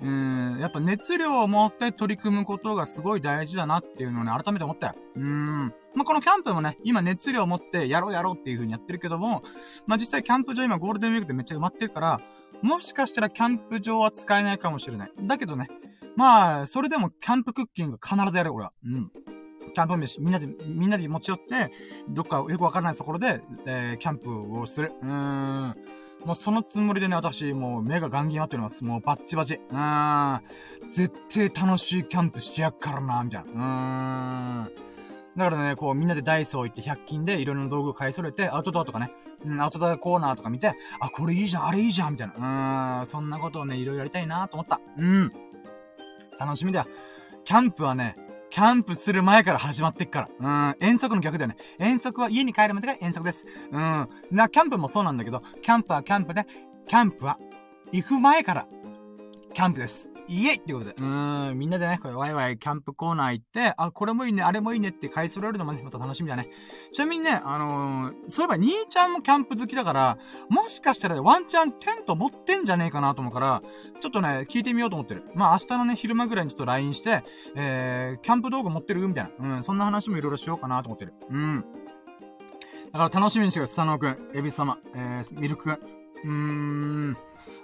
[0.00, 4.94] うん、やっぱ熱量を持って取り組むことがすごい大事だなっていうのをね、改めて思ったよ。
[5.16, 5.74] うん。
[5.94, 9.42] まあ、このキャンプもね、今熱量を持ってやろうやろうっていう風にやってるけども、
[9.86, 12.20] まあ、実際キャンプ場今ゴールデンウィークでめっちゃ埋まってるから、
[12.62, 15.12] もしかしたらキャンプ場は使えないかもしれない。
[15.22, 15.68] だけどね、
[16.16, 18.72] まあ、それでもキャンプクッキング必ずやる、俺は。
[18.84, 19.10] うん。
[19.72, 21.70] キャンプ飯、みんなで、みんなで持ち寄って、
[22.08, 24.92] どっかよくわからないところで、えー、キャンプをする。
[25.02, 25.76] うーん。
[26.24, 28.84] もうそのつもりでね、私、もう目がガンギン合っております。
[28.84, 29.54] もうバッチバチ。
[29.54, 30.42] うーん。
[30.90, 34.66] 絶対楽しいキャンプしてやっからな、みたいな。
[34.66, 34.88] うーん。
[35.38, 39.12] だからね、こうみんなでダイソー行って100均でいろんな道具を買い揃えて、アウトドアとかね、
[39.44, 42.34] うん、アウトドアコーナーとか見て、あ、これいいじゃん、あれいいじゃん、みたいな。
[42.34, 44.80] うーん、そんなことをね、いろいろやりたいなと思った。
[44.96, 45.32] うん。
[46.40, 46.86] 楽しみだよ。
[47.44, 48.16] キャンプはね、
[48.50, 50.72] キャンプする前から始まってっから。
[50.78, 50.88] うん。
[50.88, 51.56] 遠足の逆だよね。
[51.78, 53.44] 遠足は家に帰るまでが遠足です。
[53.70, 54.08] うん。
[54.30, 56.46] な、キャンプもそうなんだけど、キャンプはキャンプで、
[56.86, 57.38] キャンプは
[57.92, 58.66] 行く前から、
[59.52, 60.10] キャンプです。
[60.28, 60.94] イエイってことで。
[61.00, 66.50] うん、みんなでね、これワイワイキャンプコーナー行って、あ、これもいいね、あれもいいねって買い揃えるのもね、また楽しみだね。
[66.92, 70.18] ちなみにね、あのー、そういえば兄ちゃんもキャンプ好きだから、
[70.50, 73.62] もしかしたらワンチャンテント持ってんじゃねえかなと思うから、
[74.00, 75.24] ちょっとね、聞いてみようと思ってる。
[75.34, 77.24] まあ明日のね、昼間ぐらいにちょっと LINE して、
[77.56, 79.08] えー、キャンプ道具持ってる？
[79.08, 79.56] みたいな。
[79.56, 81.14] うん、そんな話もいろいろしようかなと思ってる。
[81.30, 81.64] うん。
[82.92, 83.74] だから楽しみにしてください。
[83.74, 85.74] スサノオくん、エビ様、えー、ミルクくん。
[85.74, 86.30] うー
[87.10, 87.16] ん。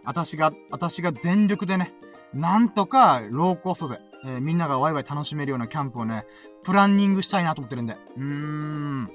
[0.04, 1.94] 私が、私が全力でね、
[2.34, 6.24] なんとか、ローコストで、えー、みんながワイワイ楽しめるようなキャンプをね、
[6.62, 7.96] プランニングしたいなと思ってるんで。
[8.16, 9.10] うーん。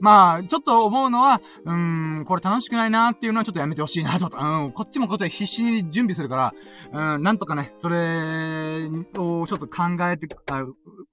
[0.00, 4.26] まあ、ちょっと思うのは、うーん、これ楽しくないなーっていうのはちょっとやめてほしいなと。
[4.26, 6.52] うん、こっちもこっちは必死に準備するか
[6.92, 10.60] ら、うん、なんとかね、それをちょっと考えて、あ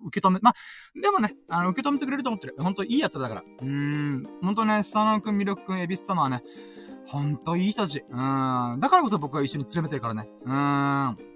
[0.08, 0.56] 受け止め、まあ、
[1.00, 2.56] でもね、あの、受け止めてくれると思ってる。
[2.58, 3.42] ほんといいやつだから。
[3.42, 6.44] うーん、ほんとね、スタノくん、ミルクくん、エビス様はね、
[7.06, 8.04] ほんといい人たち。
[8.10, 10.30] うん、だからこそ僕は一緒に連れてるからね。
[10.46, 11.33] うーん。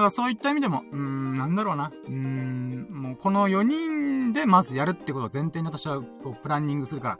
[0.00, 1.92] だからそういった意味でも、うーん、なんだろうな。
[2.06, 7.18] うーん、もうこの4人でまずやるってことを前提に私はこうプランニングするから、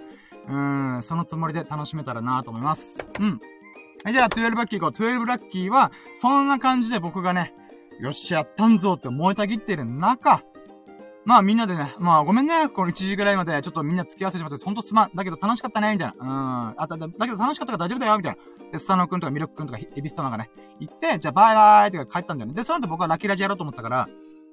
[0.49, 3.12] うーん、そのつもりで楽しめたらなと思います。
[3.20, 3.39] うん。
[4.03, 4.99] はい、じゃあ12ラッキー行こう。
[4.99, 7.53] 12ラッキーは、そんな感じで僕がね、
[8.01, 10.43] よっしゃ、やったんぞって燃えたぎってる中、
[11.25, 15.11] まあみんなでね、まあごめんね、この1時ぐらいまでちょっとみんな付き合わせてもらって、ほんとすまん。
[15.14, 16.14] だけど楽しかったね、みたいな。
[16.18, 16.75] うん。
[16.81, 18.71] あ、だ、だけど楽しかったから大丈夫だよ、みたいな。
[18.73, 22.55] で、スタノくんとかミルクくんとかエビス様がね、行って、じゃあバイバイって帰ったんだよね。
[22.55, 24.09] で、その後僕はラキラジやろうと思ってたから、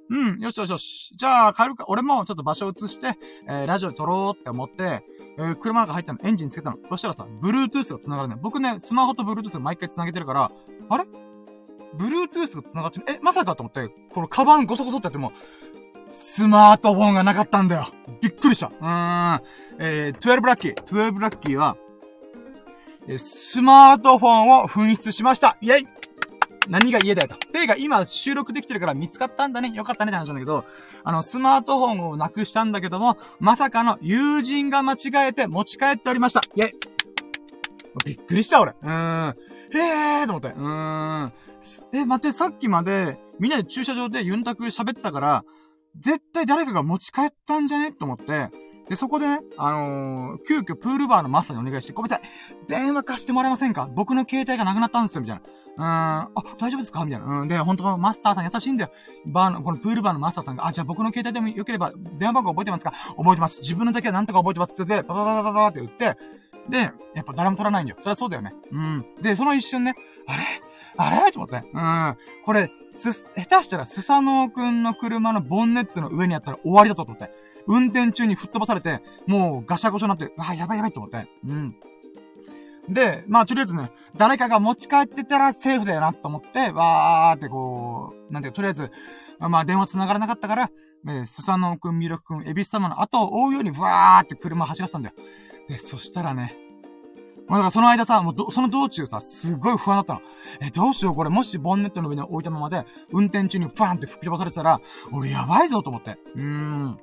[0.09, 1.13] うん、よしよしよし。
[1.17, 1.85] じゃあ帰るか。
[1.87, 5.03] 俺もちょっと場所移して、えー、ラジオ撮ろうって思って、
[5.37, 6.77] えー、車の中入ったの、エンジンつけたの。
[6.89, 8.35] そしたらさ、Bluetooth が繋がるね。
[8.41, 10.51] 僕ね、スマホと Bluetooth 毎回繋げてるから、
[10.89, 11.03] あれ
[11.97, 13.05] ?Bluetooth が繋がってる？
[13.09, 15.33] え、まさかと思って、このカバンゴソゴソってやっても、
[16.09, 17.87] スマートフォンがなかったんだよ。
[18.21, 18.67] びっくりした。
[18.67, 19.41] うーん。
[19.79, 20.73] えー、12ラッキー。
[20.73, 21.77] 12ラッキーは、
[23.07, 25.57] えスマートフォンを紛失しました。
[25.61, 25.87] イェイ
[26.69, 27.37] 何が家だよと。
[27.37, 29.71] ていうか、今収録できてるから見つかったんだね。
[29.73, 30.65] よかったねって話なんだけど、
[31.03, 36.41] あの、スマートフォンをなくしたんだけども、まさかの友人が間違えて持ち帰っておりました。
[36.55, 36.71] イェイ
[38.05, 38.73] びっくりした、俺。
[38.81, 38.89] うー
[39.31, 39.35] ん。
[39.73, 40.49] へーと思って。
[40.49, 41.33] うーん。
[41.93, 45.45] え、待って、さっきまで、みんなで駐車場でユンタク喋ってたから、
[45.99, 47.91] 絶対誰かが持ち帰ったんじゃね？
[47.91, 48.49] と思って、
[48.87, 52.29] で、そこでね、あのー、急遽プールバーのマスターにお願いして、ごめんなさい、
[52.67, 53.89] 電話貸してもらえませんか？
[53.93, 55.41] 僕の携帯がなくなったんですよ、みたいな。
[55.77, 57.03] うーん、あ、大丈夫ですか？
[57.03, 57.41] みたいな。
[57.41, 57.47] うん。
[57.47, 58.91] で、本当マスターさん優しいんだよ。
[59.25, 63.59] バーの、このプールバーのマスターさんが、あ、じゃあ僕の携帯でもよければ、電話番号覚えてますか覚えてます。
[63.61, 64.73] 自分のだけはなんとか覚えてます。
[64.73, 66.17] って言って、パパパパパパって言って、
[66.69, 66.77] で、
[67.13, 67.97] やっぱ誰も取らないんだよ。
[67.99, 68.53] そりゃそうだよね。
[68.71, 69.05] うん。
[69.21, 69.95] で、その一瞬ね、
[70.27, 70.39] あれ
[70.97, 71.31] あれ？
[71.31, 71.63] と思って。
[71.73, 72.17] うん。
[72.43, 77.31] これ、す、下手したらスサノオくんの車のボンネットの上にあったら終わりだと思って。
[77.67, 81.27] 運転中に吹っ飛ばされて、もうガシャゴシャになって、あ、やばいやばいと思って。
[81.43, 81.75] うん。
[82.87, 88.91] で、まあ、とりあえずね、誰かが持ち帰ってたらセーフだよなと思って、わーってこう、なんていうか、とりあえず、
[89.39, 90.71] まあ、電話繋がらなかったから、
[91.05, 95.15] えー、スサノオくん、ミルクくん、エビス様の後を追うように、わーって車走らせたんだよ。
[95.67, 96.55] で、そしたらね、
[97.47, 100.21] もうだからその間さ、もうど、その道中さ、すごい不安だったの。
[100.61, 104.81] え、どうしようこれ、もしボンネットの上に置いたままで、運転中にファンって吹き飛ばされてたら、
[105.13, 106.17] 俺やばいぞと思って。
[106.35, 106.97] うーん。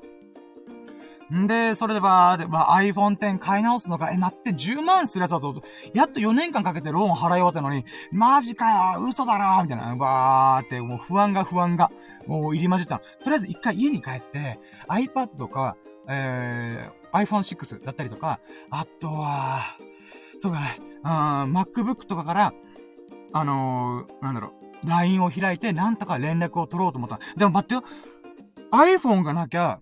[1.32, 5.55] んで、それでばで、まあ、iPhone X 買い直すのか、え、待って、10万するやつだぞ。
[5.95, 11.90] やっと4年間かけてローン払い終わったのに、マジかよ、嘘だろみたいな、わーって、もう不安が不安が、
[12.26, 13.01] もう入り混じったの。
[13.22, 15.76] とりあえず一回家に帰って、iPad とか、
[16.09, 18.40] えー、iPhone 6だったりとか、
[18.70, 19.62] あとは、
[20.45, 20.76] そうだね。
[21.03, 21.11] うん、
[21.57, 22.53] MacBook とかから、
[23.32, 24.53] あのー、なんだろ
[24.84, 27.18] う、LINE を開いて、なんとか連絡を取ろうと思った。
[27.34, 27.82] でも待ってよ。
[28.70, 29.80] iPhone がなきゃ、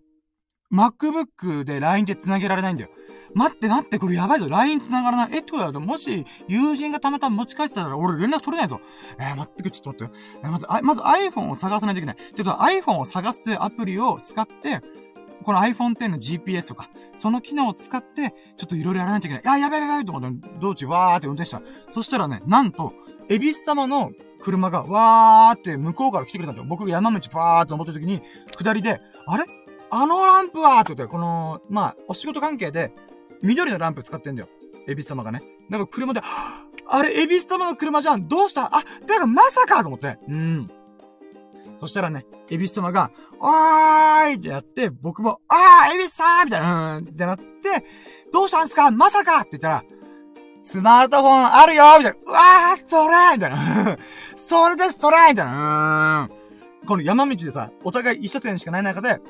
[0.72, 2.90] MacBook で LINE で繋げられないんだよ。
[3.34, 4.48] 待って待って、これやばいぞ。
[4.48, 5.30] LINE 繋がらない。
[5.32, 8.80] え、ってことだ、もし、友人がたまたま持ち帰ってたら、俺連絡取れないぞ。
[9.18, 10.14] えー、待ってく、ちょっと待って。
[10.44, 12.16] えー、まず、まず iPhone を探さないといけない。
[12.16, 14.80] ってことは iPhone を探すアプリを使って、
[15.42, 19.58] この iPhone X の GPS とか、その機能を使って、ちょっといろいろやらないといけない。
[19.58, 21.60] いや、べやべやべと思って、道中わーって運転した。
[21.90, 22.92] そしたらね、なんと、
[23.28, 26.66] エビス様の車がわーって向こうから来てくれたんだよ。
[26.68, 28.22] 僕が山道わーって登った時に、
[28.56, 29.44] 下りで、あれ？
[29.90, 32.92] あのランプはって言って、この、まあ、お仕事関係で、
[33.42, 34.48] 緑のランプ使ってんだよ。
[34.88, 35.42] エビス様がね。
[35.68, 36.20] なんか車で、
[36.88, 38.74] あれ、エビス様の車じゃんどうした？
[38.74, 40.18] あ、だからまさかと思って。
[40.28, 40.70] うん。
[41.82, 43.10] そしたらね、エビス様が、
[43.40, 47.42] おーいってやって、僕も、あー、エビスさんみたいな、うん、ってなって、
[48.32, 48.92] どうしたんすか?
[48.92, 49.84] まさかって言ったら、
[50.56, 52.18] スマートフォンあるよみたいな。
[52.24, 53.98] うわー、それみたいな。
[54.36, 56.28] それです、トライみたいな。
[56.30, 56.42] うん
[56.86, 59.20] この山道でさ、お互い一車線しかない中で、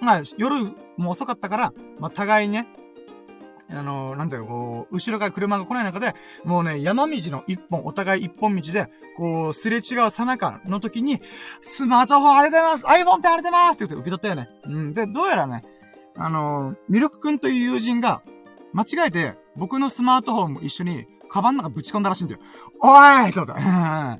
[0.00, 2.66] まあ、夜も遅かったから、まあ、互いにね、
[3.72, 6.14] あの、なんていうか、こう、後ろから車が来ない中で、
[6.44, 11.20] もうね、山道の一本、お互い一本道で、こう、すれ違うさなかの時に、
[11.62, 14.48] スマートフォンありがとうございます !iPhone ってありがとうございますって言って受け取ったよね。
[14.64, 14.94] うん。
[14.94, 15.64] で、どうやらね、
[16.16, 18.22] あの、ミルクくんという友人が、
[18.72, 22.40] 間違えて、僕のスマートフォンも一緒に、カバンの中ぶち込んだらしいんだよ。
[22.80, 22.94] お
[23.26, 24.18] いって思った。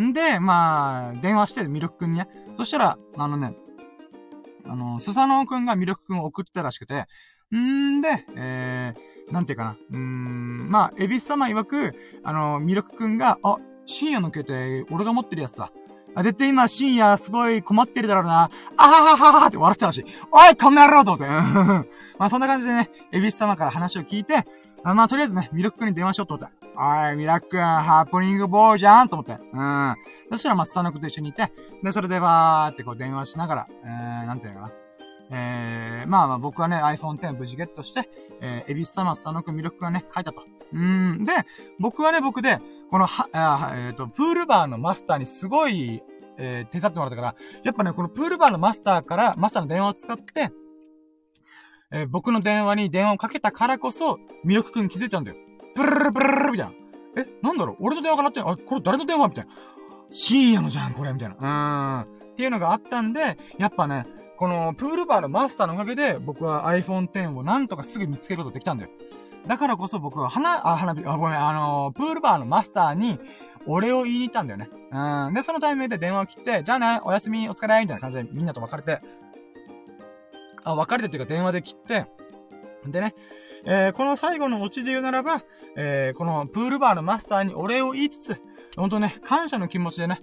[0.00, 2.28] ん で、まあ、電話して、ミルクくんにね。
[2.56, 3.54] そしたら、あのね、
[4.66, 7.06] あの、スサノオくんがミルクくんを送ってたらしくて、
[7.56, 9.76] んで、えー、なんていうかな。
[9.90, 15.70] うーん、まあ、エビス様曰く、あの、ミルクくんが、あ、深夜の携帯、俺が持ってるやつだ。
[16.14, 18.50] あ、絶対今深夜すごい困ってるだろうな。
[18.76, 20.04] あははははって笑ってたらしい。
[20.30, 21.26] おいこんな野郎と思って。
[22.18, 24.46] まあそんな感じでね、エビス様から話を聞いて、
[24.84, 26.54] あまあとりあえずね、ミルクくんに電話しようと思って。
[26.76, 29.32] おい、ミラクん、ハプニングボーイじゃんと思って。
[29.32, 29.96] うん。
[30.30, 31.52] そしたらまあスタノクと一緒にいて、
[31.82, 34.83] で、それでばーってこう電話しながら、えー、なんていうのかな。
[35.30, 38.08] えー、まあまあ僕はね、iPhone X 無事ゲットして、
[38.40, 40.42] えー、エビス様、スタノク、ミルクがね、書いたと。
[40.72, 41.24] うん。
[41.24, 41.32] で、
[41.78, 42.60] 僕はね、僕で、
[42.90, 46.02] このは、あえっ、ー、と、プールバーのマスターにすごい、
[46.36, 50.50] えー、手伝ってもらったから、やっぱね、このプールバーのマスターから、マスターの電話を使って、
[51.92, 55.36] えー、僕の電話に電話をかけたからこそ、ミルクくん気づいたんだよ。
[55.76, 56.72] ブルルルブルルみたいな。
[57.16, 59.50] え、なんだろう俺の電話かなってあ、これ誰の電話みたいな。
[60.10, 62.04] 深夜のじゃん、これみたいな。
[62.04, 62.32] うーん。
[62.32, 64.06] っていうのがあったんで、やっぱね、
[64.36, 68.90] このプールバーのマスターのおかげで、僕は iPhone X をなんとかすぐ見つけることできたんだよ。
[69.46, 73.18] だからこそ僕は花、あ、花火、あ、ごめん、あのー、プールバーのマスターに、
[73.66, 74.68] 俺を言いに行ったんだよね。
[74.90, 75.34] うん。
[75.34, 79.00] で、そのタイミングで電話を切って、じゃあね、おやすみ、お疲れ、みたいな感じでみんなと別れて、
[80.64, 82.06] あ、別れてっていうか電話で切って、
[82.86, 83.14] でね、
[83.66, 85.42] えー、この最後のオチで言うならば、
[85.76, 88.40] えー、このプールバーのマスターにお礼を言いつつ、
[88.76, 90.20] ほんとね、感謝の気持ちでね、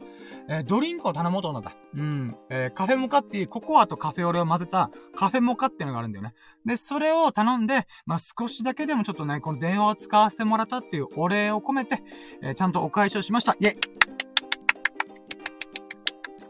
[0.49, 1.75] えー、ドリンクを頼もうと思った。
[1.95, 2.35] うん。
[2.49, 6.33] えー、カフェモカっていう、ココアとカフェオレを混ぜたカフェモカっていうのがあるんだよね。
[6.65, 12.03] で、それを頼んで、まあ、少しだけでもちょっとね、この電話を使わせてもらったっていうお礼を込めて、
[12.41, 13.55] えー、ちゃんとお返しをしました。
[13.59, 13.77] イェイい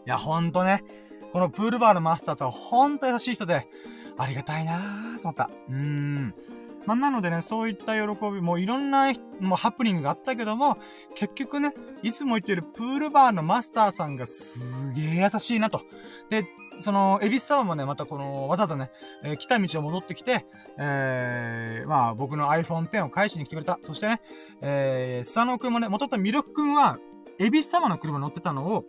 [0.06, 0.84] や、ほんとね、
[1.32, 3.68] このプールバーのマスターさんはほんと優しい人で、
[4.18, 5.50] ありがたいなーと思った。
[5.70, 6.36] うーん。
[6.86, 10.78] まあ、なのでね、そういった喜び、もういろんな、もうハプニングがあったけども、
[11.16, 15.82] 結局ね、いつも言ってるプールバーのマスターさんがすげえ優しいなと。
[16.30, 16.46] で、
[16.80, 18.90] その、エビス様もね、またこの、わざわざね、
[19.24, 20.46] えー、来た道を戻ってきて、
[20.78, 23.80] えー、まあ、僕の iPhone X を返しに来てくれた。
[23.84, 24.22] そしてね、
[24.62, 26.98] えー、スサノオくんもね、元々ミルクくんは、
[27.40, 28.86] エビス様の車乗ってたのを、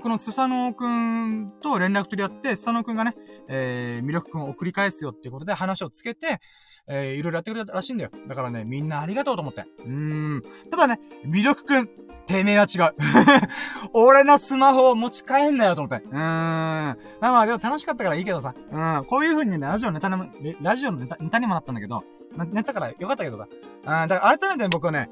[0.00, 3.14] このスサノオくんと連絡取り合って、スサノオくんがね、
[3.48, 6.40] えー、ミルクくんを送り返すよっていうことで話をつけて、
[6.88, 8.10] えー、いろいろやってくれたらしいんだよ。
[8.26, 9.64] だからね、みんなありがとうと思って。
[9.84, 10.42] うーん。
[10.70, 11.88] ただね、魅力くん、
[12.26, 12.94] てめえは違う。
[13.92, 16.06] 俺のスマホを持ち帰んなよと思って。
[16.08, 16.18] うーん。
[16.18, 18.54] まあまあ、でも楽しかったからいいけどさ。
[18.70, 19.04] うん。
[19.06, 20.26] こういう風にね、ラジオのネタにも、
[20.60, 22.04] ラジオのネタネタにもなったんだけど、
[22.50, 23.48] ネタからよかったけどさ。
[23.50, 24.08] うん。
[24.08, 25.10] だから改めて僕はね、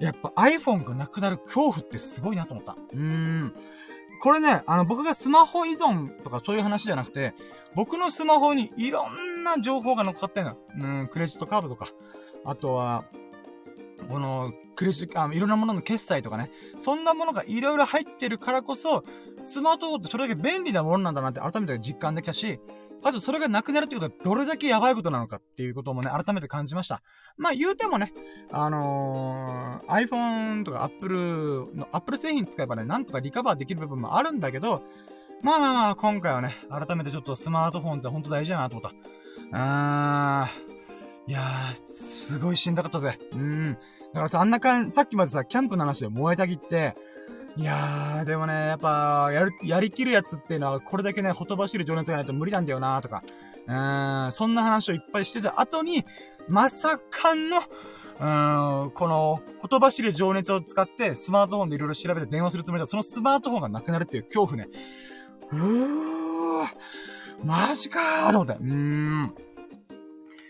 [0.00, 2.76] やっぱ iPhone がなくなる恐怖ってすごいなと思った。
[2.92, 3.52] うーん。
[4.20, 7.34] これね、あの、僕がスマホ依存とかそういう話じゃなくて、
[7.74, 10.56] 僕のスマホにいろんな情報が乗っかってんの。
[10.78, 11.92] うん、クレジットカードとか、
[12.44, 13.04] あとは、
[14.08, 16.50] この、クレジット、あ、いろんなものの決済とかね。
[16.78, 19.04] そんなものがいろいろ入ってるからこそ、
[19.40, 22.60] スマートフォンってそれだけ便利なものなんだなって改めて実感できたし、
[23.04, 27.02] あとそれがなくなるってことはどれだけやばいことなのかっていうこともね、改めて感じました。
[27.36, 28.12] まあ言うてもね、
[28.50, 34.82] あのー、iPhone とか Apple の、Apple 製品使えばね、なんとかリカバーできる部分もあるんだけど、
[35.42, 38.96] まあまあまあ、今回はね、改めてちょっとスマートフォンってほんと大事だなと思った。
[39.52, 43.18] あー、いやー、すごいしんどかったぜ。
[43.32, 43.74] うん。
[43.74, 46.96] だからさ、あんなかん、さっきまでさ、キャンプの話で燃えたぎって、
[47.56, 53.22] いやー、でもね、やっぱ、やる、やりきるやつっていうのは、これだけね、ほとばしる情熱がないと無理なんだよなーとか、
[53.68, 56.04] うーん、そんな話をいっぱいしてた後に、
[56.48, 64.68] まさかの、うーん、この、ほとばしる情熱を使って、スマートフォンでいろいろ調べて電話するつもりだそのスマートフォンがなくなるっていう恐怖ね。
[65.52, 66.66] うー、
[67.44, 68.60] マジかーと思って。
[68.60, 69.34] うーん。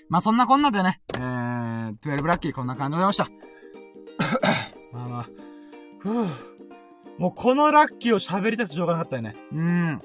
[0.08, 3.40] まあ、そんなこんなでね、えー、12ラッキーこんな感じでございまし
[4.90, 4.96] た。
[4.96, 5.26] まあまあ、
[5.98, 6.53] ふぅ。
[7.18, 9.36] もうこのラッキーを喋りたくてしょうがなかったよね。
[9.52, 10.02] うん。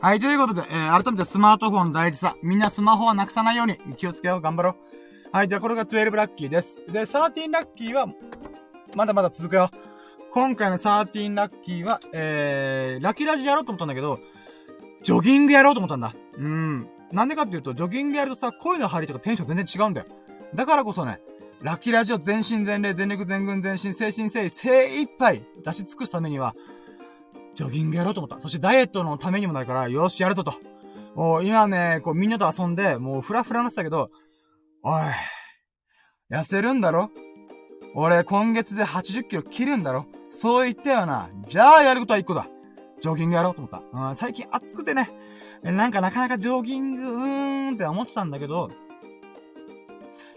[0.00, 2.36] はい、ということで、えー、改めてスマートフォン大事さ。
[2.42, 4.40] みんなスマホはなくさないように気をつけよう。
[4.40, 4.76] 頑張ろう。
[5.32, 6.84] はい、じゃあこれが12ラッキーです。
[6.86, 8.06] で、13ラッキーは、
[8.96, 9.70] まだまだ続くよ。
[10.30, 14.20] 今回の13ラッキーは、えー、ラッキーラジやろうと思ったんだけど、
[15.02, 16.14] ジョギングやろうと思ったんだ。
[16.36, 16.88] うん。
[17.12, 20.06] なんでかっていうと、ジョギングやるとさ、声の張りとかテンション全然違うんだよ。
[20.54, 21.20] だからこそね、
[21.60, 26.54] ラッキーラジオ全身全霊、全力全軍全身、精神誠意、精一杯出し尽くすためには、
[27.56, 28.40] ジョギングやろうと思った。
[28.40, 30.54] そしてダイエットのためにもなるから、よし、やるぞと。
[31.16, 34.10] もう今ね、こうみんなと遊んで、もうフラフラなってたけど、
[34.84, 35.02] おい、
[36.30, 37.10] 痩せるんだろ？
[37.96, 40.06] 俺今月で80キロ切るんだろ？
[40.30, 41.28] そう言ったよな。
[41.48, 42.46] じゃあやることは一個だ。
[43.00, 43.82] ジョギングやろうと思った。
[44.10, 45.10] うん、最近暑くてね、
[45.64, 48.70] なんかなかなかジョギング、うーんって思ってたんだけど、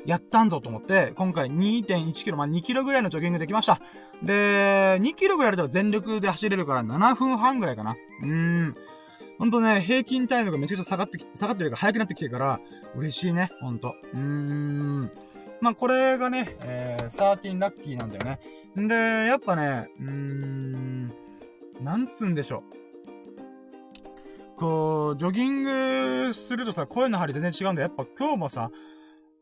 [0.05, 3.79] やったんぞと思って、今回2.1キロ、まあ、2キロぐらいのジョギングできました。
[4.23, 7.95] で、2キロぐらいだったら全力で走れるから7分半ぐらいかな。
[8.21, 8.75] うーん。
[9.37, 12.59] ほんとね、平均タイムがめちゃくちゃ下がってき、下がってるか速くなってきてるから、
[12.95, 13.95] 嬉しいね、ほんと。
[14.13, 15.11] うーん。
[15.61, 18.39] まあ、これがね、えー、13ラッキーなんだよね。
[18.79, 21.07] んで、やっぱね、うーん、
[21.81, 22.81] なんつうんでしょう。
[24.57, 27.87] こう、ジョギングするとさ、声の張り全然違うんだよ。
[27.87, 28.71] やっぱ今日もさ、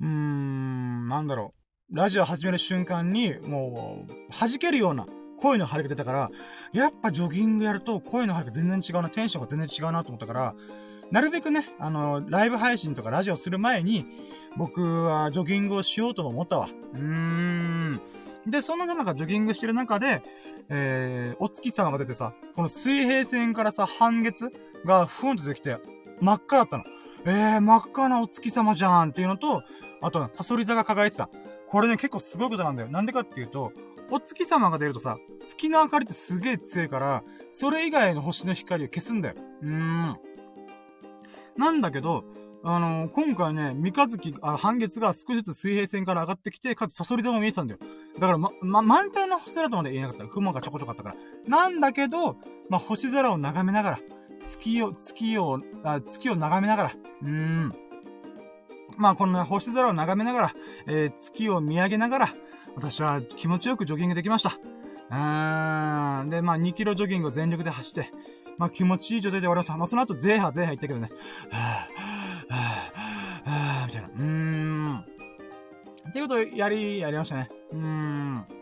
[0.01, 1.53] うーん、なんだろ
[1.91, 1.95] う。
[1.95, 5.05] ラジオ始める瞬間に、もう、弾けるような
[5.39, 6.29] 声の張りが出たから、
[6.71, 10.55] やっぱジョギングやると声の張りが全然違うな、テンションが全然違うなと思ったから、
[11.11, 14.05] なるべくね、あの、ライブ配信とかラジオする前に、
[14.57, 16.69] 僕はジョギングをしようとも思ったわ。
[16.93, 18.01] うーん。
[18.45, 20.21] で、そんな中、ジョギングしてる中で、
[20.69, 24.51] えー、お月様が出てさ、この水平線からさ、半月
[24.85, 25.77] がふんと出てきて、
[26.21, 26.83] 真っ赤だったの。
[27.25, 29.63] えー、真っ赤なお月様じゃんっていうのと、
[30.01, 31.29] あと、サソリ座が輝いてた。
[31.67, 32.89] これね、結構すごいことなんだよ。
[32.89, 33.71] なんでかっていうと、
[34.11, 39.35] お月様が出るとさ、月の明かりってすげえ強いから、それ以外の星の光を消すんだよ。
[39.61, 40.17] うーん。
[41.57, 42.23] なんだけど、
[42.63, 47.79] あのー、今回ね、三日月、あ、半月が少しずつ水平線から上がってきて、かつサソリ座も見えてたんだよ。
[48.17, 50.27] だから、ま、ま、満体の星空とまで言えなかった。
[50.27, 51.15] 雲がちょこちょこあったから。
[51.47, 52.37] なんだけど、
[52.69, 53.99] まあ、星空を眺めながら、
[54.41, 57.88] 月を、月を、あ月を眺めながら、うーん。
[58.99, 60.53] まあ、この、ね、星空を眺めながら、
[60.85, 62.29] えー、月を見上げながら、
[62.75, 64.51] 私は気持ちよくジョギングできました。
[65.09, 66.29] うーん。
[66.29, 68.11] で、まあ、2キロジョギングを全力で走って、
[68.57, 69.77] まあ、気持ちいい状態で終わりました。
[69.77, 71.09] まあ、その後、ゼーハ、ゼーハ言ったけどね。
[71.49, 74.07] はぁ、はぁ、はぁ、みたいな。
[74.09, 75.05] うーん。
[76.09, 77.49] っていうことをやり、やりましたね。
[77.71, 78.58] うーん。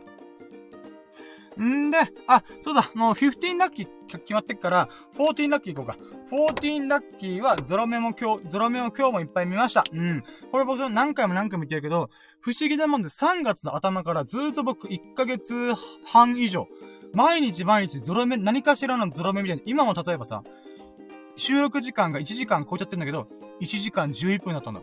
[1.64, 1.98] んで、
[2.28, 5.98] あ、そうだ、もう15ラッキー決まってっから、14ラッキー行こうか。
[6.32, 9.84] 14ラッキーはゾロ目も今日、ゾロ目も今日もいっぱい見ました。
[9.92, 10.24] うん。
[10.52, 12.10] これ僕何回も何回も言ってるけど、
[12.40, 15.74] 不思議なもんで3月の頭からずっと僕1ヶ月
[16.06, 16.68] 半以上、
[17.14, 19.64] 毎日毎日ゾロ目、何かしらのゾロ目みたいな。
[19.66, 20.44] 今も例えばさ、
[21.36, 23.28] 収録時間が1時間超えちゃってんだけど、
[23.62, 24.82] 1時間11分だったんだ。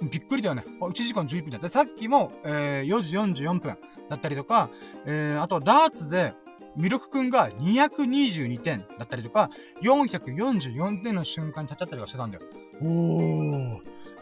[0.00, 0.64] びっくりだよね。
[0.80, 1.68] 1時間11分だった。
[1.68, 3.76] さっきも、えー、4時44分
[4.08, 4.70] だったりとか、
[5.06, 6.34] えー、あと、ダーツで、
[6.76, 9.50] ミルクくんが222点だったりとか、
[9.82, 12.44] 444点の瞬間に立っちゃったりとかしてたんだよ。
[12.80, 13.80] おー、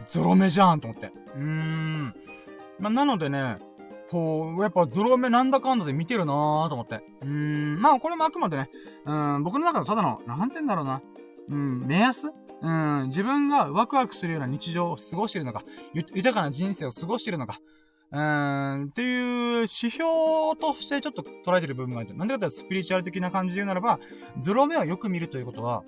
[0.09, 1.13] ゾロ目じゃんと思って。
[1.37, 2.15] うーん。
[2.79, 3.59] まあ、なのでね、
[4.11, 7.03] こう、やっぱゾロ目なんだかんだで見てるなーと思って。
[7.23, 8.71] うーん、まあこれもあくまでね、
[9.05, 11.03] うん、僕の中でただの、なんて言うんだろうな。
[11.49, 12.33] うん、目安？
[12.63, 17.61] うん、自分がワクワクするような日常を過ごしているのか、豊かな人生を過ごしているのか、
[18.13, 19.99] うん、っていう指標
[20.61, 22.17] としてちょっと捉えてる部分がある。
[22.17, 23.99] なんでかってスピリチュアル的な感じで言うならば、
[24.41, 25.83] ゾロ目をよく見るということは、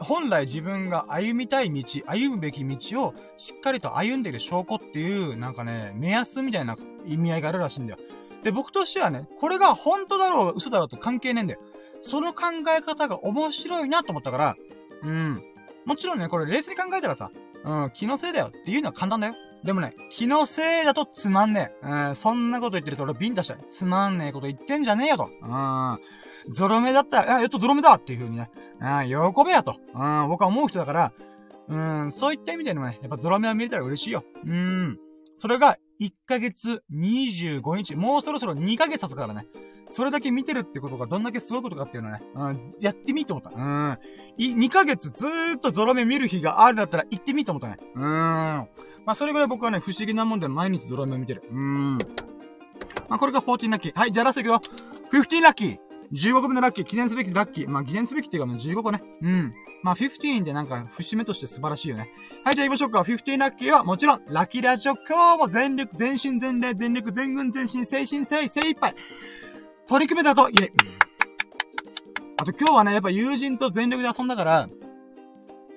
[0.00, 7.98] 本来自分が歩みたい道、歩むべき道をしっかりと歩んでいる証拠っていう、なんかね、目安みたいな意味合いがあるらしいんだよ。
[8.42, 11.60] で、僕としてはね、これが本当だろう、嘘だろうと関係ねえんだよ。
[12.00, 12.44] その考
[12.74, 14.56] え方が面白いなと思ったから、
[15.02, 15.42] うん。
[15.84, 17.30] もちろんね、これ冷静に考えたらさ、
[17.62, 19.34] うん、気のせいだよっていうのは簡単だよ。
[19.64, 21.86] でもね、気のせいだとつまんねえ。
[21.86, 23.58] うん、そんなこと言ってると俺ビンタしたい。
[23.68, 25.28] つまんねえこと言ってんじゃねえよと。
[25.42, 25.98] うん。
[26.48, 28.50] ゾロ目だったら、あ、やっとゾロ目だっていう風にね、
[28.80, 29.12] あ喜
[29.44, 29.76] べやと。
[29.94, 31.12] うん、僕は思う人だから、
[31.68, 34.24] うん、そういった意味でもね、やっぱゾロ目を見れたら嬉しいよ。
[34.44, 34.98] うん。
[35.36, 39.46] それが、1ヶ月25日、もうそろそろ2ヶ月経つからね。
[39.86, 43.50] それだけ見てるってことがどんだけすごいことかっていうのね、うん、やってみと思った。
[43.50, 43.98] うん。
[44.38, 47.76] い、2ヶ月ずーっとゾロ目見る日があるんだったら行ってみと思ったね。
[47.94, 48.68] うん。
[49.06, 51.42] まあ、それぐらい僕はね、不思議なもんで毎日ゾロ目を見てる。
[51.50, 51.98] うん。
[53.08, 53.98] まあ、これが14ラッキー。
[53.98, 54.60] はい、じゃあラストいくよ。
[55.12, 55.78] 15ラッキー。
[56.12, 57.68] 15個目のラッキー、記念すべきラッキー。
[57.68, 59.02] まあ、記念すべきっていうかもう15個ね。
[59.22, 59.54] うん。
[59.82, 62.10] まあ、15でなんか、節目として素晴らしいよね。
[62.44, 63.00] はい、じゃあ行きましょうか。
[63.00, 68.94] 15ラッキーはもちろん、ラッキーラジオ今日も全力、全身全霊、全力、全軍全身、精神精、精一杯。
[69.86, 70.72] 取り組めたと、イェイ。
[72.40, 74.68] あと今日はね、やっぱ友人と全力で遊んだから、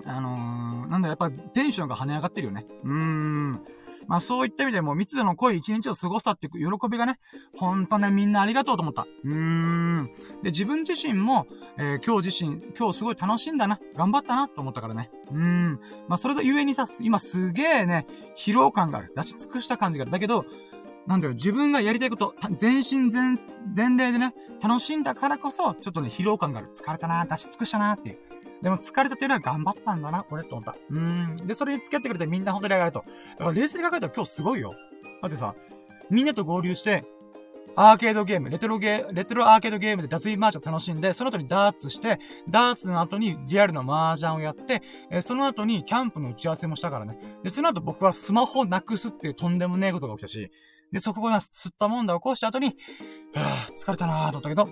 [0.06, 2.65] あのー、なんだ、やっぱテンションが跳ね上がってるよね。
[2.84, 3.61] うーん。
[4.07, 7.19] まあそういった意味でも密度の濃い一日を過ごしたっていう喜びがね、
[7.55, 9.07] ほんとね、みんなありがとうと思った。
[9.23, 10.10] うーん。
[10.43, 11.47] で、自分自身も、
[11.77, 15.10] えー、今日自身、今日すごい楽しんだな、頑張ったなと思ったからね。
[15.31, 15.80] うーん。
[16.07, 18.05] まあそれとゆえにさ、今すげえね、
[18.35, 19.14] 疲労感がある。
[19.15, 20.11] 出し尽くした感じがある。
[20.11, 20.45] だけど、
[21.07, 23.38] なんだろう、自分がやりたいこと、全身全、
[23.73, 26.69] 全霊でね、楽しんだからこそ、ちょっとね、疲労感がある。
[26.69, 28.32] 疲れたな、出し尽くしたなっていう。
[28.64, 30.76] でも疲れたっていうのは頑張ったんだな、俺と思った。
[30.90, 31.38] うん。
[31.45, 33.03] で、それに付き合ってくれてみんな本当にありがとう。
[33.31, 34.73] だから冷静に考えたら今日すごいよ。
[35.22, 35.53] だってさ、
[36.10, 37.03] みんなと合流して、
[37.76, 44.81] アーケードゲーム、レトロゲー、レトロアーケードゲームで脱衣マージャン楽しんで、その後にダーツして、ダーツの後にリアルの麻雀をやって、
[45.11, 47.18] えー、その後にキャンプの打ち合わせもしたからね。
[47.44, 50.52] で、その後僕はスマホをなくすっていうとんでもねえことが起きたし、
[50.94, 52.77] で、そこが吸ったもんだ起こした後に、
[53.34, 54.69] はぁ、疲れたなぁと思ったけど、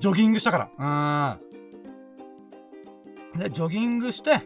[0.00, 0.70] ジョギングしたから。
[0.76, 1.49] うーん。
[3.36, 4.40] で、ジョギングして、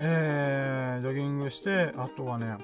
[0.00, 2.56] えー、ジョギングして、あとはね、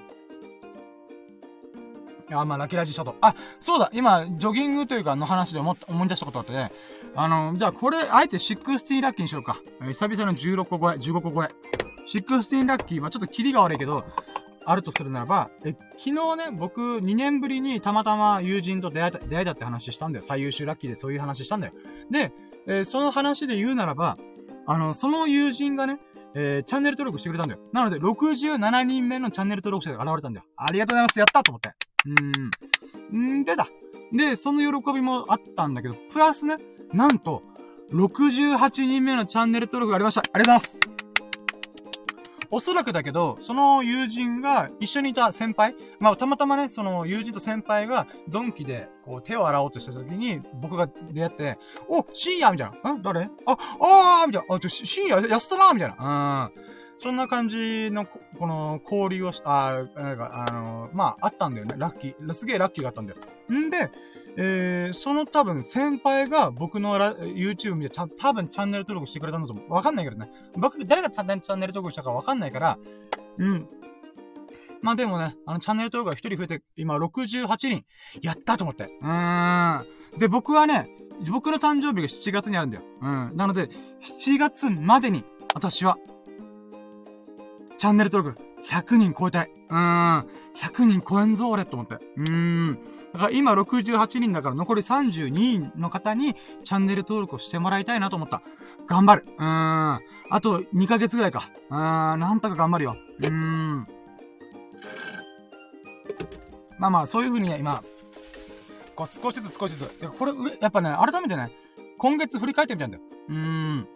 [2.31, 3.15] あ、まあ、ラキラジしたと。
[3.21, 6.71] あ、そうだ、今、ジョギングというか、の話で思思い出したことあってね。
[7.15, 9.59] あの、じゃあ、これ、あえて16ラッキーにしようか。
[9.81, 11.49] 久々の16個超え、15個超え。
[12.07, 14.03] 16ラッキーはちょっとキリが悪いけど、
[14.65, 20.23] あるとするならば、え、昨日ね、僕、2年ぶりにたまたま友人と出会えた、出会えたって話したんだよ。
[20.27, 21.73] 最優秀ラッキーでそういう話したんだよ。
[22.11, 22.31] で、
[22.67, 24.17] えー、その話で言うならば、
[24.65, 25.99] あの、その友人がね、
[26.35, 27.61] えー、チャンネル登録してくれたんだよ。
[27.73, 30.45] なので、67人目のチャンネル登録者が現れたんだよ。
[30.55, 31.19] ありがとうございます。
[31.19, 31.71] やったと思って。
[32.05, 33.39] うーん。
[33.41, 33.67] んでだ。
[34.11, 36.57] で、その喜びもあったんだけど、プラスね、
[36.93, 37.43] なんと、
[37.91, 40.21] 68人目のチャンネル登録がありました。
[40.21, 40.98] ありがとうございます。
[42.51, 52.51] おそらくだけど、その友人が一緒にいた先輩、まあ、たまたまね、その友人と先輩がドンキで、こう、手を洗おうとした時に、僕が出会って、お、深夜？
[52.51, 52.93] みたいな。
[52.93, 53.01] ん？
[53.01, 54.55] 誰あ、あーみたいな。
[54.55, 55.27] あ、ちょ、深夜？
[55.27, 56.51] 安田なみたいな。
[56.55, 56.61] うん。
[56.97, 61.75] そんな感じの、この、交流をし、あ、なんか、あのまあ、あったんだよね。
[61.77, 62.33] ラッキー。
[62.33, 63.19] すげえラッキーがあったんだよ。
[63.53, 63.89] んで、
[64.37, 69.73] えー、その多分先輩が僕のラ YouTube 見てちゃ多分チャンネル登録してくれたんだと思う。
[69.73, 70.29] わかんないけどね。
[70.55, 72.77] 僕、誰がチャンネル登録したかわかんないから、
[73.37, 73.67] うん。
[74.81, 77.85] まあでもね、あのチャンネル登録が一人増えて、今68人、
[78.21, 78.85] やったと思って。
[79.01, 79.85] うーん。
[80.17, 80.89] で、僕はね、
[81.29, 82.83] 僕の誕生日が7月にあるんだよ。
[83.01, 83.31] うん。
[83.35, 83.67] なので、
[83.99, 85.97] 7月までに、私は、
[87.77, 89.51] チャンネル登録100人超えたい。
[89.69, 90.27] うーん。
[90.55, 91.95] 100人超えんぞ、俺、と思って。
[91.95, 92.31] うー
[92.71, 92.79] ん。
[93.13, 98.41] だから今68人だから残り32人の方にチャンネル登録をしてもらいたいなと思った。
[98.87, 99.25] 頑張る。
[99.37, 99.47] うーん。
[99.47, 99.99] あ
[100.41, 101.49] と2ヶ月ぐらいか。
[101.69, 102.19] うーん。
[102.19, 102.97] なんとか頑張るよ。
[103.19, 103.87] うーん。
[106.77, 107.83] まあまあ、そういう風にね、今、
[108.95, 110.07] こう少しずつ少しずつ。
[110.07, 110.31] これ、
[110.61, 111.51] やっぱね、改めてね、
[111.97, 113.03] 今月振り返ってみたんだよ。
[113.27, 113.87] うーん。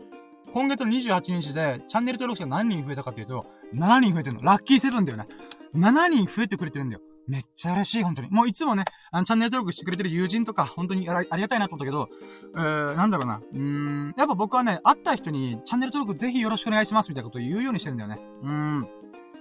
[0.51, 4.43] 今月の28日で、チャンネル登録者何人増えたかっていうと、7人増えてるの。
[4.43, 5.27] ラッキーセブンだよね。
[5.75, 7.01] 7人増えてくれてるんだよ。
[7.27, 8.29] めっちゃ嬉しい、本当に。
[8.29, 12.09] もういつもね、あの、チャンネル登録してくれてる友人とか、本当にありがたいなと思ったけど、
[12.55, 13.41] えー、なんだろうな。
[13.53, 18.19] うーん、やっぱ僕はね、会った人に、チャンネル登録ぜひよろしくお願いしますみたいなことを言うようにしてるんだよね。
[18.41, 18.87] うーん。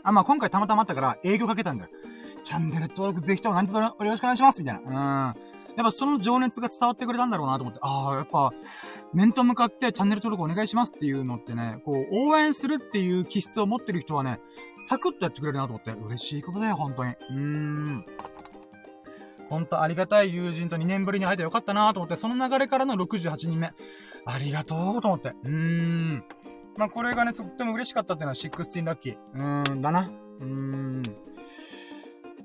[0.05, 1.91] あ、まあ今回たまたまあったから、営業かけたんだよ。
[2.45, 5.35] チャンネル登録ぜひとも何卒よろしくお願いしますみたいな。
[5.35, 5.52] うーん。
[5.77, 8.53] やっぱその情熱が伝わってくれたんだろうなと思って、ああ、やっぱ、
[9.13, 14.41] 面と向かってチャンネル登録お願いしますっていうのってね、こう、応援するっていう気質を持ってる人はね、
[14.77, 17.11] サクッとやってくれるなと思って、嬉しいことだよ、本当に。
[17.11, 18.07] うーん。
[19.49, 23.73] ほんとありがたい友人と2年ぶりに会えてよかったなと思って、その流れからの68人目。
[24.25, 25.35] ありがとうと思って。
[25.45, 26.25] うーん。
[26.77, 29.17] まあ、これがね、とっても嬉しかったっていうのは16ラッキー。
[29.35, 30.11] うーん、だな。
[30.41, 31.03] うーん。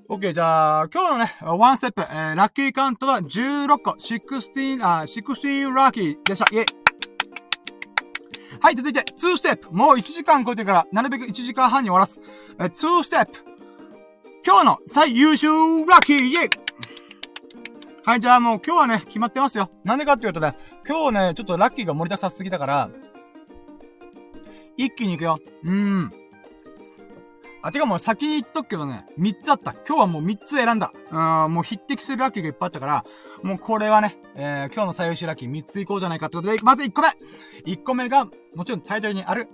[0.10, 6.46] OK、じゃあ、今日のね、ワンステップ、えー、ラッキーカウントは16個、16、あ、16ラッキーでした。
[6.50, 6.66] イェイ。
[8.62, 9.70] はい、続いて、2ステップ。
[9.70, 12.22] もう1時間超えてから、なるべく1時間半に終わらす。
[12.58, 13.44] えー、2ステップ。
[14.46, 15.50] 今日の最優秀
[15.86, 16.50] ラッキーイェイ
[18.06, 19.70] はい、じゃあもう今日はね、決まってますよ。
[19.84, 20.56] なんでかっていうとね、
[20.88, 22.90] 今日ね、ちょっとラッキーが盛りだくさすぎたから、
[24.78, 25.40] 一気に行くよ。
[25.66, 26.27] うーん。
[27.68, 29.74] あ、てかもう先に言っとくけどね、3つあった。
[29.74, 30.94] 今日はもう3つ選んだ。
[31.12, 33.04] うん、もう匹敵するラッキーがいっぱいあったから、
[33.44, 37.10] もうこれはね、えー、今日の最優秀ラッキー3ついこうじゃないかってことで、まず1個目
[37.66, 38.26] !1 個目が、
[38.56, 39.50] もちろんタイトルにある、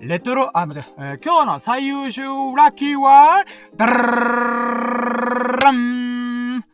[0.00, 2.22] レトロ、あ、待って、えー、今日の最優秀
[2.56, 3.44] ラッキーは、
[3.74, 6.64] ダラン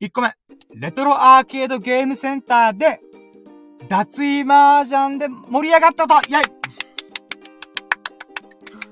[0.00, 0.32] !1 個目、
[0.76, 3.00] レトロアーケードゲームセンターで、
[3.88, 6.61] 脱衣麻雀で盛り上がったとイェイ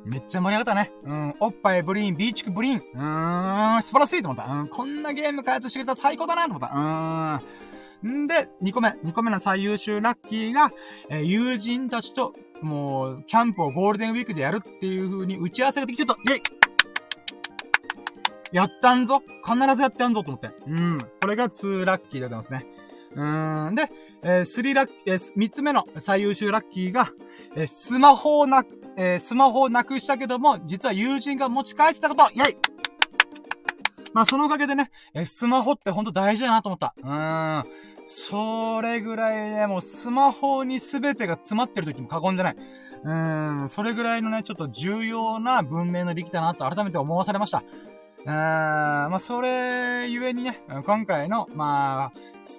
[0.05, 0.93] めっちゃ盛り上がったね。
[1.05, 2.79] うん、おっぱいブリーン、ビーチクブリーン。
[2.79, 4.53] うーん、素晴らしいと思った。
[4.53, 6.67] うん、こんなゲーム開発してくれたら最高だなと思った。
[6.67, 8.25] うーん。
[8.25, 8.89] んで、2個目。
[8.89, 10.73] 2個目の最優秀ラッキーが、
[11.11, 16.43] えー、友人たちともう、キャンプをゴールデンウィークでやるっていう風に打ち合わせができてると、イェイ
[18.53, 20.51] やったんぞ必ずやってやんぞと思って。
[20.67, 20.99] うん。
[21.21, 22.67] これが2ラッキーでございますね。
[23.13, 23.75] うーん。
[23.75, 23.91] で、
[24.23, 27.09] えー、3ラッキー、えー、3つ目の最優秀ラッキーが、
[27.57, 32.57] えー、スマホをなく、えー、スマホをなくしたけども、実は友人が持ち帰ってたことイェイ
[34.13, 36.95] まあ、そのおかげでね、えー、スマホってほんと大事だなと思った。
[36.99, 37.65] うーん。
[38.07, 42.57] それぐらいね、もうスマホに全てが詰まってる時も過言じゃない。
[43.05, 47.63] うーん、それぐらいのね、ちょっと重要な文明の力だなと改めて思わされました。
[47.63, 52.13] うーん、まあ、それゆえにね、今回の、まあ、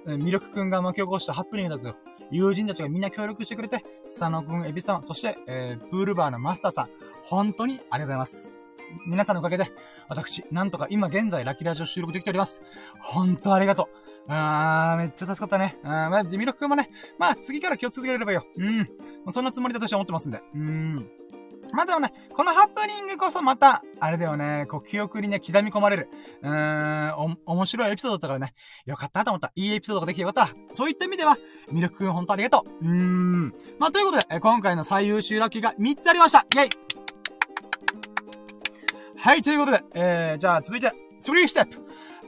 [0.09, 6.90] 魅力くんが巻き起こしたハプニングだけど、友人たちがみんな協力してくれて、佐野くん、エビさん、そして、えー、プールバーのマスターさん、
[7.22, 8.68] 本当にありがとうございます。
[9.06, 9.72] 皆さんのおかげで、
[10.10, 12.62] 私、なんとか今現在ラキラジオ収録できております。
[12.99, 13.88] 本当ありがとう。
[14.28, 15.78] あー、めっちゃ助かったね。
[15.84, 18.45] あー、まあ、ミロくんもね、まあ、次から気をつけれればよ。
[18.56, 18.90] うん。
[19.32, 20.41] そんなつもりだとして思ってますんで。
[20.53, 21.10] うん。
[21.72, 26.10] まあでもね、このハプニングこそまた、あれだよね、こう、記憶にね、刻み込まれる。
[26.41, 28.53] うーん、お、面白いエピソードだったからね、
[28.85, 29.52] よかったと思った。
[29.56, 30.56] いいエピソードができてよかった。
[30.73, 31.38] そういった意味では、
[31.72, 32.85] ミルクくん本当ありがとう。
[32.85, 33.53] うーん。
[33.80, 36.39] まあということで、え今回の最優秀ラッキーが3つありました。
[36.39, 36.69] イェイ
[39.18, 41.80] はい、ということで、えー、じゃあ続いて、3ステップ。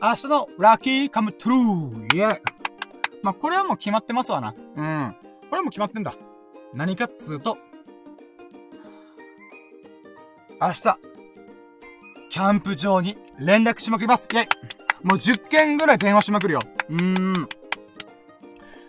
[0.01, 2.41] 明日のラッキーカムトゥルーイェイ
[3.21, 4.49] まあこれはもう決まってますわな。
[4.49, 5.15] うん。
[5.49, 6.13] これはもう決まってんだ。
[6.73, 7.57] 何かっつうと、
[10.65, 10.97] 明日、
[12.29, 14.29] キャンプ場に連絡しまくります。
[14.31, 14.47] イェイ
[15.03, 16.61] もう10件ぐらい電話しまくるよ。
[16.89, 17.33] うーん。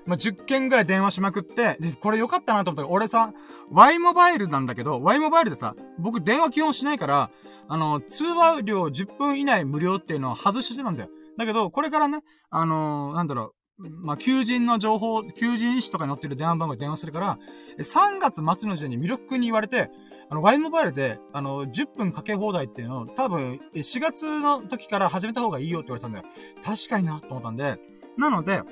[0.06, 3.32] まあ、10件ぐらい電話しまくって、で、これ良かったなと思ったら、俺さ、
[3.72, 7.30] Y モバイルなんだけど、Y モバイルでさ、僕電話基本しないから、
[7.66, 11.08] あの、通話料10分以内無料っていうのを外してたんだよ。
[11.36, 12.20] だけど、これからね、
[12.50, 17.38] あのー、なんだろう、まあ、求人の情報、求人誌とかに載ってる電話番号で電話するから、
[17.78, 19.90] 3月末の時点に魅力に言われて、
[20.30, 26.24] あの、Y モバイルで、あの、10分かけ放題っていうのを、多分、4月の時から始めた方がいいよって言われたんだよ。
[26.62, 27.78] 確かにな、と思ったんで、
[28.16, 28.62] なので、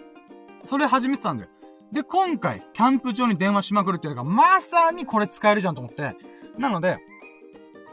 [0.62, 1.50] それ始めてたんだよ。
[1.90, 6.14] で、今回、キャンプ場に電話しまくるっていうのが、まさにこれ使えるじゃんと思って、
[6.58, 6.98] なので、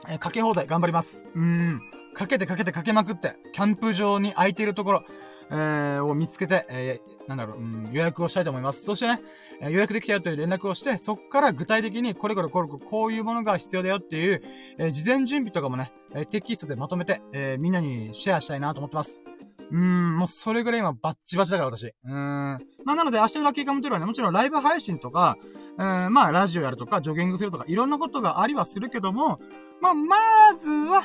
[0.08, 1.28] えー、かけ放題頑張ります。
[1.34, 1.82] うーん。
[2.14, 5.04] かけてかけてかけまくって、キャンプ場に空いているところ、
[5.52, 8.84] えー、を見つけて、えー、なんだろう、うん、予約をしたいと思います。
[8.84, 9.22] そしてね、
[9.62, 14.42] え予約できたよという連絡をして、そこから具体的にこれこれこれこういうものが必要だよっていう、
[14.78, 19.24] え、事前準備とかもね、えテキストでまとめて、えみんなにシェアしたいなと思ってます。
[19.72, 21.86] うーん、もうそれぐらい今バッチバチだから私。
[21.86, 22.14] うーん。
[22.14, 25.38] まあなので明日のラッキーカムトゥルはね、もちろんライブ配信とか、
[25.78, 29.40] えー、まあラジオやるとか、ジョギングするとか、いろんなことがありはするけども、
[29.82, 30.18] まあま
[30.58, 31.04] ずは、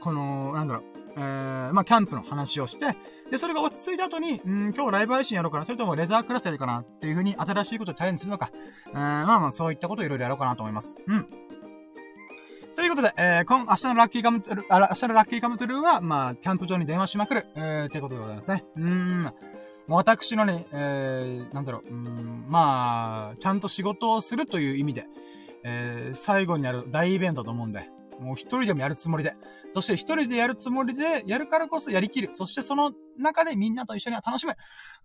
[0.00, 0.84] この、なんだろう、
[1.20, 2.96] えー、まあキャンプの話をして、
[3.30, 8.50] で、それが落ち着いた後に、うん、今日ライブ配信やろうかな、それともレザークラスやるかな、っていう風に新しいことをチャレンジするのか、
[8.86, 10.98] うん、まあまあそういったことをいろいろやろうかなと思います。
[11.06, 11.26] うん。
[12.74, 18.64] ということで、えー、今、明日のラッキーカムトゥル、あ、明日のラッキーカムトゥルーは、まあ、キャンプ場に電話しまくる、えー、ということでございますね。
[18.76, 19.34] うーん。
[19.88, 25.06] 私のね、えー、なんだろう、うん、まあ、ちゃんと仕事をするという意味で、
[25.64, 27.90] えー、最後にやる大イベントと思うんで、
[28.20, 29.34] もう一人でもやるつもりで、
[29.70, 32.28] そして一人でやるつもりで、やるからこそやりきる。
[32.32, 34.54] そしてその中でみんなと一緒に楽しむ。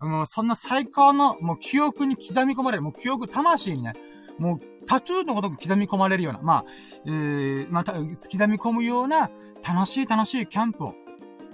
[0.00, 2.82] もうそんな最高の、もう記憶に刻み込まれる。
[2.82, 3.94] もう記憶、魂にね、
[4.38, 6.64] もうタトゥーのごとく刻み込まれるような、まあ、
[7.06, 9.30] えー、また、刻み込むような
[9.66, 10.94] 楽しい楽しいキャンプを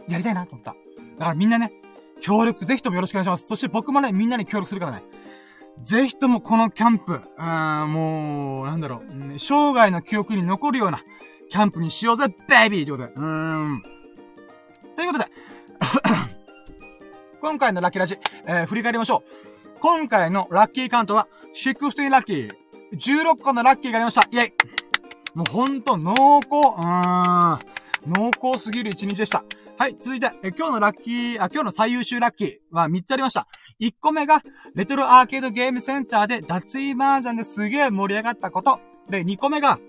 [0.08, 0.74] やりたいなと思った。
[1.18, 1.72] だからみんなね、
[2.20, 3.46] 協力、ぜひともよろしくお願いします。
[3.46, 5.02] そして僕もね、みんなに協力するからね。
[5.80, 11.02] ぜひともこのキャンプ、あもう、なんだろう、生涯の記憶に残るような、
[11.50, 13.14] キャンプにしようぜ、ベイビーということで。
[13.14, 13.82] うーん。
[14.96, 15.30] ということで、
[17.40, 19.80] 今回のラッキーラジ、えー、振り返りましょう。
[19.80, 22.52] 今回のラッキーカウントは、16ラッキー。
[22.92, 24.22] 16個のラッキーがありました。
[24.30, 24.52] イェイ
[25.34, 27.58] もうほんと濃厚、うーん。
[28.06, 29.44] 濃厚すぎる一日でした。
[29.78, 33.48] はい、続いて、え今日のラッキー、あ、今日の最優秀ラッキーは3つありました。
[33.80, 34.42] 1個目が、
[34.74, 38.78] レトロアーケードゲームセンターで脱衣麻雀ですげえ盛り上がったこと。
[39.10, 39.80] で、2個目が、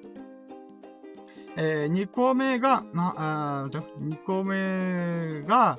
[1.56, 3.14] えー、2個目が、な、
[3.66, 5.78] あー、2個目が、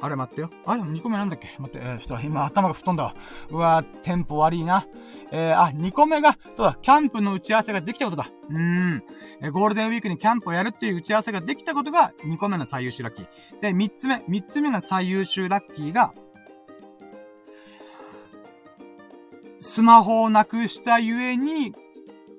[0.00, 0.50] あれ待ってよ。
[0.66, 1.48] あれ ?2 個目なんだっけ？
[1.58, 3.14] 待って、えー、ちょっと今頭が吹っ飛んだわ。
[3.50, 4.84] うわー、テンポ悪いな。
[5.32, 8.30] えー、あ、2個目が、そうだ、キャンプの打ち合わせができたことだ。
[8.50, 9.02] うーん。
[9.40, 13.26] えー、ゴールデンウィークにキャンプをやるっていう打ち合わせができたことが2個目の最優秀ラッキー。
[13.62, 16.12] で、3つ目、3つ目の最優秀ラッキーが、
[19.58, 21.74] スマホをなくしたゆえに、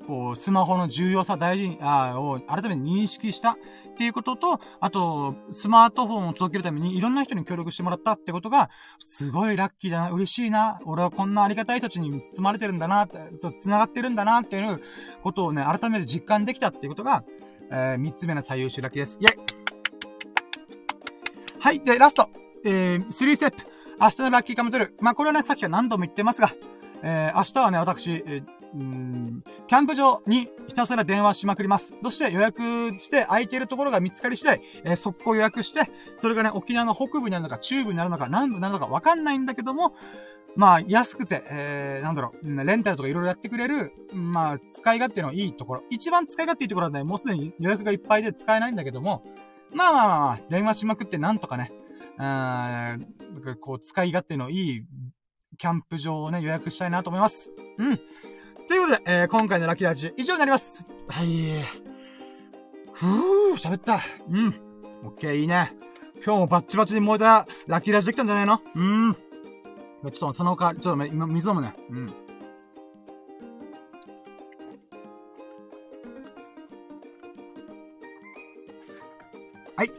[0.07, 3.55] こう、スマホの重要さ大事に、あを改めて認識したっ
[3.97, 8.69] ていうことと、あと、スマートフォンを届けるためにいろんな人に協力してもらったってことが、
[8.99, 14.81] すごいラッキーだな、嬉しいな、俺はこんなありがたい人たちに包まれてるんだな、と、繋がってるんだな、っていう
[15.23, 17.25] ことをね、改めて実感できたっていうことが、
[17.69, 19.17] えー、三つ目の最優秀ラッキーです。
[19.19, 19.37] イェイ
[21.59, 22.29] はい、で、ラスト。
[22.63, 23.65] えー、3ステップ。
[23.99, 24.95] 明日のラッキーカムトゥル。
[25.01, 26.51] まあ、これはね、さっきは何度も言ってますが、
[27.03, 31.95] えー、明日はね、私、えーうん、キャンプ場にひたすら電話しまくります。
[32.03, 32.61] そして予約
[32.99, 39.95] して空いてるところが見つかり次第、えー、速攻予約して、それがね、沖縄の北部になるのか、中部になるのか、南部になるのかわかんないんだけども、
[40.55, 45.83] まあ、安くて、えー、なんだろう、レンタルとかいろいろやってくれる、まあ、使い勝手のいいところ。
[45.89, 49.23] 一番使い勝手いいところはね、もうすでに予約がいっぱいで使えないんだけども、
[49.73, 51.71] まあまあまあ、電話しまくってなんとかね、
[52.17, 53.05] うん、なん
[53.43, 54.83] かこう、使い勝手のいい
[55.57, 57.51] キャンプ場をね、予約したいなと思います。
[57.77, 57.99] うん。
[58.67, 60.85] ということで、えー、今回のラッキーラジ以上になります。
[61.07, 61.63] はい。
[62.91, 64.01] ふぅ、喋った。
[64.29, 64.47] うん。
[65.03, 65.71] オッケー、いいね。
[66.25, 68.59] 今日もバッチバチに燃えたラッキーラジできたんじゃないの？
[68.75, 69.13] うん。
[69.13, 71.75] ちょっとその代わり、ちょっと今、水飲むね。
[71.89, 72.13] うん。
[79.77, 79.91] はい。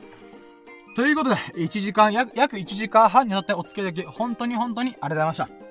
[0.95, 5.68] ということで、1時間、約、約1時間半にわってお付き合いでき、本当に本当にありがとうございました。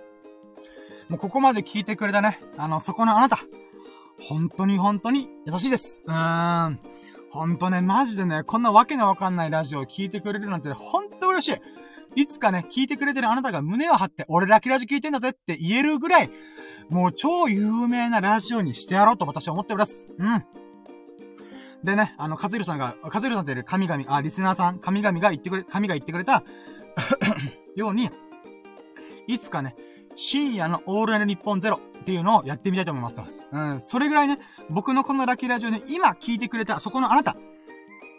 [1.10, 3.40] もうここまで聞いてくれたね、あの、そこのあなた。
[4.20, 6.02] 本当に本当に優しいです。
[6.06, 6.80] うーん。
[7.32, 11.56] ほんとね、マジでね、こんなわけのわかんないラジオを聞いてくれるなんて、ほんと嬉し
[12.16, 12.22] い。
[12.22, 16.32] いつかね、聞いてくれてるあなたが胸を張って、俺ラキラジ聞いてんだぜって言えるぐらい、
[16.90, 20.08] もう超有名なラジオにしてやろうと私は思っております。
[20.18, 20.44] うん。
[21.84, 26.44] でね、あの、かずるさんが、かずるさんという神々、あ、リスナーさん、神々が言ってくれ、神が言ってくれた
[27.76, 28.10] ように、
[29.28, 29.76] いつかね、
[30.18, 33.44] 深夜のオールナイトニッポンゼロっていうのをやってみたいと思います。
[33.52, 33.81] うん。
[33.81, 34.39] それぐらいね、
[34.69, 37.38] 僕のこのラッキーラジオね、今聞いてくれた、そこのあなた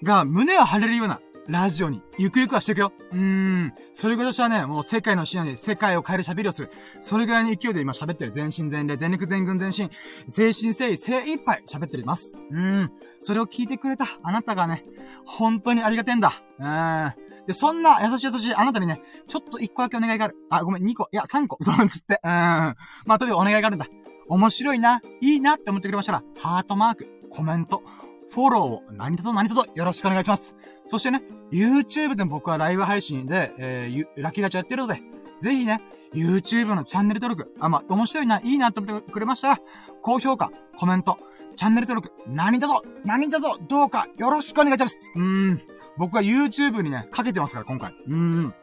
[0.04, 2.92] が胸を張れるようなラジオに、ゆくゆくはしていくよ。
[3.10, 3.72] うーん。
[3.94, 6.70] それぐらい私はね、もう世界の深夜で世界を変える喋りをする。
[7.00, 8.30] それぐらいの勢いで今喋ってる。
[8.30, 9.90] 全身全霊、全力全軍全身、
[10.28, 12.44] 精神誠意、精一杯喋っております。
[12.50, 12.92] うん。
[13.18, 14.84] それを聞いてくれたあなたがね、
[15.24, 16.32] 本当にありがてんだ。
[16.60, 17.27] うーん。
[17.48, 20.36] で、そんな優しい優しいあなたにね、ちょっと一個だけお願いがある。
[20.50, 21.08] あ、ごめん、二個。
[21.10, 21.56] いや、三個。
[21.64, 22.20] そうつって。
[22.22, 22.30] うん。
[22.30, 22.74] ま
[23.14, 23.86] あ、とにかくお願いがあるんだ。
[24.28, 27.82] 面白いな、いいなって思ってくれましたら、ハートマーク、コメント、
[28.30, 30.54] フォローを何卒何卒よろしくお願いします。
[30.84, 35.00] そしてね、YouTube で僕はライブ配信で、えー、ラッキーラチやってるので、
[35.40, 35.80] ぜひね、
[36.12, 39.58] YouTube のチャンネル登録、あ、まあ、面白いな、いいなって思ってくれましたら、
[40.02, 41.16] 高評価、コメント、
[41.56, 45.10] チャンネル登録、何卒、何卒、どうかよろしくお願いします。
[45.14, 45.62] うーん。
[45.98, 47.92] 僕は YouTube にね、かけてますから、今回。
[48.06, 48.54] うーん。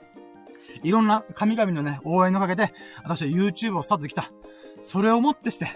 [0.84, 4.32] いろんな神々のね、応援のかげで、私は YouTube をスタートできた。
[4.82, 5.68] それをもってして、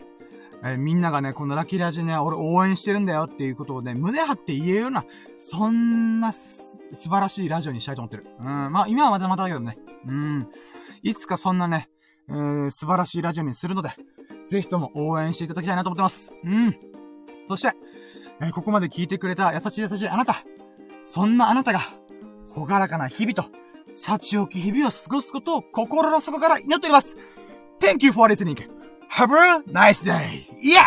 [0.61, 5.05] えー、みんながね、このラッキーラジね、俺応援してるんだよっていうことをね、胸張って言えるような、
[5.37, 8.25] そんな素晴らしいラジオにしたいと思ってる。
[8.39, 9.77] うん、まあ今はまだまだだけどね。
[10.05, 10.47] うん。
[11.01, 11.89] いつかそんなね、
[12.29, 13.89] えー、素晴らしいラジオにするので、
[14.47, 16.33] ぜひとも応援していただきたいなと思ってます。
[16.43, 16.75] うん。
[17.47, 17.73] そして、
[18.41, 20.35] えー、ここまで聞いてくれた優しい優しいあなた。
[21.11, 21.81] そんなあなたが、
[22.51, 23.45] ほがらかな日々と、
[23.95, 27.17] 幸置き日々を過ごすことを心の底から祈っております。
[27.79, 28.69] Thank you for listening.
[29.09, 30.45] Have a nice day.
[30.61, 30.85] Yeah!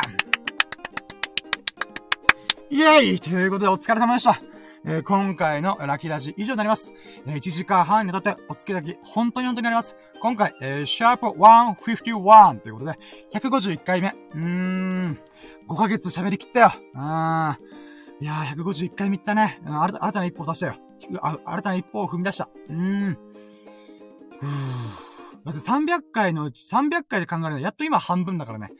[2.70, 4.40] イェイということでお疲れ様でした。
[4.85, 6.94] えー、今回のラッキーラジ以上になります。
[7.27, 9.97] えー、1時間半にわたってお付き合いいただき、本当に本当になります。
[10.20, 12.99] 今回、えー、シャープ151ということで、
[13.35, 14.15] 151回目。
[14.35, 15.19] うーん、
[15.66, 16.73] 5ヶ月喋りきったよ。
[16.94, 17.72] あー。
[18.23, 19.61] いやー、151回見たね。
[19.66, 20.77] 新たな一歩を出したよ。
[21.44, 22.49] 新たな一歩を踏み出した。
[22.69, 23.19] うーん。
[24.39, 24.49] ふぅ。
[25.44, 28.70] だって300回の、300回で考えるのやっと今半分だからね。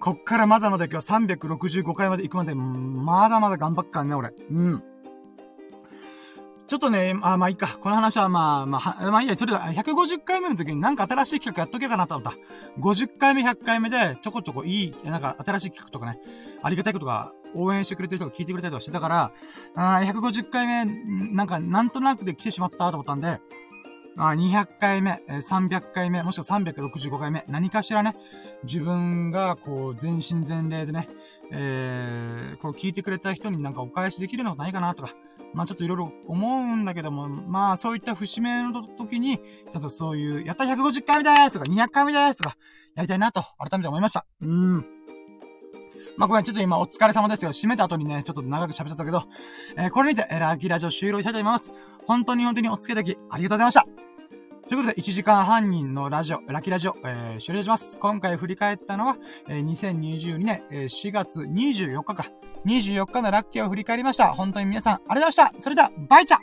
[0.00, 4.34] こっからまだまだ今日365回まで行くまで、まだまだ頑張っからね、俺。
[4.50, 4.82] うん。
[6.66, 7.78] ちょっとね、あ、まあいいか。
[7.78, 12.38] この話はまあ、まあ、まあいいや、それで150回目の時になんか新しい企画やっとけかなと思った。
[12.80, 16.20] 50回目、100回目で、ちょこちょこいい、なんか新しい企画とかね、
[16.62, 19.32] ありがたいことが応援してくれてる人が聞いてくれたりとかしてたから、
[19.74, 20.84] あ150回目、
[21.34, 23.40] なんか、なんとなくで来てしまったと思ったんで、
[24.16, 28.14] あ200回目、300回目、もしくは365回目、何かしらね、
[28.62, 31.08] 自分が、こう、全身全霊でね、
[31.50, 35.14] えー、こう聞いてくれた人になんかお返しできるのないかなとか、
[35.52, 42.56] まあちょっといろいろ思うんだけども、まあそういった節目の時に、ちょっとそういう、やった150回目ですとか、200回目ですとか、
[42.94, 44.26] やりたいなと、改めて思いました。
[44.40, 44.93] うん。
[46.16, 47.52] まあ、ごめん、ちょっと今お疲れ様ですよ。
[47.52, 49.24] 閉めた後にね、ちょっと長く喋っちゃったけど、
[49.76, 51.72] えー、これにて、ラッキーラジオ終了したいと思います。
[52.06, 54.04] 本当に本当にお付き合いいただき、ありがとうございました。
[54.68, 57.98] ということで、1時間半人のラジオ、ラッキーラジオ、えー、終了します。
[57.98, 59.16] 今回振り返ったのは、
[59.48, 62.26] えー、2022年、えー、4月24日か。
[62.64, 64.32] 24日のラッキーを振り返りました。
[64.32, 65.62] 本当に皆さん、ありがとうございました。
[65.62, 66.38] それでは、バイチャ